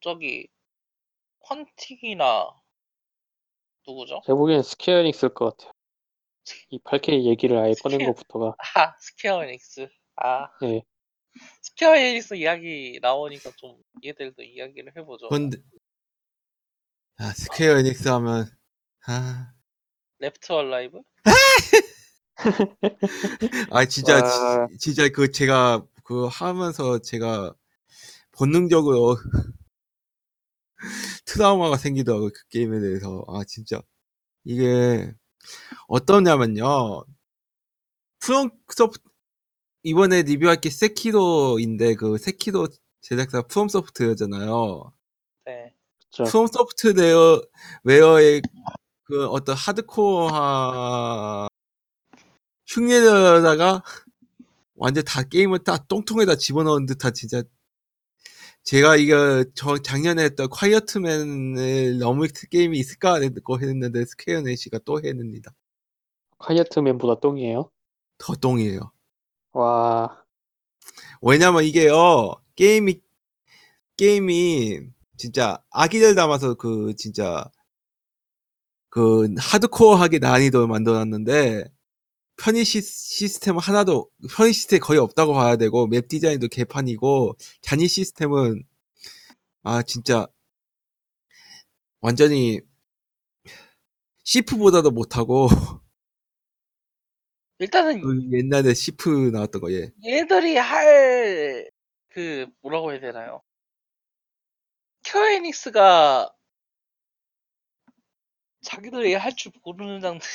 저기 0.00 0.48
Quantic이나 1.44 2.52
누구죠 3.86 4.20
제가 4.26 4.36
보기엔 4.38 4.62
Square 4.62 4.98
Enix일 4.98 5.34
것 5.34 5.56
같아요. 5.56 5.72
이 6.70 6.78
8K 6.80 7.24
얘기를 7.24 7.56
아예 7.58 7.74
꺼낸 7.82 7.98
Square. 8.00 8.12
것부터가, 8.12 8.54
아 8.76 8.94
Square 8.98 9.44
Enix 9.44 9.88
아 10.16 10.48
예. 10.64 10.82
Square 11.62 11.96
Enix 11.96 12.34
이야기 12.34 12.98
나오니까 13.00 13.52
좀 13.56 13.80
얘들도 14.04 14.42
이야기를 14.42 14.92
해보죠 14.96 15.28
근데 15.28 15.58
아, 17.18 17.30
Square 17.32 17.78
Enix 17.78 18.08
하면 18.08 18.46
아, 19.06 19.52
Left 20.18 20.52
Alive 20.52 21.00
아 23.70 23.84
진짜 23.86 24.14
와. 24.22 24.66
지- 24.68 24.78
진짜 24.78 25.08
그 25.10 25.30
제가 25.30 25.84
그 26.10 26.26
하면서 26.26 26.98
제가 26.98 27.54
본능적으로 28.32 29.14
트라우마가 31.24 31.76
생기더라고요 31.76 32.30
그 32.30 32.48
게임에 32.48 32.80
대해서. 32.80 33.24
아 33.28 33.44
진짜. 33.46 33.80
이게 34.44 35.12
어떠냐면요. 35.88 37.04
From 38.18 38.50
Soft 38.76 39.04
이번에 39.84 40.22
리뷰할 40.22 40.60
게 40.60 40.70
Sekiro인데 40.70 41.94
그 41.94 42.18
Sekiro 42.18 42.66
제작사 43.02 43.42
FromSoftware잖아요. 43.42 44.92
네. 45.46 45.74
그쵸. 46.10 46.24
FromSoftware 46.24 47.40
ware의 47.84 48.42
그 49.04 49.28
어떤 49.28 49.56
하드코어한 49.56 51.48
흉내내다가 52.66 53.82
완전 54.80 55.04
다 55.04 55.22
게임을 55.22 55.58
다 55.62 55.76
똥통에다 55.76 56.36
집어넣은 56.36 56.86
듯한 56.86 57.12
진짜 57.12 57.42
제가 58.64 58.96
이거 58.96 59.44
저 59.54 59.76
작년에 59.76 60.24
했던 60.24 60.48
Quiet 60.48 61.16
Man을 61.16 61.98
넘을 61.98 62.28
게임이 62.50 62.78
있을까 62.78 63.20
했고 63.20 63.60
했는데 63.60 64.06
Square 64.06 64.40
Enix가 64.40 64.78
또 64.86 64.98
해냅니다. 65.04 65.52
콰이어트맨보다 66.38 67.20
똥이에요? 67.20 67.70
더 68.16 68.34
똥이에요. 68.34 68.90
와, 69.52 70.24
왜냐면 71.20 71.64
이게요 71.64 72.32
게임이 72.56 73.02
게임이 73.98 74.80
진짜 75.18 75.62
아기들 75.70 76.14
담아서 76.14 76.54
그 76.54 76.94
진짜 76.96 77.44
그 78.88 79.28
하드코어하게 79.38 80.20
난이도를 80.20 80.68
만들어놨는데 80.68 81.70
편의 82.40 82.64
시, 82.64 82.80
시스템 82.82 83.58
하나도 83.58 84.10
편의 84.34 84.52
시스템 84.54 84.80
거의 84.80 84.98
없다고 85.00 85.34
봐야 85.34 85.56
되고 85.56 85.86
맵 85.86 86.08
디자인도 86.08 86.48
개판이고 86.48 87.36
잔이 87.62 87.88
시스템은 87.88 88.64
아 89.62 89.82
진짜 89.82 90.26
완전히 92.00 92.60
Thief보다도 94.24 94.90
못하고 94.90 95.48
일단은 97.58 98.00
그 98.00 98.28
옛날에 98.32 98.74
Thief 98.74 99.30
나왔던 99.32 99.60
거 99.60 99.72
예. 99.72 99.90
얘들이 100.04 100.56
할 100.56 101.70
그 102.12 102.46
뭐라고 102.62 102.92
해야 102.92 103.00
되나요? 103.00 103.40
큐에닉스가 105.04 106.30
자기들이 108.62 109.14
할 109.14 109.34
줄 109.36 109.52
모르는 109.64 110.00
장르인 110.00 110.30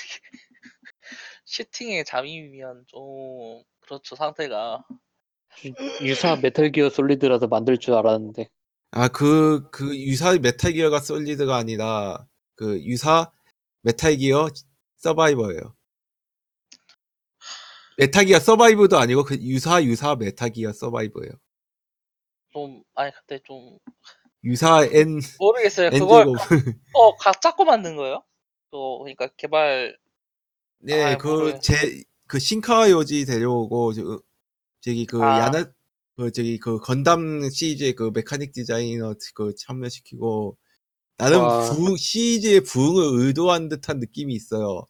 슈팅에 1.45 2.03
잠입이면 2.03 2.85
좀 2.87 3.63
그렇죠 3.81 4.15
상태가 4.15 4.85
유사 6.03 6.35
Metal 6.37 6.71
Gear 6.71 6.89
Solid라도 6.89 7.47
만들 7.47 7.77
줄 7.77 7.93
알았는데 7.95 8.49
아 8.91 9.07
그 9.09 9.69
그 9.71 9.97
유사 9.97 10.33
메탈 10.37 10.73
기어가 10.73 10.99
솔리드가 10.99 11.55
아니라 11.57 12.27
그 12.55 12.81
유사 12.83 13.31
메탈 13.81 14.15
기어 14.17 14.49
서바이버예요. 14.97 15.75
메탈 17.97 18.25
기어 18.25 18.39
서바이버도 18.39 18.97
아니고 18.97 19.23
그 19.23 19.35
유사 19.37 19.83
유사 19.83 20.15
메탈 20.15 20.51
기어 20.51 20.73
서바이버예요. 20.73 21.31
좀 22.51 22.83
아니 22.95 23.11
근데 23.13 23.41
좀 23.43 23.77
유사 24.43 24.85
N 24.85 25.19
모르겠어요 25.39 25.89
그걸 25.91 26.25
어각고 26.93 27.65
만든 27.65 27.95
거예요? 27.97 28.23
또 28.71 28.99
그러니까 28.99 29.27
개발 29.37 29.97
네, 30.85 31.03
아, 31.03 31.17
그, 31.17 31.59
제, 31.63 32.03
그, 32.27 32.37
싱카 32.37 32.91
요지 32.91 33.25
데려오고, 33.25 33.93
저, 33.93 34.21
저기, 34.81 35.07
그, 35.07 35.19
아. 35.23 35.39
야나, 35.39 35.71
그, 36.15 36.31
저기, 36.31 36.59
그, 36.59 36.77
건담 36.79 37.49
시리즈의 37.49 37.93
그, 37.93 38.11
메카닉 38.13 38.53
디자이너, 38.53 39.15
그, 39.33 39.55
참여시키고, 39.57 40.55
나름 41.17 41.41
와. 41.41 41.71
부, 41.71 41.97
시리즈의 41.97 42.61
부흥을 42.61 43.25
의도한 43.25 43.67
듯한 43.67 43.99
느낌이 43.99 44.35
있어요. 44.35 44.85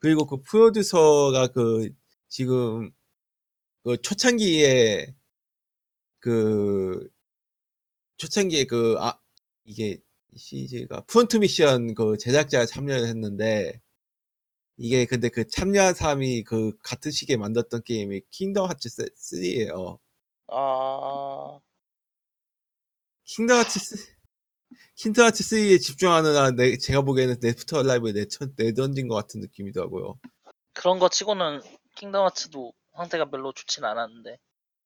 그리고 0.00 0.24
그, 0.24 0.40
프로듀서가 0.42 1.48
그, 1.48 1.90
지금, 2.28 2.92
그, 3.82 3.96
초창기에, 4.00 5.16
그, 6.20 7.08
초창기에 8.18 8.66
그, 8.66 8.94
아, 9.00 9.18
이게, 9.64 9.98
시리즈가, 10.36 11.00
Front 11.08 11.38
Mission 11.38 11.94
그, 11.94 12.16
제작자가 12.18 12.66
참여를 12.66 13.08
했는데, 13.08 13.80
이게 14.82 15.04
근데 15.04 15.28
그 15.28 15.46
참여한 15.46 15.92
사람이 15.92 16.42
그 16.44 16.72
같은 16.82 17.10
시기에 17.10 17.36
만들었던 17.36 17.82
게임이 17.84 18.22
Kingdom 18.30 18.66
Hearts 18.68 18.88
3예요. 18.88 19.98
아 20.48 21.60
Kingdom 23.24 23.58
Hearts 23.58 23.78
3, 23.78 23.98
Kingdom 24.96 25.26
Hearts 25.26 25.44
3에 25.44 25.80
집중하느라 25.82 26.52
내, 26.52 26.78
제가 26.78 27.02
보기에는 27.02 27.36
Left 27.42 27.82
Alive에 27.82 28.12
내쳐, 28.12 28.46
내던진 28.56 29.06
것 29.06 29.16
같은 29.16 29.40
느낌이더라고요. 29.40 30.18
그런 30.72 30.98
거 30.98 31.10
치고는 31.10 31.60
Kingdom 31.96 32.24
Hearts도 32.26 32.72
상태가 32.96 33.28
별로 33.28 33.52
좋진 33.52 33.84
않았는데 33.84 34.38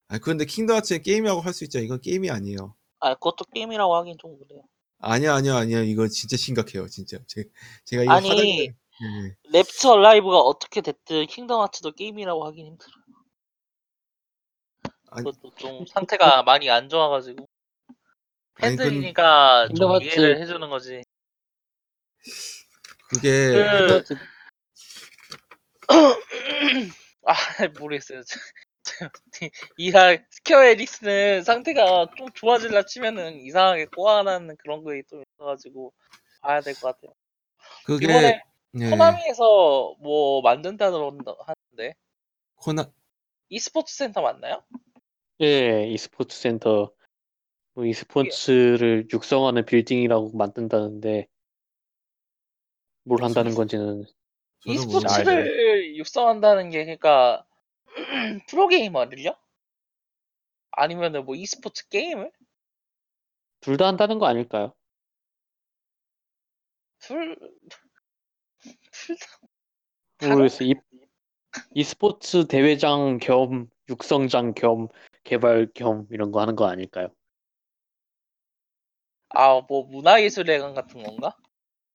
아 0.08 0.18
그런데 0.18 0.44
Kingdom 0.44 0.76
Hearts는 0.76 1.02
게임이라고 1.02 1.40
할 1.40 1.52
수 1.52 1.62
있죠. 1.64 1.78
이건 1.78 2.00
게임이 2.00 2.30
아니에요. 2.32 2.74
아 2.98 3.14
그것도 3.14 3.44
게임이라고 3.54 3.94
하긴 3.94 4.16
좀 4.18 4.36
그래요 4.40 4.62
아니야 4.98 5.34
아니야 5.36 5.54
아니야 5.56 5.82
이거 5.82 6.08
진짜 6.08 6.36
심각해요 6.36 6.88
진짜. 6.88 7.18
제, 7.28 7.44
제가 7.84 8.02
이거 8.02 8.12
아니, 8.12 8.28
하던 8.28 8.74
네. 9.00 9.36
Left 9.52 9.86
Alive가 9.90 10.38
어떻게 10.38 10.80
됐든 10.80 11.26
Kingdom 11.26 11.60
Hearts도 11.62 11.92
게임이라고 11.92 12.46
하긴 12.46 12.66
힘들어요 12.66 12.94
아니, 15.10 15.24
그것도 15.24 15.54
좀 15.56 15.86
상태가 15.86 16.42
많이 16.42 16.70
안 16.70 16.88
좋아가지고. 16.88 17.48
아니, 18.60 18.76
그- 18.76 18.82
팬들이니까 18.84 19.66
좀 19.68 19.74
Kingdom 19.74 19.90
Hearts- 19.92 20.02
이해를 20.04 20.40
해주는 20.40 20.70
거지. 20.70 21.02
그게 23.08 23.52
그- 23.52 24.04
아 27.26 27.34
모르겠어요. 27.78 28.22
이하 29.76 30.16
Square 30.30 30.62
Enix는 30.64 31.42
상태가 31.44 32.06
좀 32.16 32.28
좋아질라 32.34 32.84
치면은 32.86 33.40
이상하게 33.40 33.86
꼬아나는 33.86 34.56
그런 34.58 34.84
거에 34.84 35.02
좀 35.08 35.22
있어가지고 35.36 35.92
봐야 36.40 36.60
될 36.60 36.74
것 36.74 36.94
같아요. 36.94 37.14
그게 37.84 38.04
이번에 38.06 38.42
네. 38.76 38.90
코나미에서 38.90 39.96
뭐 40.00 40.42
만든다고 40.42 40.96
하는데 41.44 41.94
코나 42.56 42.90
e스포츠 43.48 43.94
센터 43.94 44.20
맞나요? 44.20 44.64
예 45.40 45.86
e스포츠 45.88 46.36
센터 46.36 46.92
뭐 47.74 47.86
e스포츠를 47.86 49.06
육성하는 49.12 49.64
빌딩이라고 49.64 50.36
만든다는데 50.36 51.28
뭘 53.04 53.22
한다는 53.22 53.54
건지는 53.54 54.04
저도 54.60 54.72
e스포츠를 54.72 55.96
육성한다는 55.96 56.70
게 56.70 56.84
그러니까 56.84 57.46
프로게이머를요? 58.48 59.36
아니면은 60.72 61.24
뭐 61.24 61.36
e스포츠 61.36 61.88
게임을? 61.88 62.32
둘 63.60 63.76
다 63.76 63.86
한다는 63.86 64.18
거 64.18 64.26
아닐까요? 64.26 64.74
둘... 66.98 67.36
모르겠어요. 70.20 70.68
이, 70.68 70.74
e스포츠 71.74 72.46
대회장 72.46 73.18
겸 73.18 73.68
육성장 73.88 74.54
겸 74.54 74.88
개발 75.24 75.68
겸 75.74 76.06
이런 76.10 76.32
거 76.32 76.40
하는 76.40 76.56
거 76.56 76.66
아닐까요? 76.66 77.08
아, 79.30 79.60
뭐 79.68 79.84
문화예술회관 79.86 80.74
같은 80.74 81.02
건가? 81.02 81.36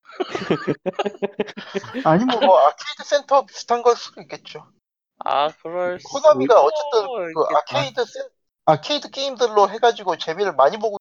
아니면 2.05 2.39
뭐 2.41 2.59
아케이드 2.59 3.03
센터 3.03 3.45
비슷한 3.45 3.81
걸 3.81 3.95
수도 3.95 4.21
있겠죠. 4.21 4.69
아, 5.19 5.49
그럴 5.61 5.99
수 5.99 6.07
코나미가 6.09 6.61
어쨌든 6.61 7.07
그 7.07 7.41
있겠다. 7.41 7.59
아케이드 7.59 8.05
센 8.05 8.29
아케이드 8.65 9.09
게임들로 9.11 9.69
해가지고 9.69 10.17
재미를 10.17 10.53
많이 10.53 10.77
보고 10.77 10.97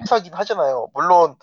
회사긴 0.00 0.34
하잖아요. 0.34 0.88
물론 0.92 1.36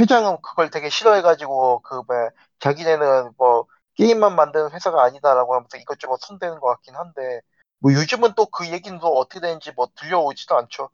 회장은 0.00 0.38
그걸 0.42 0.70
되게 0.70 0.88
싫어해가지고 0.90 1.82
그 1.82 2.02
뭐 2.06 2.30
자기네는 2.60 3.32
뭐 3.38 3.66
게임만 3.96 4.34
만드는 4.36 4.70
회사가 4.72 5.02
아니다라고 5.04 5.54
하면서 5.54 5.76
이것저것 5.78 6.18
손대는 6.22 6.58
것 6.60 6.68
같긴 6.68 6.94
한데 6.96 7.40
뭐 7.80 7.92
요즘은 7.92 8.34
또 8.34 8.46
그 8.46 8.68
얘기는 8.70 8.98
또 9.00 9.08
어떻게 9.18 9.40
되는지 9.40 9.72
뭐 9.72 9.88
들려오지도 9.96 10.56
않죠. 10.56 10.90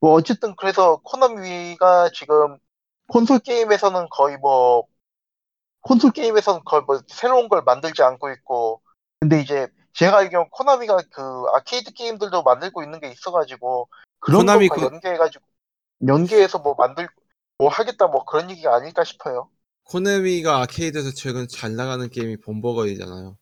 뭐 0.00 0.12
어쨌든 0.14 0.56
그래서 0.56 0.98
코나미가 1.04 2.10
지금 2.14 2.58
콘솔 3.08 3.40
게임에서는 3.40 4.08
거의 4.10 4.38
뭐 4.38 4.86
콘솔 5.82 6.12
게임에서는 6.12 6.62
거의 6.64 6.82
뭐 6.84 7.00
새로운 7.08 7.48
걸 7.48 7.62
만들지 7.62 8.02
않고 8.02 8.30
있고 8.32 8.82
근데 9.20 9.40
이제 9.40 9.68
제가 9.94 10.18
알기로는 10.18 10.50
코나미가 10.50 10.98
그 11.12 11.44
아케이드 11.54 11.92
게임들도 11.92 12.42
만들고 12.42 12.82
있는 12.82 13.00
게 13.00 13.08
있어가지고 13.10 13.88
그런 14.20 14.50
것과 14.50 14.76
그- 14.76 14.82
연계해가지고 14.82 15.44
연계해서 16.08 16.58
뭐 16.60 16.74
만들 16.76 17.08
뭐 17.60 17.68
하겠다 17.68 18.06
뭐 18.06 18.24
그런 18.24 18.50
얘기가 18.50 18.74
아닐까 18.74 19.04
싶어요. 19.04 19.50
코나미가 19.84 20.62
아케이드에서 20.62 21.10
최근 21.14 21.46
잘 21.46 21.76
나가는 21.76 22.08
게임이 22.08 22.38
본버거이잖아요. 22.38 23.36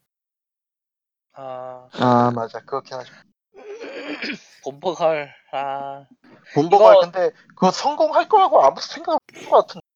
아, 1.35 1.89
아 1.93 2.31
맞아 2.35 2.59
그렇긴 2.65 2.97
하죠. 2.99 3.13
본버걸, 4.65 5.31
아, 5.53 6.05
본버가 6.53 6.93
이거- 6.95 7.01
근데 7.03 7.31
그거 7.51 7.71
성공할 7.71 8.29
거라고 8.29 8.61
아무 8.61 8.81
생각 8.81 9.21
없을 9.31 9.49
것 9.49 9.67
같은데. 9.67 9.87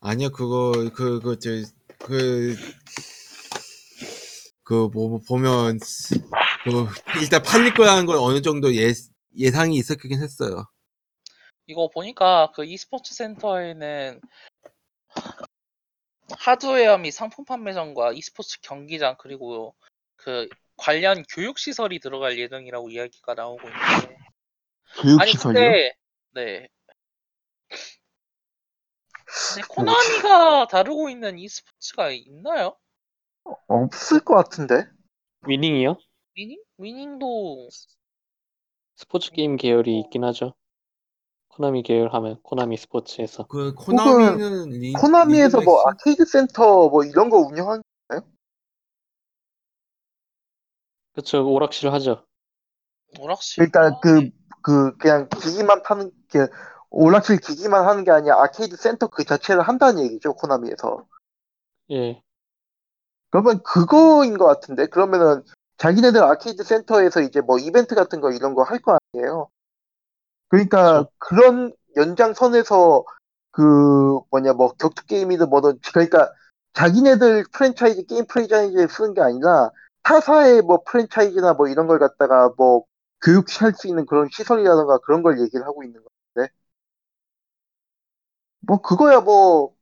아니요 0.00 0.30
그거 0.30 0.70
그그 0.94 1.36
저그그뭐 4.64 5.18
보면 5.26 5.80
그 6.62 6.86
일단 7.20 7.42
팔릴 7.42 7.74
거라는 7.74 8.06
건 8.06 8.18
어느 8.18 8.40
정도 8.40 8.72
예 8.76 8.92
예상이 9.36 9.74
있었긴 9.76 10.22
했어요. 10.22 10.64
이거 11.66 11.88
보니까 11.88 12.50
그 12.54 12.64
e스포츠 12.64 13.14
센터에는 13.14 14.20
하드웨어 16.38 16.98
및 16.98 17.10
상품 17.10 17.44
판매점과 17.44 18.12
e스포츠 18.12 18.60
경기장 18.60 19.16
그리고 19.18 19.74
그 20.16 20.48
관련 20.76 21.22
교육 21.34 21.58
시설이 21.58 22.00
들어갈 22.00 22.38
예정이라고 22.38 22.90
이야기가 22.90 23.34
나오고 23.34 23.62
있는데 23.68 24.16
아니 25.20 25.32
근데 25.32 25.94
네. 26.32 26.68
근데 29.26 29.66
코나미가 29.68 30.66
다루고 30.68 31.08
있는 31.08 31.38
e스포츠가 31.38 32.10
있나요? 32.10 32.76
없을 33.68 34.20
것 34.20 34.34
같은데. 34.34 34.86
Winning이요? 35.46 35.96
Winning? 36.36 36.62
Winning도 36.78 37.68
스포츠 38.96 39.30
게임 39.32 39.56
계열이 39.56 40.00
있긴 40.00 40.24
하죠. 40.24 40.54
코나미 41.54 41.82
계열 41.84 42.12
하면 42.12 42.38
코나미 42.42 42.76
스포츠에서 42.76 43.44
그 43.44 43.74
코나미는 43.74 44.70
리, 44.70 44.92
코나미에서 44.92 45.60
뭐 45.60 45.82
아케이드 45.86 46.24
센터 46.24 46.88
뭐 46.88 47.04
이런 47.04 47.30
거 47.30 47.38
운영한 47.38 47.82
그쵸 51.14 51.46
오락실 51.48 51.92
하죠. 51.92 52.24
오락실 53.20 53.70
그러니까 53.70 54.00
그그 54.00 54.96
그냥 54.96 55.28
기기만 55.28 55.82
파는 55.84 56.10
게 56.28 56.46
오락실 56.90 57.38
기기만 57.38 57.86
하는 57.86 58.02
게 58.02 58.10
아니라 58.10 58.42
아케이드 58.42 58.76
센터 58.76 59.06
그 59.06 59.24
자체를 59.24 59.62
한다는 59.62 60.02
얘기죠 60.02 60.34
코나미에서. 60.34 61.06
예 61.92 62.20
그러면 63.30 63.62
그거인 63.62 64.38
것 64.38 64.46
같은데 64.46 64.86
그러면은 64.86 65.44
자기네들 65.76 66.20
아케이드 66.22 66.64
센터에서 66.64 67.20
이제 67.20 67.40
뭐 67.40 67.58
이벤트 67.58 67.94
같은 67.94 68.20
거 68.20 68.32
이런 68.32 68.54
거 68.54 68.64
할 68.64 68.80
거 68.80 68.98
아니에요. 69.14 69.50
그러니까 70.54 71.08
그런 71.18 71.72
연장선에서 71.96 73.04
그 73.50 74.20
뭐냐 74.30 74.52
뭐 74.52 74.72
격투 74.74 75.06
게임이든 75.06 75.50
뭐든 75.50 75.80
그러니까 75.92 76.32
자기네들 76.74 77.46
프랜차이즈 77.52 78.06
게임 78.06 78.24
프랜차이즈에 78.26 78.86
쓰는 78.86 79.14
게 79.14 79.20
아니라 79.20 79.70
타사의 80.04 80.62
뭐 80.62 80.82
프랜차이즈나 80.86 81.54
뭐 81.54 81.66
이런 81.68 81.88
걸 81.88 81.98
갖다가 81.98 82.50
뭐 82.56 82.84
교육할 83.24 83.72
수 83.74 83.88
있는 83.88 84.06
그런 84.06 84.28
시설이라든가 84.30 84.98
그런 84.98 85.22
걸 85.22 85.40
얘기를 85.40 85.64
하고 85.66 85.82
있는 85.82 86.00
건데. 86.34 86.52
뭐 88.60 88.80
그거야 88.80 89.20
뭐. 89.20 89.74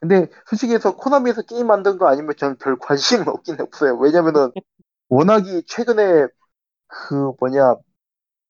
근데 0.00 0.28
솔직히 0.48 0.74
해서 0.74 0.96
코나미에서 0.96 1.42
게임 1.42 1.68
만든 1.68 1.98
거 1.98 2.08
아니면 2.08 2.34
저는 2.36 2.58
별 2.58 2.78
관심은 2.78 3.28
없긴 3.28 3.60
없어요. 3.60 3.96
왜냐면은 3.98 4.52
워낙이 5.08 5.64
최근에 5.66 6.28
그 6.88 7.32
뭐냐 7.40 7.76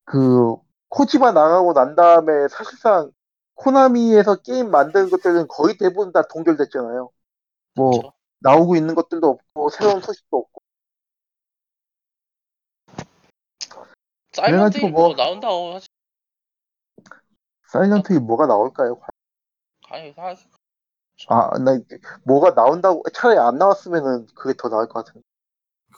그 0.07 0.57
코지마 0.89 1.33
나가고 1.33 1.73
난 1.75 1.95
다음에 1.95 2.49
사실상 2.49 3.11
코나미에서 3.55 4.37
게임 4.37 4.71
만드는 4.71 5.11
것들은 5.11 5.49
거의 5.49 5.77
대부분 5.77 6.13
다 6.13 6.23
동결됐잖아요. 6.23 7.11
뭐? 7.75 8.13
나오고 8.41 8.77
있는 8.77 8.95
것들도 8.95 9.29
없고 9.29 9.71
새로운 9.71 10.01
소식도 10.01 10.37
없고 10.37 10.63
Hill 14.79 14.91
뭐- 14.91 15.09
뭐 15.09 15.15
나온다고 15.17 15.75
하지. 15.75 15.89
Silent 17.69 18.13
Hill 18.13 18.21
뭐가 18.21 18.47
나올까요? 18.47 19.01
아니, 19.91 20.13
사- 20.15 20.35
아, 21.29 21.59
나 21.59 21.73
이게 21.75 21.99
뭐가 22.25 22.55
나온다고 22.55 23.03
차라리 23.13 23.39
안 23.39 23.59
나왔으면은 23.59 24.27
그게 24.35 24.55
더 24.57 24.69
나을 24.69 24.87
것 24.89 25.05
같은데. 25.05 25.27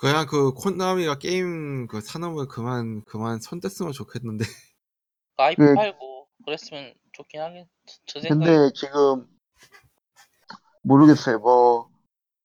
그냥 0.01 0.27
그 0.27 0.55
코나미가 0.55 1.19
게임 1.19 1.87
그 1.87 2.01
산업을 2.01 2.49
그만 2.49 3.05
그만 3.05 3.39
손댔으면 3.41 3.93
좋겠는데 3.93 4.47
IP 5.43 5.59
그- 5.59 5.75
팔고 5.75 6.29
그랬으면 6.45 6.95
좋긴 7.13 7.41
하긴. 7.41 7.67
저 8.07 8.21
생각에 8.21 8.51
근데 8.51 8.71
지금 8.75 9.27
모르겠어요. 10.83 11.39
뭐 11.39 11.91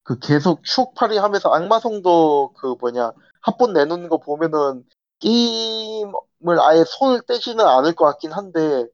그 0.04 0.20
계속 0.20 0.64
추억팔이 0.66 1.18
하면서 1.18 1.50
악마성도 1.54 2.54
그 2.58 2.76
뭐냐 2.80 3.14
합본 3.42 3.74
내놓는 3.74 4.10
거 4.10 4.20
보면은 4.20 4.86
게임을 5.20 6.60
아예 6.62 6.84
손을 6.88 7.22
떼지는 7.28 7.66
않을 7.66 7.96
것 7.96 8.06
같긴 8.06 8.32
한데 8.34 8.88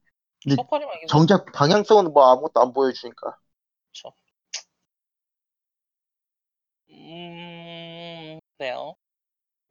근데 0.44 0.58
첫팔이만 0.58 1.00
계속 1.02 1.10
정작 1.10 1.46
방향성은 1.54 2.14
뭐 2.14 2.32
아무것도 2.32 2.62
안 2.62 2.74
보여주니까. 2.74 3.38
음, 6.92 8.40
네요. 8.60 8.96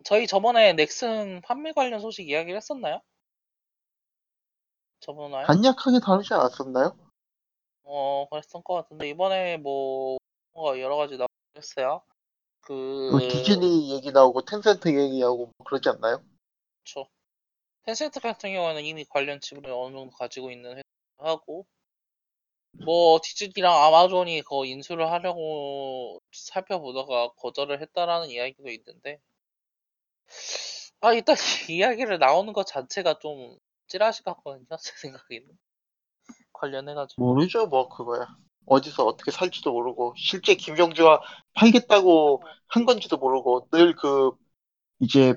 저희 0.05 0.27
저번에 0.27 0.75
넥슨 0.75 1.41
판매 1.43 1.73
관련 1.73 2.01
소식 2.01 2.29
이야기를 2.29 2.57
했었나요? 2.59 3.03
저번에? 5.01 5.45
간략하게 5.45 6.01
다루지 6.05 6.33
않았었나요? 6.35 6.97
어, 7.85 8.27
그랬던 8.31 8.63
것 8.63 8.75
같은데, 8.75 9.09
이번에 9.09 9.57
뭐, 9.57 10.19
여러 10.55 10.97
가지 10.97 11.17
나오고 11.17 11.33
했어요. 11.57 12.03
그, 12.61 13.09
뭐 13.11 13.21
디즈니 13.21 13.91
얘기 13.93 14.13
나오고 14.13 14.43
텐센트 14.43 14.89
얘기 14.89 15.21
나오고 15.21 15.47
뭐 15.47 15.53
그러지 15.65 15.89
않나요? 15.89 16.23
그쵸. 16.85 17.09
텐센트 17.83 18.21
같은 18.21 18.53
경우는 18.53 18.85
이미 18.85 19.05
관련 19.05 19.41
지분을 19.41 19.71
어느 19.71 19.97
정도 19.97 20.11
가지고 20.17 20.51
있는 20.51 20.81
회사하고, 21.19 21.67
뭐, 22.85 23.21
디즈니랑 23.23 23.73
아마존이 23.73 24.43
그 24.43 24.67
인수를 24.67 25.11
하려고 25.11 26.21
살펴보다가 26.33 27.31
거절을 27.37 27.81
했다라는 27.81 28.31
이야기도 28.31 28.69
있는데, 28.71 29.21
아, 31.01 31.13
일단 31.13 31.35
이 31.71 31.77
이야기를 31.77 32.19
나오는 32.19 32.53
것 32.53 32.67
자체가 32.67 33.19
좀 33.19 33.59
찌라시 33.91 34.25
같거든요, 34.25 34.67
제 34.83 34.93
생각에는. 34.97 35.59
관련해가지고. 36.53 37.23
모르죠, 37.25 37.67
뭐 37.67 37.89
그거야. 37.89 38.27
어디서 38.67 39.05
어떻게 39.05 39.31
살지도 39.31 39.73
모르고 39.73 40.15
실제 40.17 40.55
김정주가 40.55 41.21
팔겠다고 41.55 42.43
한 42.69 42.85
건지도 42.85 43.17
모르고 43.17 43.69
늘 43.73 43.95
그 43.97 44.33
이제 45.01 45.35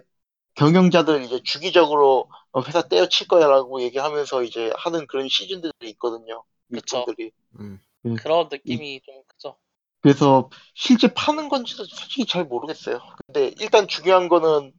경영자들 0.55 1.23
이제 1.23 1.41
주기적으로 1.43 2.29
어, 2.51 2.61
회사 2.63 2.81
때려칠 2.83 3.27
거야라고 3.27 3.81
얘기하면서 3.83 4.43
이제 4.43 4.71
하는 4.77 5.07
그런 5.07 5.27
시즌들이 5.29 5.73
있거든요. 5.91 6.43
그쵸. 6.71 6.97
일정들이. 6.99 7.31
음. 7.59 7.79
그런 8.15 8.49
느낌이 8.51 9.01
좀 9.01 9.23
크죠. 9.27 9.57
그래서 10.01 10.49
실제 10.75 11.13
파는 11.13 11.49
건지도 11.49 11.85
솔직히 11.85 12.25
잘 12.25 12.43
모르겠어요. 12.45 12.99
근데 13.25 13.53
일단 13.59 13.87
중요한 13.87 14.27
거는 14.27 14.73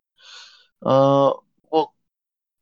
어뭐 0.81 1.43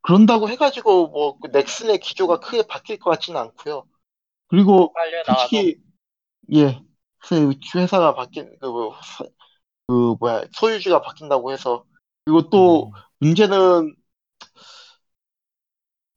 그런다고 0.03 0.49
해가지고 0.49 1.09
뭐그 1.09 1.47
넥슨의 1.47 1.99
기조가 1.99 2.39
크게 2.39 2.63
바뀔 2.67 2.99
것 2.99 3.09
같지는 3.11 3.39
않고요. 3.41 3.85
그리고 4.47 4.97
나가서. 5.25 5.65
솔직히 5.65 5.81
예그 6.51 7.55
회사가 7.75 8.15
바뀐 8.15 8.57
그, 8.61 8.67
뭐, 8.67 8.95
사- 9.03 9.25
그 9.87 10.15
뭐야 10.19 10.45
소유주가 10.53 11.01
바뀐다고 11.01 11.53
해서 11.53 11.85
그리고 12.25 12.49
또 12.49 12.91
음. 12.91 13.03
문제는 13.19 13.95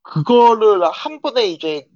그거를 0.03 0.83
한 0.91 1.21
번에 1.21 1.47
이제 1.49 1.87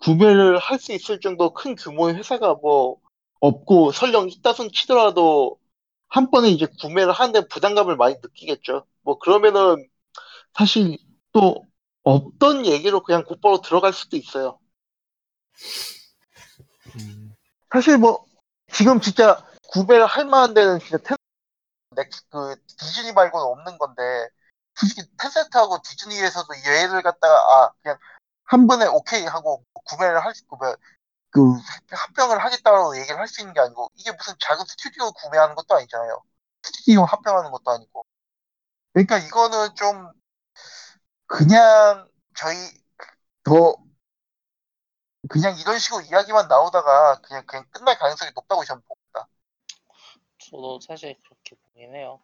구매를 0.00 0.58
할 0.58 0.78
수 0.78 0.92
있을 0.92 1.20
정도 1.20 1.52
큰 1.52 1.74
규모의 1.76 2.14
회사가 2.16 2.54
뭐 2.54 2.96
없고 3.40 3.92
설령 3.92 4.28
있다손 4.28 4.70
치더라도 4.72 5.58
한 6.08 6.30
번에 6.30 6.48
이제 6.50 6.66
구매를 6.80 7.12
하는데 7.12 7.46
부담감을 7.48 7.96
많이 7.96 8.16
느끼겠죠. 8.22 8.86
뭐 9.02 9.18
그러면은 9.18 9.88
사실 10.54 10.98
또 11.32 11.66
없던 12.02 12.66
얘기로 12.66 13.02
그냥 13.02 13.24
곧바로 13.24 13.60
들어갈 13.60 13.92
수도 13.92 14.16
있어요. 14.16 14.58
음. 16.96 17.34
사실 17.70 17.98
뭐 17.98 18.24
지금 18.72 19.00
진짜 19.00 19.44
구매를 19.68 20.06
할 20.06 20.24
만한 20.24 20.54
데는 20.54 20.78
진짜 20.78 20.98
텐, 20.98 21.16
그 22.30 22.56
디즈니 22.78 23.12
말고는 23.12 23.44
없는 23.46 23.78
건데 23.78 24.02
솔직히 24.74 25.02
텐센트하고 25.18 25.80
디즈니에서도 25.82 26.46
얘를 26.66 27.02
갖다가 27.02 27.34
아 27.34 27.72
그냥 27.82 27.98
한 28.44 28.66
번에 28.66 28.86
오케이 28.86 29.26
하고 29.26 29.64
구매를 29.84 30.24
할 30.24 30.34
수, 30.34 30.46
구매 30.46 30.72
그 31.30 31.42
합병을 31.90 32.38
하겠다고 32.38 32.96
얘기를 32.98 33.18
할 33.18 33.28
수 33.28 33.42
있는 33.42 33.52
게 33.52 33.60
아니고 33.60 33.90
이게 33.96 34.12
무슨 34.12 34.34
작은 34.40 34.64
스튜디오 34.66 35.12
구매하는 35.12 35.54
것도 35.54 35.74
아니잖아요. 35.74 36.22
스튜디오 36.62 37.04
합병하는 37.04 37.50
것도 37.50 37.70
아니고. 37.70 38.06
그러니까 38.92 39.18
이거는 39.18 39.74
좀 39.74 40.10
그냥 41.28 42.08
저희 42.34 42.56
더 43.44 43.76
그냥 45.28 45.58
이런 45.58 45.78
식으로 45.78 46.00
이야기만 46.02 46.48
나오다가 46.48 47.20
그냥 47.20 47.44
그냥 47.46 47.66
끝날 47.70 47.98
가능성이 47.98 48.30
높다고 48.34 48.64
저는 48.64 48.82
봅니다. 48.82 49.28
저도 50.38 50.80
사실 50.80 51.16
그렇게 51.22 51.54
보긴 51.56 51.94
해요. 51.94 52.20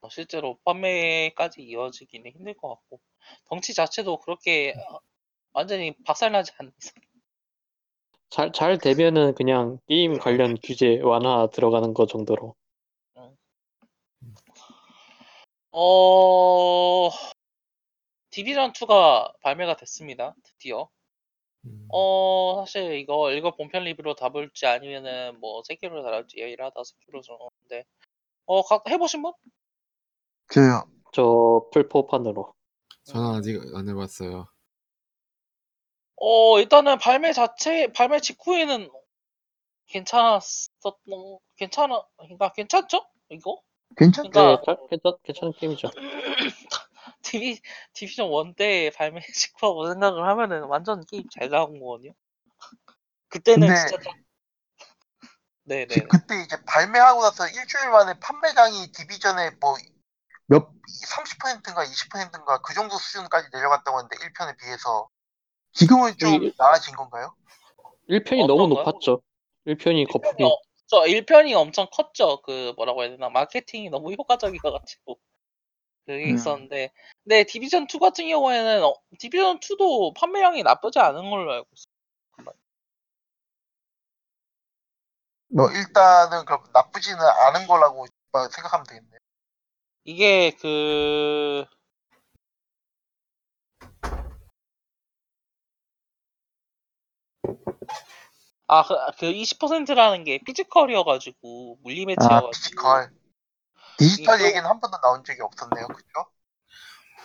어, 0.00 0.08
실제로 0.08 0.58
판매까지 0.64 1.62
이어지기는 1.62 2.30
힘들 2.30 2.54
것 2.54 2.68
같고 2.68 3.00
덩치 3.48 3.74
자체도 3.74 4.20
그렇게 4.20 4.74
어, 4.88 5.00
완전히 5.52 5.96
박살나지 6.04 6.52
않는 6.58 6.72
이상 6.78 6.94
잘, 8.30 8.52
잘 8.52 8.78
되면은 8.78 9.34
그냥 9.34 9.78
게임 9.88 10.18
관련 10.18 10.56
규제 10.62 11.00
완화 11.02 11.48
들어가는 11.52 11.92
거 11.94 12.06
정도로. 12.06 12.54
어 15.76 17.10
디비전 18.34 18.72
2가 18.72 19.32
발매가 19.42 19.76
됐습니다. 19.76 20.34
드디어. 20.42 20.88
음. 21.66 21.86
어 21.92 22.56
사실 22.64 22.94
이거 22.98 23.30
이거 23.30 23.54
본편 23.54 23.84
리뷰로 23.84 24.16
다룰지 24.16 24.66
아니면은 24.66 25.38
뭐 25.38 25.62
세키로 25.64 26.02
다룰지 26.02 26.40
얘기를 26.40 26.64
하다 26.64 26.82
세키로 26.82 27.20
정하는데 27.22 27.84
어 28.46 28.62
각- 28.62 28.88
해보신 28.88 29.22
분? 29.22 29.32
저요. 30.52 30.82
저 31.12 31.64
풀포판으로. 31.72 32.52
저는 33.04 33.38
아직 33.38 33.60
안 33.76 33.88
해봤어요. 33.88 34.48
어 36.16 36.58
일단은 36.58 36.98
발매 36.98 37.32
자체 37.32 37.92
발매 37.92 38.18
직후에는 38.18 38.90
괜찮았었던 39.86 40.92
괜찮아 41.56 42.02
그러니까 42.16 42.52
괜찮죠 42.52 43.06
이거 43.30 43.60
괜찮? 43.96 44.24
네, 44.24 44.30
그러니까 44.30 44.62
잘- 44.64 44.86
괜찮, 44.90 45.16
괜찮은 45.22 45.52
게임이죠. 45.52 45.88
디비 47.22 47.60
디비전 47.92 48.28
1 48.28 48.54
때 48.54 48.90
발매 48.94 49.20
직후하고 49.34 49.88
생각을 49.92 50.26
하면은 50.28 50.62
완전 50.64 51.04
게임 51.06 51.24
잘 51.30 51.48
나온 51.50 51.78
거거든요. 51.80 52.12
그때는 53.28 53.68
근데 53.68 53.80
진짜 53.88 53.96
딱- 54.10 54.16
네네 55.64 55.86
그- 55.86 56.06
그때 56.08 56.42
이제 56.42 56.56
발매하고 56.66 57.22
나서 57.22 57.46
일주일 57.48 57.90
만에 57.90 58.18
판매량이 58.20 58.92
디비전에 58.92 59.50
뭐 59.60 59.76
몇 60.46 60.68
30%인가 61.06 61.82
20%인가 61.84 62.58
그 62.60 62.74
정도 62.74 62.98
수준까지 62.98 63.48
내려갔다고 63.50 63.96
하는데 63.96 64.14
1편에 64.18 64.58
비해서 64.58 65.08
지금은 65.72 66.18
좀 66.18 66.34
여기- 66.34 66.52
나아진 66.58 66.94
건가요? 66.94 67.34
1편이 68.10 68.46
너무 68.46 68.64
어떤가요? 68.64 68.84
높았죠. 68.84 69.22
1편이 69.64 70.06
거품이 70.12 70.44
어, 70.44 70.50
저 70.86 71.06
1편이 71.06 71.54
엄청 71.54 71.86
컸죠. 71.90 72.42
그 72.42 72.74
뭐라고 72.76 73.02
해야 73.02 73.10
되나 73.12 73.30
마케팅이 73.30 73.88
너무 73.88 74.12
효과적이어가지고 74.18 75.18
그게 76.06 76.30
음. 76.30 76.34
있었는데 76.34 76.90
근데 77.22 77.44
디비전 77.44 77.86
2 77.86 77.98
같은 77.98 78.28
경우에는 78.28 78.84
어, 78.84 78.94
디비전 79.18 79.58
2도 79.60 80.12
판매량이 80.14 80.62
나쁘지 80.62 80.98
않은 80.98 81.30
걸로 81.30 81.52
알고 81.52 81.68
있어요. 81.72 81.94
뭐 85.48 85.70
일단은 85.70 86.44
그럼 86.46 86.64
나쁘지는 86.72 87.18
않은 87.20 87.66
거라고 87.68 88.06
생각하면 88.50 88.84
되겠네요. 88.86 89.18
이게 90.04 90.50
그 90.60 91.64
아, 98.66 98.82
그, 98.82 98.94
그 99.18 99.26
20%라는 99.26 100.24
게 100.24 100.38
physical이어가지고, 100.38 101.76
아, 101.76 101.82
물리 101.82 101.99
매체여가지고. 101.99 102.50
physical. 102.50 103.12
디지털 103.98 104.36
이거- 104.38 104.46
얘기는 104.46 104.64
한 104.64 104.80
번도 104.80 104.98
나온 105.00 105.24
적이 105.24 105.42
없었네요. 105.42 105.86
그죠? 105.88 106.26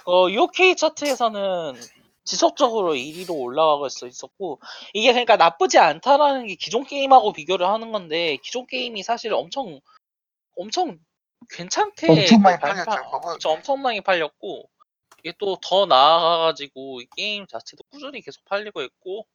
어, 0.05 0.29
UK 0.29 0.75
차트에서는 0.75 1.75
지속적으로 2.23 2.93
1위로 2.95 3.31
올라가고 3.31 3.87
있어- 3.87 4.07
있었고, 4.07 4.59
이게 4.93 5.11
그러니까 5.11 5.35
나쁘지 5.35 5.79
않다라는 5.79 6.47
게 6.47 6.55
기존 6.55 6.83
게임하고 6.83 7.33
비교를 7.33 7.67
하는 7.67 7.91
건데, 7.91 8.37
기존 8.43 8.67
게임이 8.67 9.01
사실 9.03 9.33
엄청, 9.33 9.79
엄청 10.55 10.99
괜찮게 11.49 12.07
엄청 12.11 12.41
많이 12.41 12.57
그 12.57 12.61
발파- 12.61 12.85
팔렸죠, 12.85 13.11
그거. 13.11 13.33
그쵸, 13.33 13.49
엄청나게 13.49 14.01
팔렸고, 14.01 14.69
이게 15.19 15.33
또 15.39 15.57
더 15.61 15.85
나아가가지고, 15.87 17.01
이 17.01 17.07
게임 17.15 17.47
자체도 17.47 17.83
꾸준히 17.89 18.21
계속 18.21 18.45
팔리고 18.45 18.81
있고, 18.83 19.25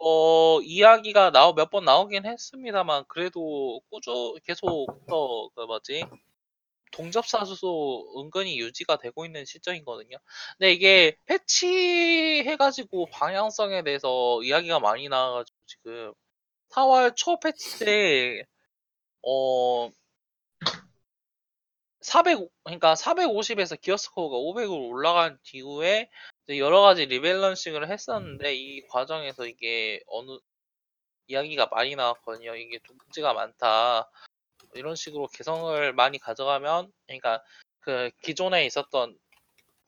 어, 0.00 0.60
이야기가 0.60 1.30
나오, 1.30 1.54
몇 1.54 1.70
번 1.70 1.84
나오긴 1.84 2.26
했습니다만, 2.26 3.04
그래도 3.08 3.80
꾸준, 3.90 4.38
계속, 4.44 4.86
더, 5.08 5.48
그 5.54 5.62
뭐지, 5.62 6.04
동접사수도 6.92 8.14
은근히 8.18 8.58
유지가 8.58 8.98
되고 8.98 9.24
있는 9.24 9.44
시점이거든요. 9.44 10.16
근데 10.58 10.72
이게 10.72 11.16
패치해가지고 11.26 13.06
방향성에 13.10 13.82
대해서 13.82 14.42
이야기가 14.42 14.80
많이 14.80 15.08
나와가지고 15.08 15.58
지금 15.66 16.12
4월 16.70 17.14
초 17.16 17.38
패치 17.40 17.84
때, 17.84 18.44
어, 19.22 19.90
400, 22.00 22.48
그러니까 22.64 22.94
450에서 22.94 23.80
기어 23.80 23.96
스코어가 23.96 24.36
500으로 24.36 24.88
올라간 24.88 25.38
뒤후에 25.42 26.08
여러 26.58 26.80
가지 26.80 27.06
리밸런싱을 27.06 27.90
했었는데 27.90 28.54
이 28.54 28.86
과정에서 28.88 29.46
이게 29.46 30.00
어느 30.06 30.38
이야기가 31.26 31.66
많이 31.66 31.94
나왔거든요. 31.94 32.56
이게 32.56 32.78
좀 32.84 32.96
문제가 32.96 33.34
많다. 33.34 34.10
이런 34.74 34.96
식으로 34.96 35.26
개성을 35.28 35.92
많이 35.94 36.18
가져가면 36.18 36.92
그러니까 37.06 37.42
그 37.80 38.10
기존에 38.22 38.66
있었던 38.66 39.16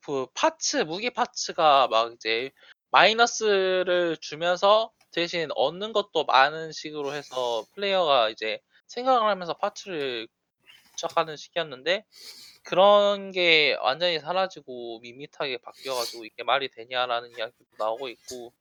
그 0.04 0.26
파츠 0.34 0.78
무기 0.78 1.10
파츠가 1.10 1.88
막 1.88 2.12
이제 2.12 2.50
마이너스를 2.90 4.16
주면서 4.20 4.90
대신 5.12 5.48
얻는 5.54 5.92
것도 5.92 6.24
많은 6.24 6.72
식으로 6.72 7.12
해서 7.12 7.64
플레이어가 7.74 8.30
이제 8.30 8.60
생각을 8.86 9.28
하면서 9.28 9.54
파츠를 9.54 10.28
시작하는 10.96 11.36
시기였는데 11.36 12.04
그런 12.62 13.32
게 13.32 13.76
완전히 13.80 14.18
사라지고 14.18 15.00
밋밋하게 15.00 15.58
바뀌어가지고 15.58 16.24
이게 16.24 16.42
말이 16.42 16.68
되냐라는 16.70 17.30
이야기도 17.36 17.64
나오고 17.78 18.08
있고 18.08 18.52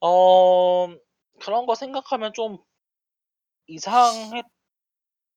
어 0.00 0.88
그런 1.40 1.66
거 1.66 1.74
생각하면 1.74 2.32
좀 2.32 2.58
이상했 3.66 4.44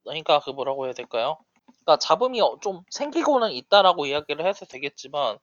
그러니까 0.04 0.39
그 0.39 0.50
뭐라고 0.52 0.86
해야 0.86 0.93
될까요? 0.93 1.38
그러니까 1.66 1.97
잡음이 2.00 2.41
어- 2.41 2.58
좀 2.62 2.84
생기고는 2.91 3.52
있다라고 3.52 4.06
이야기를 4.08 4.45
해도 4.45 4.66
되겠지만 4.66 5.38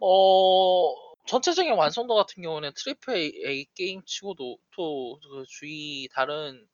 어 0.00 0.94
전체적인 1.26 1.74
완성도 1.74 2.14
같은 2.14 2.42
경우는 2.42 2.72
triple 2.76 3.16
A 3.46 3.66
게임 3.74 4.02
치고도 4.04 4.58
또 4.76 5.18
그 5.22 5.44
주위 5.48 6.08
다른 6.14 6.66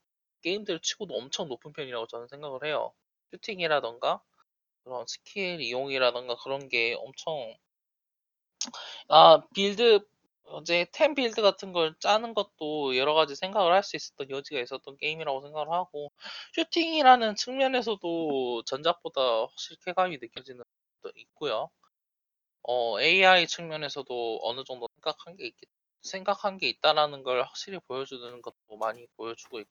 게임들 0.42 0.80
치고도 0.80 1.14
엄청 1.16 1.48
높은 1.48 1.72
편이라고 1.72 2.06
저는 2.08 2.28
생각을 2.28 2.64
해요. 2.64 2.92
슈팅이라던가 3.32 4.22
그런 4.84 5.06
스킬 5.08 5.60
이용이라던가 5.62 6.36
그런 6.44 6.68
게 6.68 6.94
엄청 6.98 7.54
아 9.08 9.42
build 9.54 10.00
이제 10.62 10.86
템 10.92 11.14
build 11.14 11.42
같은 11.42 11.72
걸 11.72 11.94
짜는 12.00 12.34
것도 12.34 12.96
여러 12.96 13.14
가지 13.14 13.36
생각을 13.36 13.72
할 13.72 13.82
수 13.82 13.96
있었던 13.96 14.30
여지가 14.30 14.60
있었던 14.60 14.96
게임이라고 14.98 15.42
생각을 15.42 15.70
하고 15.72 16.12
슈팅이라는 16.54 17.36
측면에서도 17.36 18.64
전작보다 18.64 19.20
확실히 19.42 19.78
쾌감이 19.84 20.18
느껴지는 20.20 20.62
것도 21.02 21.12
있고요. 21.16 21.70
어, 22.62 23.00
AI 23.00 23.46
측면에서도 23.46 24.40
어느 24.42 24.64
정도 24.64 24.88
생각한 24.96 25.36
게 25.36 25.46
있, 25.48 25.54
생각한 26.02 26.58
게 26.58 26.68
있다라는 26.68 27.22
걸 27.22 27.42
확실히 27.42 27.78
보여주는 27.88 28.42
것도 28.42 28.76
많이 28.78 29.06
보여주고 29.16 29.60
있고 29.60 29.70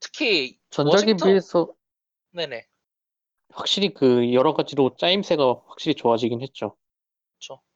특히 0.00 0.58
전작에 0.70 0.92
워싱턴 0.92 1.28
비해서 1.28 1.74
네네 2.30 2.66
확실히 3.50 3.94
그 3.94 4.32
여러 4.34 4.54
가지로 4.54 4.96
짜임새가 4.98 5.62
확실히 5.66 5.94
좋아지긴 5.94 6.42
했죠. 6.42 6.76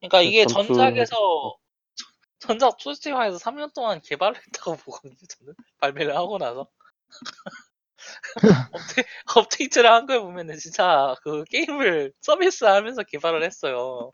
러니까 0.00 0.22
그 0.22 0.24
이게 0.24 0.46
전투- 0.46 0.74
전작에서 0.74 1.56
전작 2.40 2.76
투스티화에서 2.78 3.38
3년 3.38 3.70
동안 3.74 4.00
개발을 4.02 4.36
했다고 4.36 4.76
보거든요 4.78 5.16
저는. 5.28 5.54
발매를 5.80 6.16
하고 6.16 6.38
나서. 6.38 6.68
업데, 8.72 9.04
업데이트를 9.36 9.90
한 9.90 10.06
걸 10.06 10.20
보면은 10.20 10.56
진짜 10.58 11.14
그 11.22 11.44
게임을 11.44 12.12
서비스하면서 12.20 13.02
개발을 13.04 13.42
했어요. 13.44 14.10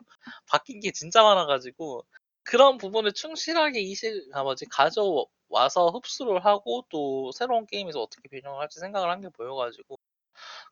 바뀐 0.47 0.79
게 0.79 0.91
진짜 0.91 1.23
많아가지고. 1.23 2.05
그런 2.45 2.77
부분을 2.77 3.13
충실하게 3.13 3.79
이식 3.81 4.11
아 4.33 4.43
뭐지 4.43 4.65
가져와서 4.69 5.87
흡수를 5.93 6.43
하고 6.45 6.85
또 6.89 7.31
새로운 7.31 7.65
게임에서 7.67 8.01
어떻게 8.01 8.27
변형을 8.29 8.59
할지 8.61 8.79
생각을 8.79 9.09
한 9.09 9.21
게 9.21 9.29
보여가지고. 9.29 9.97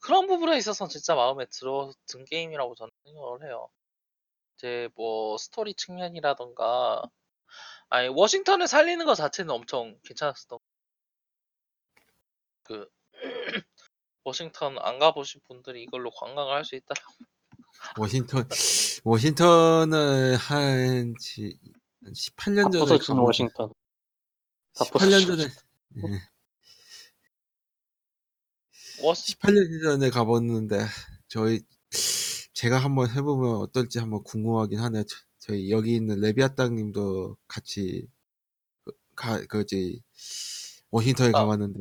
그런 0.02 0.28
부분에 0.28 0.58
있어서 0.58 0.88
진짜 0.88 1.16
마음에 1.16 1.46
들어 1.52 1.92
든 2.08 2.26
게임이라고 2.26 2.76
저는 2.76 2.92
생각을 3.06 3.44
해요. 3.46 3.70
이제 4.62 4.90
뭐 4.96 5.38
스토리 5.40 5.74
측면이라던가 5.74 7.02
아니 7.90 8.08
워싱턴을 8.10 8.68
살리는 8.68 9.04
것 9.08 9.16
자체는 9.16 9.50
엄청 9.52 9.98
괜찮았었던 10.06 10.60
그 12.64 12.88
워싱턴 14.24 14.78
안 14.80 15.00
가보신 15.00 15.42
분들이 15.48 15.82
이걸로 15.82 16.12
관광을 16.12 16.54
할 16.54 16.64
수 16.64 16.76
있다. 16.76 16.94
워싱턴 17.98 18.48
워싱턴은 19.04 20.36
한, 20.36 21.16
지, 21.20 21.58
한 22.04 22.14
18년 22.14 22.64
다 22.66 22.86
전에 22.86 22.98
가본- 23.00 23.26
워싱턴. 23.26 23.74
다 24.76 24.86
18년 24.86 25.26
부서진 25.26 25.28
전에 25.38 25.44
예, 25.98 26.22
워시 29.04 29.36
18년 29.38 29.84
전에 29.84 30.10
가봤는데 30.12 30.86
저희 31.28 31.62
제가 32.62 32.78
한번 32.78 33.10
해보면 33.10 33.56
어떨지 33.56 33.98
한번 33.98 34.22
궁금하긴 34.24 34.78
하네요. 34.78 35.04
저- 35.06 35.16
저희 35.40 35.72
여기 35.72 35.96
있는 35.96 36.20
레비아땅님도 36.22 37.36
같이 37.48 38.08
그- 38.86 38.94
가 39.16 39.44
그지 39.48 40.04
워싱턴에 40.92 41.30
아. 41.30 41.40
가봤는데 41.40 41.80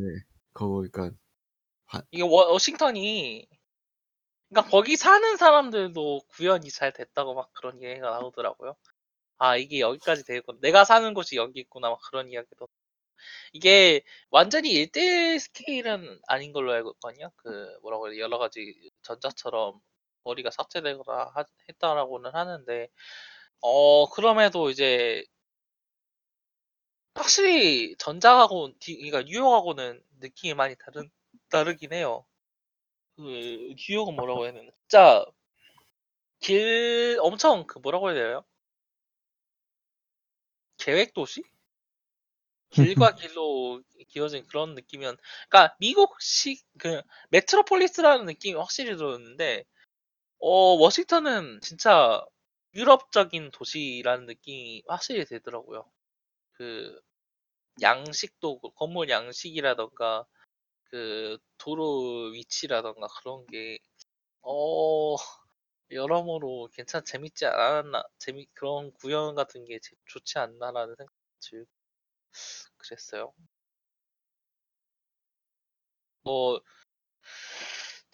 거기 0.54 0.70
보니까 0.70 1.10
이게 2.12 2.22
워, 2.22 2.50
워싱턴이 2.52 3.46
그러니까 4.48 4.70
거기 4.70 4.96
사는 4.96 5.36
사람들도 5.36 6.22
구현이 6.28 6.70
잘 6.70 6.92
됐다고 6.94 7.34
막 7.34 7.52
그런 7.52 7.82
얘기가 7.82 8.10
나오더라고요. 8.10 8.74
아 9.38 9.56
이게 9.58 9.80
여기까지 9.80 10.24
되고 10.24 10.58
내가 10.60 10.84
사는 10.86 11.12
곳이 11.14 11.36
여기 11.36 11.60
있구나 11.60 11.90
막 11.90 12.00
그런 12.10 12.30
이야기도 12.30 12.68
이게 13.52 14.02
완전히 14.30 14.72
1대1 14.74 15.38
스케일은 15.40 16.20
아닌 16.28 16.52
걸로 16.52 16.72
알고 16.72 16.92
있거든요. 16.92 17.30
그 17.36 17.78
뭐라고 17.82 18.08
해야 18.08 18.14
돼 18.16 18.20
여러 18.20 18.38
가지 18.38 18.90
전자처럼 19.02 19.80
머리가 20.30 20.50
삭제되거나 20.52 21.32
하- 21.34 21.44
했다라고는 21.68 22.32
하는데 22.34 22.88
어 23.62 24.08
그럼에도 24.10 24.70
이제 24.70 25.24
확실히 27.14 27.94
전작하고 27.98 28.72
디- 28.80 28.96
그러니까 28.96 29.22
뉴욕하고는 29.22 30.02
느낌이 30.20 30.54
많이 30.54 30.74
다른 30.76 31.08
다르긴 31.50 31.92
해요. 31.92 32.24
그 33.16 33.74
뉴욕은 33.88 34.16
뭐라고 34.16 34.44
해야 34.44 34.52
되나? 34.52 34.70
진짜 34.88 35.24
길 36.40 37.16
엄청 37.22 37.66
그 37.66 37.78
뭐라고 37.78 38.10
해야 38.10 38.14
돼요? 38.14 38.44
계획 40.78 41.14
도시? 41.14 41.44
길과 42.70 43.12
길로 43.14 43.82
기어진 44.08 44.44
그런 44.46 44.74
느낌이면, 44.74 45.16
그러니까 45.48 45.76
미국식 45.80 46.64
그 46.78 47.00
메트로폴리스라는 47.30 48.26
느낌이 48.26 48.58
확실히 48.58 48.96
들었는데, 48.96 49.64
어 50.40 50.48
워싱턴은 50.76 51.60
진짜 51.62 52.24
유럽적인 52.74 53.50
도시라는 53.52 54.26
느낌이 54.26 54.82
확실히 54.86 55.24
들더라고요. 55.24 55.90
그 56.52 57.00
양식도 57.82 58.60
그 58.60 58.70
건물 58.74 59.10
양식이라던가 59.10 60.26
그 60.84 61.38
도로 61.58 62.30
위치라던가 62.34 63.08
그런 63.22 63.46
게 63.48 63.78
어, 64.42 65.16
여러모로 65.92 66.70
괜찮 66.74 67.04
재밌지 67.04 67.46
않았나 67.46 68.04
재미 68.18 68.46
그런 68.54 68.92
구현 68.94 69.34
같은 69.36 69.64
게 69.66 69.78
제- 69.80 69.96
좋지 70.06 70.38
않나라는 70.38 70.96
생각이 70.96 71.66
그랬어요. 72.78 73.32
뭐 76.22 76.60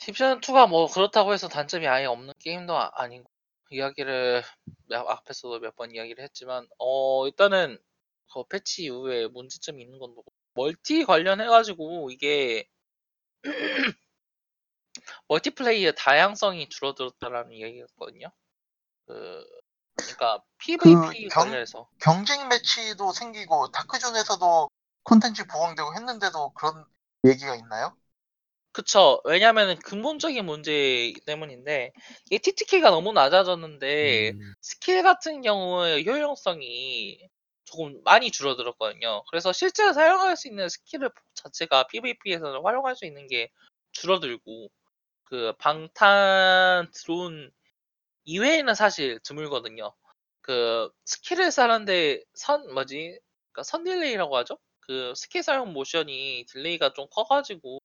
딥션 0.06 0.40
2가 0.40 0.66
뭐 0.66 0.86
그렇다고 0.86 1.32
해서 1.34 1.48
단점이 1.48 1.86
아예 1.86 2.06
없는 2.06 2.32
게임도 2.38 2.74
아, 2.76 2.90
아니고 2.94 3.28
이야기를 3.70 4.42
몇- 4.88 5.06
앞에서도 5.08 5.58
몇 5.60 5.74
번 5.76 5.90
이야기를 5.94 6.22
했지만 6.24 6.66
어 6.78 7.26
일단은 7.26 7.78
그 8.32 8.44
패치 8.48 8.84
이후에 8.84 9.26
문제점이 9.28 9.82
있는 9.82 9.98
건 9.98 10.14
뭐고 10.14 10.32
멀티 10.54 11.04
관련해가지고 11.04 12.10
이게 12.10 12.68
멀티플레이어 15.28 15.92
다양성이 15.92 16.68
줄어들었다라는 16.68 17.52
이야기였거든요. 17.52 18.28
그 19.06 19.46
그러니까 19.96 20.44
PVP 20.58 21.28
경- 21.30 21.44
관련해서 21.44 21.88
경쟁 22.00 22.48
매치도 22.48 23.12
생기고 23.12 23.70
다크존에서도 23.72 24.70
콘텐츠 25.04 25.46
보강되고 25.46 25.94
했는데도 25.96 26.50
그런 26.54 26.84
얘기가 27.26 27.56
있나요? 27.56 27.96
그쵸. 28.76 29.22
왜냐면은 29.24 29.76
근본적인 29.78 30.44
문제 30.44 31.14
때문인데 31.24 31.92
이 32.30 32.38
TTK가 32.38 32.90
너무 32.90 33.14
낮아졌는데 33.14 34.32
음, 34.32 34.54
스킬 34.60 35.02
같은 35.02 35.40
경우의 35.40 36.06
효용성이 36.06 37.18
조금 37.64 38.02
많이 38.04 38.30
줄어들었거든요. 38.30 39.24
그래서 39.30 39.50
실제로 39.54 39.94
사용할 39.94 40.36
수 40.36 40.48
있는 40.48 40.68
스킬을 40.68 41.10
자체가 41.32 41.86
PVP에서는 41.86 42.60
활용할 42.62 42.96
수 42.96 43.06
있는 43.06 43.26
게 43.28 43.50
줄어들고 43.92 44.68
그 45.24 45.54
방탄 45.58 46.90
드론 46.92 47.50
이외에는 48.24 48.74
사실 48.74 49.20
드물거든요. 49.24 49.94
그 50.42 50.90
스킬을 51.06 51.50
사는데 51.50 52.22
선 52.34 52.72
뭐지? 52.74 53.18
그러니까 53.52 53.62
선 53.64 53.84
delay라고 53.84 54.36
하죠? 54.38 54.58
그 54.80 55.14
스킬 55.16 55.42
사용 55.42 55.72
모션이 55.72 56.46
delay가 56.50 56.92
좀 56.94 57.06
커가지고 57.10 57.80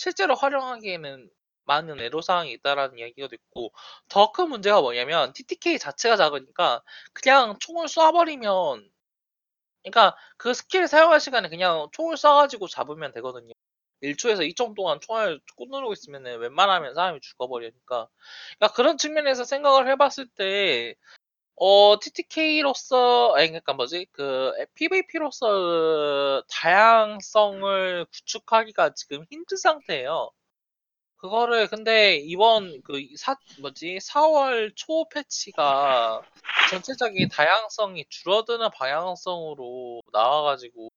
실제로 0.00 0.34
활용하기에는 0.34 1.30
많은 1.66 2.00
애로사항이 2.00 2.52
있다라는 2.52 2.98
이야기가 2.98 3.28
됐고 3.28 3.72
더 4.08 4.32
큰 4.32 4.48
문제가 4.48 4.80
뭐냐면 4.80 5.32
TTK 5.34 5.78
자체가 5.78 6.16
작으니까 6.16 6.82
그냥 7.12 7.58
총을 7.60 7.86
쏴버리면 7.86 8.88
그러니까 9.82 10.16
그 10.38 10.54
스킬 10.54 10.88
사용할 10.88 11.20
시간에 11.20 11.48
그냥 11.48 11.88
총을 11.92 12.16
쏴가지고 12.16 12.68
잡으면 12.70 13.12
되거든요. 13.12 13.52
1초에서 14.02 14.40
2초 14.54 14.74
동안 14.74 15.00
총알 15.00 15.40
꾹 15.56 15.70
누르고 15.70 15.92
있으면 15.92 16.24
웬만하면 16.24 16.94
사람이 16.94 17.20
죽어버리니까 17.20 18.08
그러니까 18.58 18.74
그런 18.76 18.96
측면에서 18.98 19.44
생각을 19.44 19.88
해봤을 19.90 20.28
때 20.36 20.94
어, 21.62 21.98
TTK로서, 22.00 23.34
아니, 23.36 23.48
그니까 23.50 23.74
뭐지, 23.74 24.06
그, 24.12 24.50
PVP로서 24.74 26.42
다양성을 26.48 28.06
구축하기가 28.06 28.94
지금 28.94 29.26
힘든 29.30 29.58
상태예요. 29.58 30.30
그거를, 31.18 31.68
근데 31.68 32.16
이번 32.16 32.82
그, 32.82 32.94
사, 33.18 33.36
뭐지, 33.60 33.98
4월 34.02 34.72
초 34.76 35.06
패치가 35.10 36.22
전체적인 36.70 37.28
다양성이 37.30 38.06
줄어드는 38.08 38.70
방향성으로 38.72 40.02
나와가지고, 40.12 40.90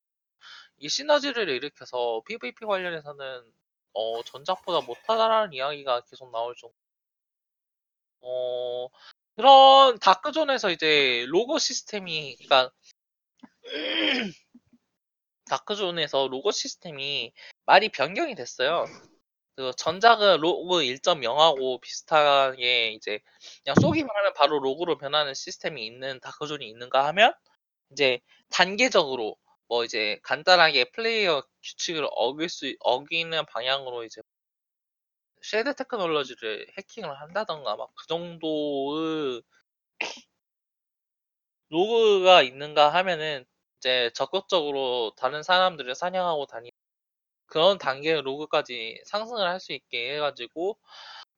이 0.80 0.90
시너지를 0.90 1.50
일으켜서 1.50 2.22
PVP 2.28 2.66
관련해서는, 2.66 3.52
어, 3.94 4.24
전작보다 4.24 4.86
못하다라는 4.86 5.54
이야기가 5.54 6.02
계속 6.02 6.32
나올 6.32 6.56
정도. 6.58 6.76
어, 8.22 8.88
그런 9.36 10.00
다크존에서 10.00 10.72
이제 10.72 11.26
로고 11.30 11.58
시스템이, 11.58 12.36
그러니까 12.38 12.72
다크존에서 15.50 16.28
로고 16.30 16.52
시스템이 16.52 17.34
많이 17.66 17.90
변경이 17.90 18.36
됐어요. 18.36 18.86
그 19.56 19.72
전작은 19.78 20.40
로고 20.42 20.82
1.0하고 20.82 21.80
비슷하게 21.82 22.92
이제 22.94 23.20
그냥 23.64 23.76
쏘기만 23.82 24.10
하면 24.16 24.34
바로 24.34 24.60
로고로 24.60 24.98
변하는 24.98 25.34
시스템이 25.34 25.86
있는 25.86 26.20
다크존이 26.22 26.68
있는가 26.68 27.06
하면 27.08 27.34
이제 27.92 28.20
단계적으로 28.50 29.36
뭐 29.68 29.86
이제 29.86 30.20
간단하게 30.24 30.92
플레이어 30.92 31.44
규칙을 31.64 32.08
어길 32.12 32.50
수 32.50 32.74
어기는 32.80 33.46
방향으로 33.46 34.04
이제 34.04 34.22
SHD 35.44 35.76
technology를 35.76 36.68
해킹을 36.78 37.20
한다던가 37.22 37.76
막 37.76 37.90
그 37.96 38.08
정도의 38.08 39.44
rogue가 41.70 42.42
있는가 42.44 42.94
하면은 42.94 43.46
이제 43.80 44.12
적극적으로 44.14 45.14
다른 45.18 45.44
사람들을 45.44 45.94
사냥하고 45.96 46.46
다니는 46.46 46.72
그런 47.48 47.78
단계의 47.80 48.24
rogue까지 48.24 49.02
상승을 49.06 49.48
할 49.48 49.60
수 49.62 49.74
있게 49.74 50.16
해가지고 50.16 50.78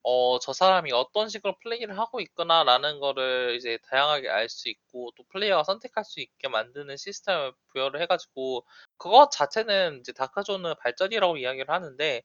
어, 0.03 0.39
저 0.39 0.53
사람이 0.53 0.91
어떤 0.93 1.29
식으로 1.29 1.55
플레이를 1.63 1.97
하고 1.99 2.21
있구나라는 2.21 2.99
거를 3.01 3.55
이제 3.57 3.79
다양하게 3.89 4.29
알 4.29 4.49
수 4.49 4.69
있고 4.69 5.11
또 5.17 5.23
플레이어가 5.31 5.63
선택할 5.65 6.05
수 6.05 6.21
있게 6.21 6.47
만드는 6.49 6.97
시스템을 6.97 7.53
부여를 7.73 8.01
해가지고 8.03 8.65
그것 8.97 9.31
자체는 9.31 10.01
이제 10.01 10.13
다크존의 10.13 10.75
발전이라고 10.81 11.37
이야기를 11.37 11.69
하는데 11.73 12.23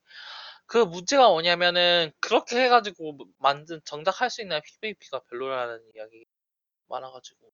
그 0.71 0.77
문제가 0.77 1.27
뭐냐면은 1.27 2.13
그렇게 2.21 2.63
해가지고 2.63 3.17
만든 3.39 3.81
정작 3.83 4.21
할 4.21 4.29
수 4.29 4.41
있는 4.41 4.61
PVP가 4.61 5.19
별로라는 5.19 5.83
이야기 5.93 6.25
많아가지고. 6.87 7.51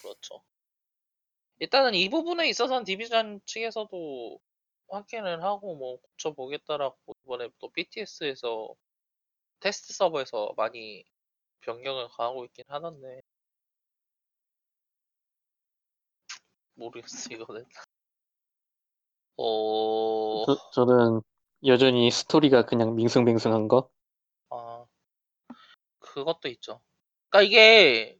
그렇죠. 0.00 0.44
일단은 1.58 1.94
이 1.94 2.08
부분에 2.08 2.48
있어서는 2.48 2.84
디비전 2.84 3.40
측에서도 3.46 4.38
확인을 4.90 5.42
하고 5.42 5.74
뭐 5.74 5.98
고쳐보겠다라고 6.00 6.96
이번에 7.24 7.48
또 7.58 7.68
BTS에서 7.72 8.68
테스트 9.58 9.92
서버에서 9.92 10.54
많이 10.56 11.04
변경을 11.62 12.08
가하고 12.10 12.44
있긴 12.44 12.64
하던데. 12.68 13.22
모르겠어 16.74 17.34
이거는. 17.34 17.66
어... 19.36 20.44
저, 20.46 20.70
저는 20.74 21.20
여전히 21.66 22.10
스토리가 22.12 22.64
그냥 22.64 22.94
밍숭맹숭한 22.94 23.66
거? 23.66 23.88
아 24.50 24.86
그것도 25.98 26.48
있죠 26.48 26.80
그러니까 27.30 27.42
이게 27.48 28.18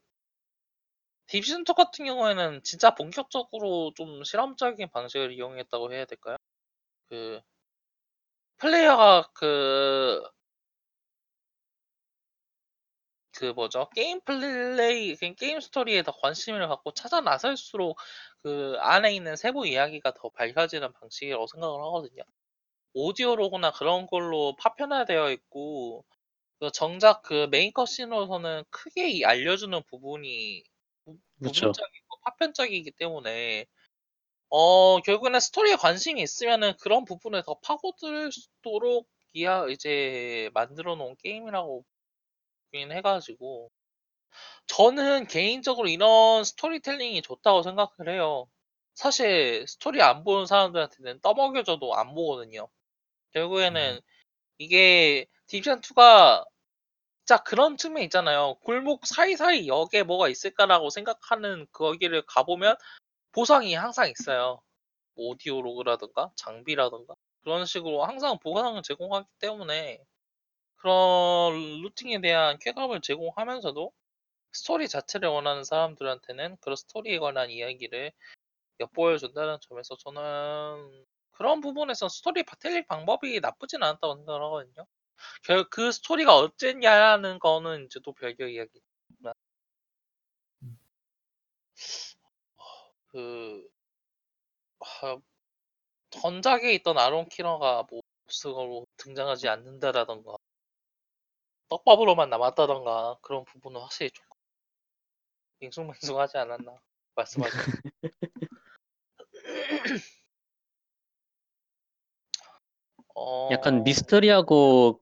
디비전 1.26 1.64
2 1.64 1.74
같은 1.74 2.06
경우에는 2.06 2.62
진짜 2.62 2.94
본격적으로 2.94 3.92
좀 3.94 4.24
실험적인 4.24 4.88
방식을 4.90 5.32
이용했다고 5.32 5.92
해야 5.92 6.06
될까요? 6.06 6.36
그 7.10 7.40
플레이어가 8.58 9.30
그 9.32 10.34
그 13.32 13.46
뭐죠? 13.46 13.88
게임 13.94 14.20
플레이, 14.24 15.14
그 15.16 15.34
게임 15.34 15.60
스토리에 15.60 16.02
더 16.02 16.12
관심을 16.12 16.66
갖고 16.68 16.92
찾아 16.92 17.20
나설수록 17.20 17.98
그 18.42 18.76
안에 18.78 19.12
있는 19.14 19.34
세부 19.36 19.66
이야기가 19.66 20.12
더 20.14 20.28
밝혀지는 20.30 20.92
방식이라고 20.92 21.46
생각을 21.48 21.80
하거든요. 21.84 22.22
오디오로거나 22.94 23.72
그런 23.72 24.06
걸로 24.06 24.56
파편화되어 24.56 25.30
있고, 25.32 26.04
그 26.60 26.70
정작 26.72 27.22
그 27.22 27.48
메인 27.50 27.72
컷신으로서는 27.72 28.64
크게 28.70 29.10
이 29.10 29.24
알려주는 29.24 29.82
부분이 29.84 30.64
부- 31.04 31.18
그쵸. 31.40 31.74
부분적이고 31.74 32.06
파편적이기 32.24 32.92
때문에, 32.92 33.66
어, 34.50 35.00
결국에는 35.02 35.40
스토리에 35.40 35.76
관심이 35.76 36.22
있으면은 36.22 36.74
그런 36.80 37.04
부분을 37.04 37.42
더 37.44 37.56
파고들도록 37.60 39.08
이야, 39.34 39.66
이제 39.68 40.50
만들어 40.54 40.96
놓은 40.96 41.16
게임이라고 41.22 41.84
보긴 42.72 42.92
해가지고, 42.92 43.70
저는 44.66 45.26
개인적으로 45.26 45.88
이런 45.88 46.44
스토리텔링이 46.44 47.22
좋다고 47.22 47.62
생각을 47.62 48.08
해요. 48.08 48.46
사실 48.94 49.66
스토리 49.68 50.02
안 50.02 50.24
보는 50.24 50.46
사람들한테는 50.46 51.20
떠먹여줘도 51.20 51.94
안 51.94 52.14
보거든요. 52.14 52.68
결국에는 53.35 54.01
이게 54.59 55.27
디비전 55.47 55.81
2가 55.81 56.44
진짜 57.27 57.43
그런 57.43 57.77
측면 57.77 58.02
있잖아요. 58.05 58.55
골목 58.62 59.06
사이사이 59.06 59.66
역에 59.69 60.02
뭐가 60.05 60.28
있을까라고 60.28 60.90
생각하는 60.90 61.66
거기를 61.73 62.23
가보면 62.27 62.77
보상이 63.32 63.74
항상 63.74 64.11
있어요. 64.11 64.61
뭐 65.15 65.31
audio 65.31 65.62
log라든가 65.62 66.31
장비라든가 66.36 67.15
그런 67.43 67.66
식으로 67.66 68.05
항상 68.05 68.39
보상을 68.39 68.81
제공하기 68.82 69.28
때문에 69.39 70.01
그런 70.77 71.82
looting에 71.82 72.20
대한 72.20 72.59
쾌감을 72.61 73.01
제공하면서도 73.01 73.93
스토리 74.52 74.89
자체를 74.89 75.28
원하는 75.31 75.65
사람들한테는 75.65 76.59
그런 76.61 76.77
스토리에 76.77 77.19
관한 77.19 77.51
이야기를 77.51 78.12
엿보여 78.81 79.19
준다는 79.19 79.59
점에서 79.62 79.97
저는 79.97 81.06
그런 81.35 81.61
부분에서 81.61 82.09
스토리텔링 82.09 82.86
방법이 82.86 83.40
나쁘진 83.40 83.82
않았다고 83.82 84.16
생각을 84.16 84.43
하거든요. 84.43 84.86
결, 85.44 85.65
그 85.70 85.93
스토리가 85.93 86.36
어쨌냐는 86.36 87.39
거는 87.39 87.86
이제 87.86 88.01
또 88.05 88.12
별개 88.12 88.51
이야기. 88.51 88.81
그, 93.09 93.69
하, 94.81 95.19
전작에 96.11 96.73
있던 96.74 96.98
아론 96.98 97.28
키러가 97.28 97.85
뭐 97.90 98.02
몹스로 98.24 98.86
등장하지 98.97 99.48
않는다라던가 99.48 100.36
떡밥으로만 101.69 102.31
남았다던가 102.31 103.19
그런 103.23 103.44
부분은 103.44 103.81
확실히 103.81 104.11
조금 104.11 104.31
밍숭맹숭하지 105.61 106.39
않았나 106.39 106.81
말씀하죠. 107.16 107.52
어... 112.98 113.03
약간 113.51 113.85
미스터리하고 113.85 115.01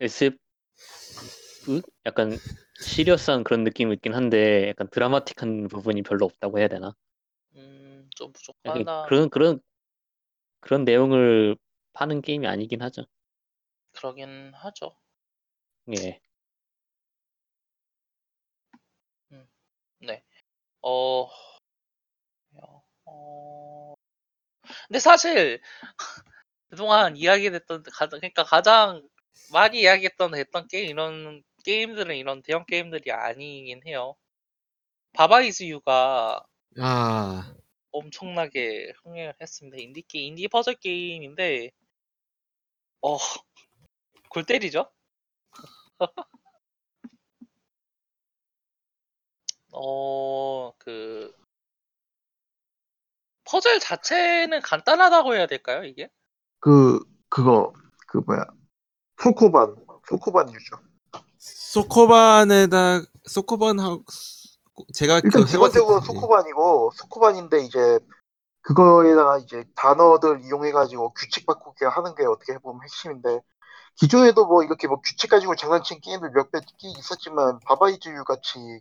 SF 0.00 0.36
약간 2.06 2.38
시리어스한 2.80 3.44
그런 3.44 3.64
느낌이 3.64 3.94
있긴 3.94 4.14
한데 4.14 4.68
약간 4.68 4.88
드라마틱한 4.90 5.68
부분이 5.68 6.02
별로 6.02 6.26
없다고 6.26 6.58
해야 6.58 6.68
되나? 6.68 6.94
음, 7.54 8.08
좀 8.14 8.32
부족하다. 8.32 9.06
그런 9.06 9.30
그런 9.30 9.60
그런 10.60 10.84
내용을 10.84 11.56
파는 11.92 12.22
게임이 12.22 12.46
아니긴 12.46 12.82
하죠. 12.82 13.04
그러긴 13.92 14.52
하죠. 14.54 14.96
예. 15.96 16.20
네. 20.00 20.24
어, 20.82 21.28
어, 23.04 23.94
근데 24.88 24.98
사실 24.98 25.60
그동안 26.72 27.18
이야기됐던 27.18 27.82
가장 27.92 28.18
그러니까 28.18 28.44
가장 28.44 29.06
많이 29.52 29.82
이야기했던 29.82 30.34
했던 30.34 30.66
게임 30.68 30.88
이런 30.88 31.42
게임들은 31.66 32.16
이런 32.16 32.42
대형 32.42 32.64
게임들이 32.64 33.12
아니긴 33.12 33.82
해요. 33.86 34.16
Baba 35.12 35.47
Is 35.47 35.64
You가 35.64 36.42
아, 36.80 37.54
엄청나게 37.90 38.94
흥행을 39.02 39.34
했습니다. 39.38 39.76
인디 39.82 40.00
게 40.00 40.20
인디 40.20 40.48
퍼즐 40.48 40.76
게임인데 40.76 41.72
어, 43.02 43.18
골 44.30 44.44
때리죠? 44.46 44.90
어, 49.72 50.72
그 50.78 51.34
퍼즐 53.44 53.78
자체는 53.78 54.62
간단하다고 54.62 55.34
해야 55.34 55.46
될까요, 55.46 55.84
이게? 55.84 56.08
그 56.62 57.00
그거 57.28 57.72
그 58.06 58.18
뭐야 58.18 58.44
소코반 59.20 59.74
소코반 60.08 60.48
류죠. 60.52 60.76
소코반에다 61.38 63.00
소코반 63.28 63.80
하고 63.80 64.04
제가 64.94 65.20
일단 65.24 65.42
그 65.42 65.50
기본적으로 65.50 65.98
때- 66.00 66.06
소코반이고 66.06 66.92
소코반인데 66.94 67.64
이제 67.64 67.98
그거에다가 68.60 69.38
이제 69.38 69.64
단어들 69.74 70.40
이용해가지고 70.44 71.14
규칙 71.14 71.46
바꾸기 71.46 71.84
하는 71.84 72.14
게 72.14 72.24
어떻게 72.26 72.56
보면 72.58 72.80
핵심인데 72.84 73.40
기존에도 73.96 74.46
뭐 74.46 74.62
이렇게 74.62 74.86
뭐 74.86 75.00
규칙 75.00 75.30
가지고 75.30 75.56
장난친 75.56 76.00
게임들 76.00 76.30
몇몇 76.30 76.60
개 76.78 76.88
있었지만 76.96 77.58
바바이즈유 77.66 78.22
같이 78.22 78.80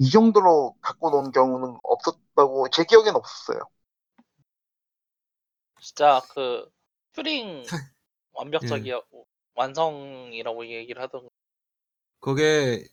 이 0.00 0.10
정도로 0.10 0.74
갖고 0.80 1.10
논 1.10 1.30
경우는 1.30 1.78
없었다고 1.84 2.70
제 2.70 2.82
기억엔 2.82 3.14
없었어요. 3.14 3.60
진짜 5.80 6.20
그 6.34 6.68
사- 7.62 7.76
완벽적이야 8.32 9.00
완성이라고 9.54 10.66
얘기를 10.66 11.02
하던 11.02 11.28
그게 12.20 12.84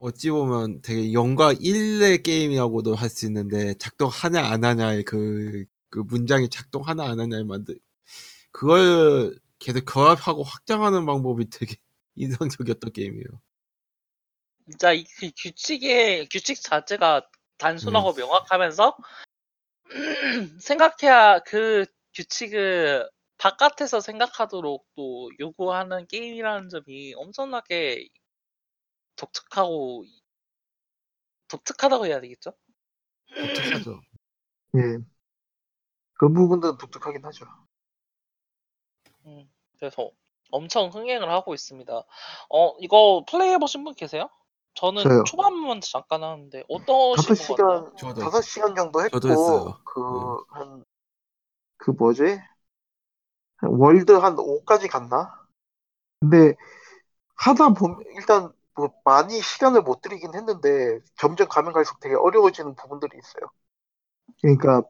어찌 0.00 0.30
보면 0.30 0.82
되게 0.82 1.12
영과 1.12 1.52
일의 1.52 2.22
게임이라고도 2.22 2.94
할 2.94 3.08
수 3.10 3.26
있는데 3.26 3.74
작동하냐 3.78 4.40
안 4.44 4.64
하냐의 4.64 5.04
그, 5.04 5.64
그 5.90 6.00
문장이 6.00 6.48
작동하나 6.50 7.04
안 7.10 7.20
하냐에 7.20 7.44
만들 7.44 7.78
그걸 8.52 9.38
계속 9.58 9.84
결합하고 9.86 10.42
확장하는 10.44 11.06
방법이 11.06 11.50
되게 11.50 11.76
인상적이었던 12.16 12.92
게임이에요. 12.92 13.26
진짜 14.70 14.92
이그 14.92 15.30
규칙의 15.36 16.28
규칙 16.30 16.60
자체가 16.62 17.28
단순하고 17.58 18.12
명확하면서 18.14 18.96
생각해야 20.60 21.40
그 21.40 21.86
규칙을 22.14 23.08
바깥에서 23.38 24.00
생각하도록 24.00 24.86
또 24.96 25.30
요구하는 25.40 26.06
게임이라는 26.08 26.68
점이 26.68 27.14
엄청나게 27.16 28.08
독특하고 29.16 30.04
독특하다고 31.48 32.06
해야 32.06 32.20
되겠죠? 32.20 32.52
독특하죠. 33.34 34.00
예. 34.76 34.98
그 36.18 36.28
부분들은 36.28 36.76
독특하긴 36.76 37.24
하죠. 37.24 37.46
음, 39.26 39.50
그래서 39.78 40.10
엄청 40.50 40.88
흥행을 40.88 41.30
하고 41.30 41.54
있습니다. 41.54 41.92
어, 42.50 42.76
이거 42.80 43.24
플레이 43.28 43.50
해 43.50 43.58
보신 43.58 43.84
분 43.84 43.94
계세요? 43.94 44.28
저는 44.74 45.02
저요. 45.04 45.24
초반만 45.24 45.80
잠깐 45.80 46.22
하는데 46.22 46.64
어떠신 46.68 47.34
것 47.36 47.58
같나요? 47.58 47.90
시간 47.90 47.96
저도 47.96 48.20
다섯 48.22 48.40
시간 48.42 48.74
정도 48.74 49.02
했고 49.02 49.18
저도 49.20 49.30
했어요. 49.30 49.80
그 49.84 50.44
한 50.54 50.84
그 51.78 51.90
뭐지? 51.92 52.38
한 53.58 53.70
월드 53.70 54.12
한 54.12 54.36
5까지 54.36 54.88
갔나? 54.88 55.34
근데 56.20 56.54
하다 57.36 57.74
보면 57.74 58.02
일단 58.16 58.52
뭐 58.74 58.92
많이 59.04 59.40
시간을 59.40 59.82
못 59.82 60.00
들이긴 60.02 60.34
했는데 60.34 61.00
점점 61.16 61.48
가면 61.48 61.72
갈수록 61.72 62.00
되게 62.00 62.14
어려워지는 62.14 62.74
부분들이 62.76 63.18
있어요. 63.18 63.50
그러니까 64.40 64.82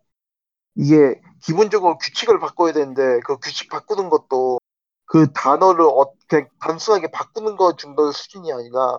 이게 0.74 1.20
기본적으로 1.42 1.98
규칙을 1.98 2.38
바꿔야 2.38 2.72
되는데 2.72 3.20
그 3.24 3.38
규칙 3.38 3.70
바꾸는 3.70 4.10
것도 4.10 4.58
그 5.06 5.32
단어를 5.32 5.82
어, 5.84 6.12
그냥 6.28 6.48
단순하게 6.60 7.10
바꾸는 7.10 7.56
것 7.56 7.78
정도의 7.78 8.12
수준이 8.12 8.52
아니라 8.52 8.98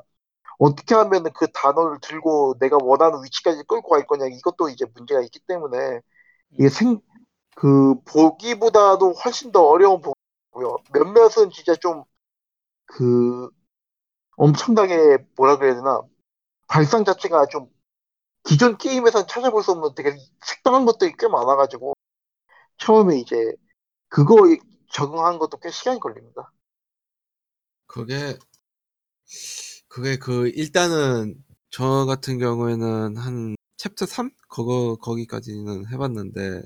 어떻게 0.58 0.96
하면 0.96 1.24
그 1.34 1.48
단어를 1.54 2.00
들고 2.02 2.56
내가 2.60 2.78
원하는 2.82 3.24
위치까지 3.24 3.64
끌고 3.68 3.90
갈 3.90 4.06
거냐 4.08 4.26
이것도 4.26 4.70
이제 4.70 4.86
문제가 4.94 5.22
있기 5.22 5.40
때문에 5.48 6.02
이게 6.52 6.70
생, 6.70 7.00
그 7.60 7.96
보기보다도 8.06 9.14
훨씬 9.14 9.52
더 9.52 9.64
어려운 9.68 10.02
부분이고요. 10.02 10.78
몇몇은 10.94 11.52
진짜 11.52 11.76
좀 11.76 12.06
그 12.90 13.50
엄청나게 14.38 15.20
뭐라 15.38 15.58
그래야 15.58 15.76
되나 15.76 16.02
발상 16.68 17.06
자체가 17.06 17.48
좀 17.48 17.70
기존 18.44 18.78
게임에선 18.78 19.28
찾아볼 19.28 19.64
수 19.64 19.72
없는 19.72 19.96
되게 19.96 20.18
색다른 20.46 20.86
것들이 20.86 21.14
꽤 21.20 21.28
많아가지고 21.28 21.94
처음에 22.78 23.20
이제 23.20 23.36
그거 24.10 24.36
적응한 24.94 25.40
것도 25.40 25.60
꽤 25.60 25.72
시간이 25.72 26.00
걸립니다. 26.00 26.52
그게 27.88 28.38
그게 29.88 30.18
그 30.18 30.50
일단은 30.50 31.36
저 31.72 32.06
같은 32.06 32.40
경우에는 32.40 33.18
한 33.18 33.56
챕터 33.78 34.06
3 34.06 34.32
그거 34.50 34.98
거기까지는 35.02 35.88
해봤는데 35.90 36.62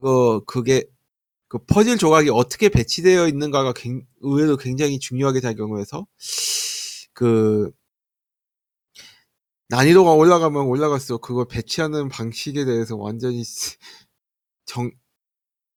그 0.00 0.44
그게 0.46 0.84
그 1.48 1.58
퍼즐 1.66 1.98
조각이 1.98 2.30
어떻게 2.30 2.68
배치되어 2.70 3.28
있는가가 3.28 3.72
굉- 3.74 4.06
의외로 4.22 4.56
굉장히 4.56 4.98
중요하게 5.00 5.40
작용해서 5.40 6.06
그 7.12 7.72
난이도가 9.68 10.12
올라가면 10.12 10.62
올라갈수록 10.66 11.20
그걸 11.22 11.46
배치하는 11.48 12.08
방식에 12.08 12.64
대해서 12.64 12.96
완전히 12.96 13.42
스- 13.44 13.76
정 14.66 14.90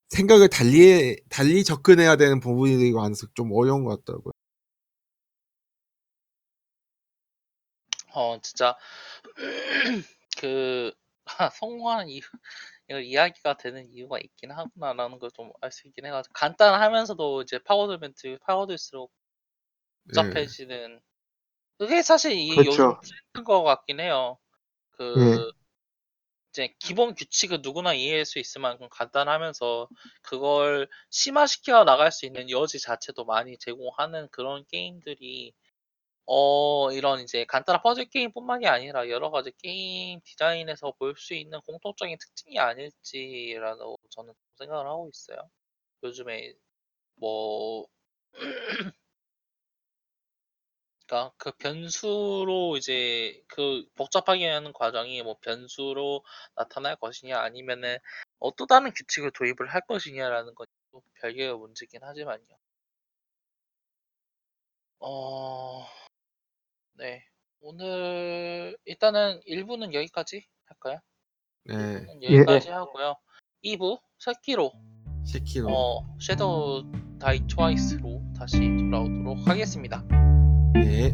생각을 0.10 0.49
달리 0.49 1.18
달리 1.30 1.64
접근해야 1.64 2.15
되는 2.15 2.40
부분이 2.40 2.91
많아서 2.94 3.27
좀 3.36 3.52
어려운 3.53 3.84
것 3.84 4.03
같더라고요. 4.06 4.31
어, 8.14 8.40
진짜 8.41 8.76
그 10.40 10.94
아, 11.40 11.49
성공하는 11.52 12.10
이유 12.10 12.22
이거 12.90 12.99
이야기가 12.99 13.57
되는 13.57 13.88
이유가 13.94 14.19
있긴 14.19 14.52
하구나라는 14.52 15.19
걸 15.19 15.30
좀 15.31 15.52
알 15.61 15.72
수 15.72 15.88
있긴 15.88 16.06
해가지고 16.07 16.34
간단하면서도 16.34 17.44
이제 17.44 17.60
파고들면 17.60 18.14
들- 18.15 18.40
파고들수록 18.40 19.11
예. 20.14 20.14
복잡해지는 20.14 21.02
그게 21.80 22.02
사실 22.03 22.34
이 22.34 22.49
그렇죠. 22.56 22.68
요즘 22.68 22.99
트렌드인 23.02 23.45
것 23.45 23.64
같긴 23.64 23.99
해요. 24.02 24.38
그 24.91 25.06
예. 25.18 25.59
이제 26.60 26.76
기본 26.80 27.15
규칙을 27.15 27.60
누구나 27.61 27.94
이해할 27.94 28.26
수 28.26 28.38
있을 28.40 28.61
만큼 28.61 28.88
간단하면서 28.91 29.88
그걸 30.22 30.90
심화시켜 31.10 31.86
나갈 31.86 32.11
수 32.11 32.26
있는 32.26 32.49
여지 32.49 32.80
자체도 32.80 33.23
많이 33.26 33.57
제공하는 33.57 34.27
그런 34.31 34.65
게임들이 34.68 35.53
어 36.27 36.91
이런 36.94 37.22
이제 37.22 37.45
간단한 37.45 37.81
퍼즐 37.84 38.06
게임뿐만이 38.10 38.68
아니라 38.68 39.10
여러 39.10 39.31
가지 39.31 39.52
게임 39.60 40.22
디자인에서 40.23 40.94
볼 40.99 41.15
수 41.18 41.34
있는 41.36 41.60
공통적인 41.61 42.18
특징이 42.19 42.60
아닐지라고 42.60 43.98
저는 44.11 44.34
생각을 44.60 44.88
하고 44.88 45.10
있어요. 45.14 45.40
요즘에 46.03 46.53
뭐 47.15 47.88
그러니까 51.10 51.34
그 51.38 51.52
변수로 51.53 52.77
이제 52.77 53.41
그 53.48 53.86
복잡하게 53.95 54.48
하는 54.48 54.73
과정이 54.73 55.23
뭐 55.23 55.38
변수로 55.41 56.23
나타날 56.56 56.95
것이냐 56.98 57.40
아니면은 57.40 57.98
어, 58.40 58.56
또 58.56 58.65
다른 58.68 58.91
규칙을 58.94 59.31
도입을 59.31 59.73
할 59.73 59.81
것이냐라는 59.88 60.53
건 60.56 60.65
또 60.91 61.03
별개의 61.22 61.57
문제긴 61.57 62.03
하지만요. 62.03 62.45
어, 64.99 65.86
네. 66.94 67.23
오늘 67.61 68.77
일단은 68.86 69.41
1부는 69.48 69.94
여기까지 69.94 70.45
할까요? 70.65 70.99
네. 71.65 71.76
1부는 71.76 72.23
예. 72.23 72.38
여기까지 72.38 72.69
하고요. 72.69 73.15
2부 73.64 73.99
세키로 74.19 74.72
세키로. 75.26 75.68
어, 75.69 76.18
섀도우 76.19 77.19
다이 77.19 77.45
트와이스로 77.48 78.22
다시 78.38 78.60
돌아오도록 78.60 79.48
하겠습니다. 79.48 80.03
诶 80.76 81.14